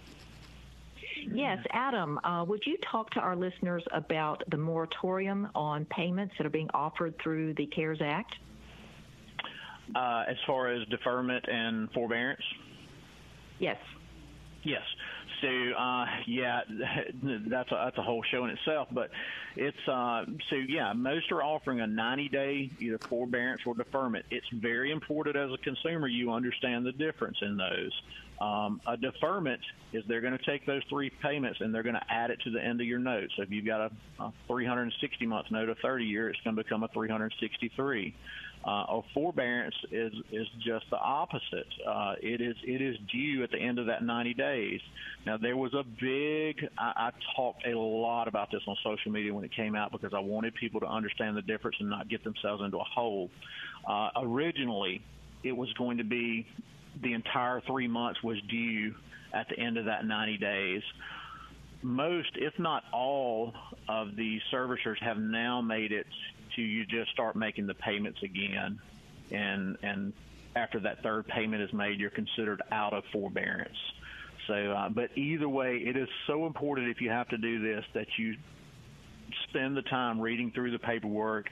Yes, 1.33 1.59
Adam, 1.71 2.21
uh, 2.25 2.45
would 2.45 2.63
you 2.67 2.77
talk 2.91 3.11
to 3.11 3.21
our 3.21 3.35
listeners 3.35 3.83
about 3.93 4.43
the 4.51 4.57
moratorium 4.57 5.49
on 5.55 5.85
payments 5.87 6.35
that 6.39 6.47
are 6.47 6.51
being 6.51 6.71
offered 6.73 7.15
through 7.23 7.55
the 7.55 7.67
CARES 7.67 7.99
Act? 8.01 8.35
Uh, 9.95 10.25
as 10.29 10.37
far 10.47 10.69
as 10.69 10.87
deferment 10.89 11.45
and 11.49 11.91
forbearance? 11.93 12.43
Yes. 13.59 13.79
Yes. 14.63 14.83
So 15.41 15.49
uh, 15.49 16.05
yeah, 16.27 16.61
that's 17.49 17.71
a, 17.71 17.83
that's 17.85 17.99
a 17.99 18.03
whole 18.03 18.23
show 18.31 18.45
in 18.45 18.51
itself. 18.51 18.89
But 18.93 19.11
it's 19.57 19.77
uh, 19.89 20.25
so 20.51 20.57
yeah, 20.69 20.93
most 20.93 21.31
are 21.33 21.43
offering 21.43 21.81
a 21.81 21.87
90 21.87 22.29
day 22.29 22.71
either 22.81 23.01
forbearance 23.09 23.63
or 23.67 23.75
deferment. 23.75 24.25
It's 24.31 24.47
very 24.61 24.93
important 24.93 25.37
as 25.37 25.51
a 25.53 25.59
consumer 25.59 26.09
you 26.09 26.33
understand 26.33 26.87
the 26.87 26.93
difference 26.93 27.39
in 27.43 27.57
those. 27.57 27.93
Um, 28.41 28.83
a 28.87 28.97
deferment 28.97 29.61
is 29.95 30.05
they're 30.09 30.21
going 30.21 30.37
to 30.37 30.45
take 30.45 30.67
those 30.67 30.83
three 30.91 31.11
payments 31.23 31.59
and 31.61 31.75
they're 31.75 31.83
going 31.83 31.95
to 31.95 32.07
add 32.11 32.31
it 32.31 32.39
to 32.45 32.51
the 32.51 32.63
end 32.63 32.81
of 32.83 32.87
your 32.87 32.99
note. 32.99 33.31
So 33.37 33.43
if 33.43 33.51
you've 33.51 33.65
got 33.65 33.81
a, 33.81 33.91
a 34.23 34.33
360 34.47 35.27
month 35.27 35.47
note, 35.51 35.71
a 35.71 35.75
30 35.77 36.05
year, 36.05 36.29
it's 36.29 36.39
going 36.45 36.55
to 36.55 36.63
become 36.63 36.83
a 36.83 36.89
363. 36.89 38.15
Uh, 38.67 38.99
a 38.99 39.01
forbearance 39.15 39.77
is 39.93 40.13
is 40.33 40.47
just 40.67 40.85
the 40.91 40.97
opposite. 40.97 41.69
Uh, 41.87 42.15
it 42.21 42.41
is 42.41 42.57
it 42.65 42.83
is 42.83 42.97
due 43.13 43.45
at 43.45 43.51
the 43.53 43.59
end 43.59 43.79
of 43.79 43.87
that 43.87 44.03
90 44.03 44.35
days. 44.35 44.81
Now 45.25 45.37
there 45.37 45.57
was 45.57 45.73
a 45.73 45.85
big. 45.85 46.69
I, 46.77 46.93
I 46.97 47.11
talked 47.37 47.65
a 47.65 47.79
lot 47.79 48.27
about 48.27 48.51
this 48.51 48.63
on 48.67 48.77
social 48.83 49.13
media 49.13 49.33
when 49.33 49.45
it 49.45 49.55
came 49.55 49.77
out 49.77 49.93
because 49.93 50.13
I 50.13 50.19
wanted 50.19 50.55
people 50.57 50.81
to 50.81 50.87
understand 50.87 51.37
the 51.37 51.43
difference 51.43 51.77
and 51.79 51.89
not 51.89 52.09
get 52.09 52.25
themselves 52.25 52.61
into 52.65 52.79
a 52.79 52.85
hole. 52.85 53.31
Uh, 53.89 54.09
originally, 54.17 55.01
it 55.45 55.53
was 55.53 55.73
going 55.75 55.99
to 55.99 56.05
be 56.05 56.45
the 57.03 57.13
entire 57.13 57.61
three 57.69 57.87
months 57.87 58.21
was 58.25 58.39
due 58.51 58.95
at 59.33 59.49
the 59.49 59.59
end 59.61 59.77
of 59.77 59.85
that 59.85 60.05
90 60.05 60.39
days. 60.39 60.83
Most, 61.83 62.31
if 62.35 62.59
not 62.59 62.83
all, 62.93 63.53
of 63.89 64.17
the 64.17 64.41
servicers 64.53 65.01
have 65.01 65.19
now 65.19 65.61
made 65.61 65.93
it 65.93 66.07
to 66.57 66.63
you 66.63 66.85
just 66.87 67.11
start 67.13 67.37
making 67.37 67.67
the 67.67 67.75
payments 67.75 68.23
again, 68.23 68.81
and 69.31 69.79
and 69.83 70.13
after 70.55 70.81
that 70.81 71.03
third 71.03 71.27
payment 71.29 71.63
is 71.63 71.73
made, 71.73 72.01
you're 72.01 72.11
considered 72.11 72.63
out 72.73 72.93
of 72.93 73.05
forbearance. 73.13 73.77
So, 74.47 74.55
uh, 74.55 74.89
but 74.89 75.17
either 75.17 75.49
way, 75.49 75.77
it 75.77 75.97
is 75.97 76.09
so 76.27 76.47
important 76.47 76.89
if 76.89 77.01
you 77.01 77.11
have 77.11 77.29
to 77.29 77.39
do 77.39 77.61
this 77.61 77.85
that 77.95 78.07
you 78.17 78.37
spend 79.49 79.77
the 79.77 79.83
time 79.83 80.21
reading 80.21 80.51
through 80.53 80.71
the 80.71 80.79
paperwork. 80.79 81.49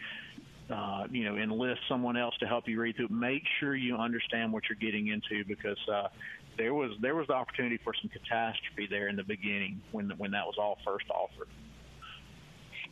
Uh, 0.70 1.06
you 1.10 1.24
know, 1.24 1.36
enlist 1.36 1.82
someone 1.88 2.16
else 2.16 2.34
to 2.38 2.46
help 2.46 2.66
you 2.66 2.80
read 2.80 2.96
through. 2.96 3.08
Make 3.08 3.42
sure 3.60 3.74
you 3.74 3.96
understand 3.96 4.50
what 4.50 4.62
you're 4.66 4.78
getting 4.78 5.08
into 5.08 5.44
because 5.46 5.76
uh, 5.92 6.08
there 6.56 6.72
was 6.72 6.92
there 7.00 7.14
was 7.14 7.26
the 7.26 7.34
opportunity 7.34 7.78
for 7.84 7.92
some 8.00 8.08
catastrophe 8.08 8.86
there 8.88 9.08
in 9.08 9.16
the 9.16 9.24
beginning 9.24 9.82
when 9.92 10.10
when 10.16 10.30
that 10.30 10.46
was 10.46 10.54
all 10.58 10.78
first 10.82 11.04
offered. 11.10 11.48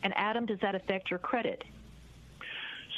And 0.03 0.13
Adam, 0.15 0.45
does 0.45 0.59
that 0.59 0.75
affect 0.75 1.09
your 1.09 1.19
credit? 1.19 1.63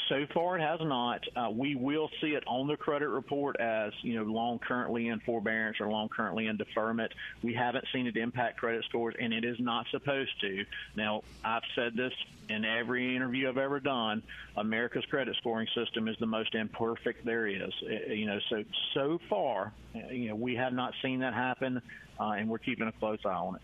So 0.09 0.25
far, 0.33 0.57
it 0.57 0.61
has 0.61 0.79
not. 0.81 1.25
Uh, 1.35 1.49
we 1.51 1.75
will 1.75 2.09
see 2.21 2.35
it 2.35 2.43
on 2.45 2.67
the 2.67 2.77
credit 2.77 3.09
report 3.09 3.59
as 3.59 3.91
you 4.01 4.13
know, 4.15 4.23
long 4.23 4.59
currently 4.59 5.07
in 5.07 5.19
forbearance 5.21 5.79
or 5.79 5.89
long 5.89 6.09
currently 6.09 6.45
in 6.47 6.57
deferment. 6.57 7.11
We 7.41 7.53
haven't 7.53 7.85
seen 7.91 8.05
it 8.05 8.15
impact 8.15 8.57
credit 8.59 8.85
scores, 8.85 9.15
and 9.19 9.33
it 9.33 9.43
is 9.43 9.59
not 9.59 9.87
supposed 9.89 10.39
to. 10.41 10.65
Now, 10.95 11.23
I've 11.43 11.63
said 11.73 11.95
this 11.95 12.13
in 12.49 12.65
every 12.65 13.15
interview 13.15 13.49
I've 13.49 13.57
ever 13.57 13.79
done. 13.79 14.21
America's 14.55 15.05
credit 15.05 15.35
scoring 15.37 15.67
system 15.73 16.07
is 16.07 16.17
the 16.19 16.27
most 16.27 16.53
imperfect 16.53 17.25
there 17.25 17.47
is. 17.47 17.73
Uh, 17.83 18.11
you 18.13 18.27
know, 18.27 18.39
so 18.49 18.63
so 18.93 19.19
far, 19.27 19.73
uh, 19.95 20.11
you 20.11 20.29
know, 20.29 20.35
we 20.35 20.55
have 20.55 20.73
not 20.73 20.93
seen 21.01 21.19
that 21.21 21.33
happen, 21.33 21.81
uh, 22.19 22.31
and 22.31 22.47
we're 22.47 22.59
keeping 22.59 22.87
a 22.87 22.91
close 22.91 23.19
eye 23.25 23.29
on 23.29 23.55
it. 23.55 23.61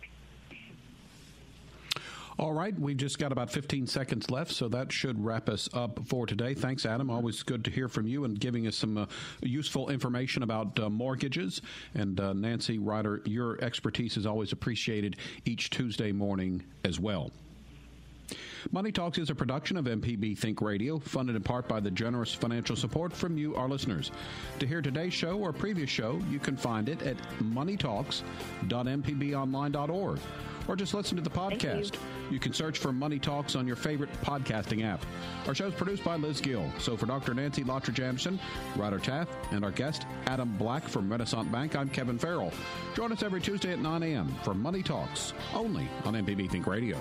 All 2.39 2.53
right, 2.53 2.77
we've 2.79 2.97
just 2.97 3.19
got 3.19 3.31
about 3.31 3.51
15 3.51 3.87
seconds 3.87 4.31
left, 4.31 4.51
so 4.51 4.67
that 4.69 4.91
should 4.91 5.23
wrap 5.23 5.49
us 5.49 5.67
up 5.73 5.99
for 6.05 6.25
today. 6.25 6.53
Thanks, 6.53 6.85
Adam. 6.85 7.09
Always 7.09 7.43
good 7.43 7.65
to 7.65 7.71
hear 7.71 7.87
from 7.87 8.07
you 8.07 8.23
and 8.23 8.39
giving 8.39 8.67
us 8.67 8.75
some 8.75 8.97
uh, 8.97 9.05
useful 9.41 9.89
information 9.89 10.41
about 10.41 10.79
uh, 10.79 10.89
mortgages. 10.89 11.61
And 11.93 12.19
uh, 12.19 12.33
Nancy 12.33 12.79
Ryder, 12.79 13.21
your 13.25 13.61
expertise 13.63 14.15
is 14.15 14.25
always 14.25 14.53
appreciated 14.53 15.17
each 15.45 15.69
Tuesday 15.69 16.11
morning 16.11 16.63
as 16.85 16.99
well. 16.99 17.31
Money 18.71 18.91
Talks 18.91 19.17
is 19.17 19.29
a 19.29 19.35
production 19.35 19.77
of 19.77 19.85
MPB 19.85 20.37
Think 20.37 20.61
Radio, 20.61 20.99
funded 20.99 21.35
in 21.35 21.43
part 21.43 21.67
by 21.67 21.79
the 21.79 21.91
generous 21.91 22.33
financial 22.33 22.75
support 22.75 23.13
from 23.13 23.37
you, 23.37 23.55
our 23.55 23.67
listeners. 23.67 24.11
To 24.59 24.67
hear 24.67 24.81
today's 24.81 25.13
show 25.13 25.37
or 25.37 25.53
previous 25.53 25.89
show, 25.89 26.19
you 26.29 26.39
can 26.39 26.55
find 26.55 26.89
it 26.89 27.01
at 27.01 27.17
moneytalks.mpbonline.org 27.39 30.19
or 30.67 30.75
just 30.75 30.93
listen 30.93 31.17
to 31.17 31.23
the 31.23 31.29
podcast. 31.29 31.95
You. 31.95 31.99
you. 32.31 32.39
can 32.39 32.53
search 32.53 32.77
for 32.77 32.93
Money 32.93 33.19
Talks 33.19 33.55
on 33.55 33.67
your 33.67 33.75
favorite 33.75 34.09
podcasting 34.21 34.85
app. 34.85 35.05
Our 35.47 35.55
show 35.55 35.67
is 35.67 35.73
produced 35.73 36.03
by 36.03 36.15
Liz 36.15 36.39
Gill. 36.39 36.71
So 36.79 36.95
for 36.95 37.05
Dr. 37.05 37.33
Nancy 37.33 37.63
Lottridge 37.63 38.03
Anderson, 38.03 38.39
Ryder 38.75 38.99
Taff, 38.99 39.27
and 39.51 39.65
our 39.65 39.71
guest, 39.71 40.05
Adam 40.27 40.55
Black 40.57 40.87
from 40.87 41.09
Renasant 41.09 41.51
Bank, 41.51 41.75
I'm 41.75 41.89
Kevin 41.89 42.17
Farrell. 42.17 42.53
Join 42.95 43.11
us 43.11 43.23
every 43.23 43.41
Tuesday 43.41 43.73
at 43.73 43.79
9 43.79 44.03
a.m. 44.03 44.33
for 44.43 44.53
Money 44.53 44.83
Talks, 44.83 45.33
only 45.53 45.87
on 46.05 46.13
MPB 46.13 46.49
Think 46.49 46.67
Radio. 46.67 46.97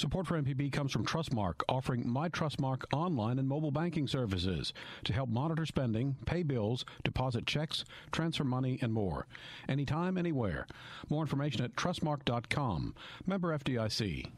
Support 0.00 0.28
for 0.28 0.40
MPB 0.40 0.72
comes 0.72 0.92
from 0.92 1.04
Trustmark, 1.04 1.60
offering 1.68 2.08
My 2.08 2.30
Trustmark 2.30 2.84
online 2.90 3.38
and 3.38 3.46
mobile 3.46 3.70
banking 3.70 4.08
services 4.08 4.72
to 5.04 5.12
help 5.12 5.28
monitor 5.28 5.66
spending, 5.66 6.16
pay 6.24 6.42
bills, 6.42 6.86
deposit 7.04 7.46
checks, 7.46 7.84
transfer 8.10 8.44
money, 8.44 8.78
and 8.80 8.94
more. 8.94 9.26
Anytime, 9.68 10.16
anywhere. 10.16 10.66
More 11.10 11.20
information 11.20 11.62
at 11.62 11.76
trustmark.com. 11.76 12.94
Member 13.26 13.58
FDIC. 13.58 14.30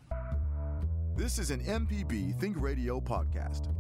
This 1.15 1.39
is 1.39 1.53
an 1.53 1.61
MPB 1.61 2.41
Think 2.41 2.61
Radio 2.61 2.99
podcast. 2.99 3.73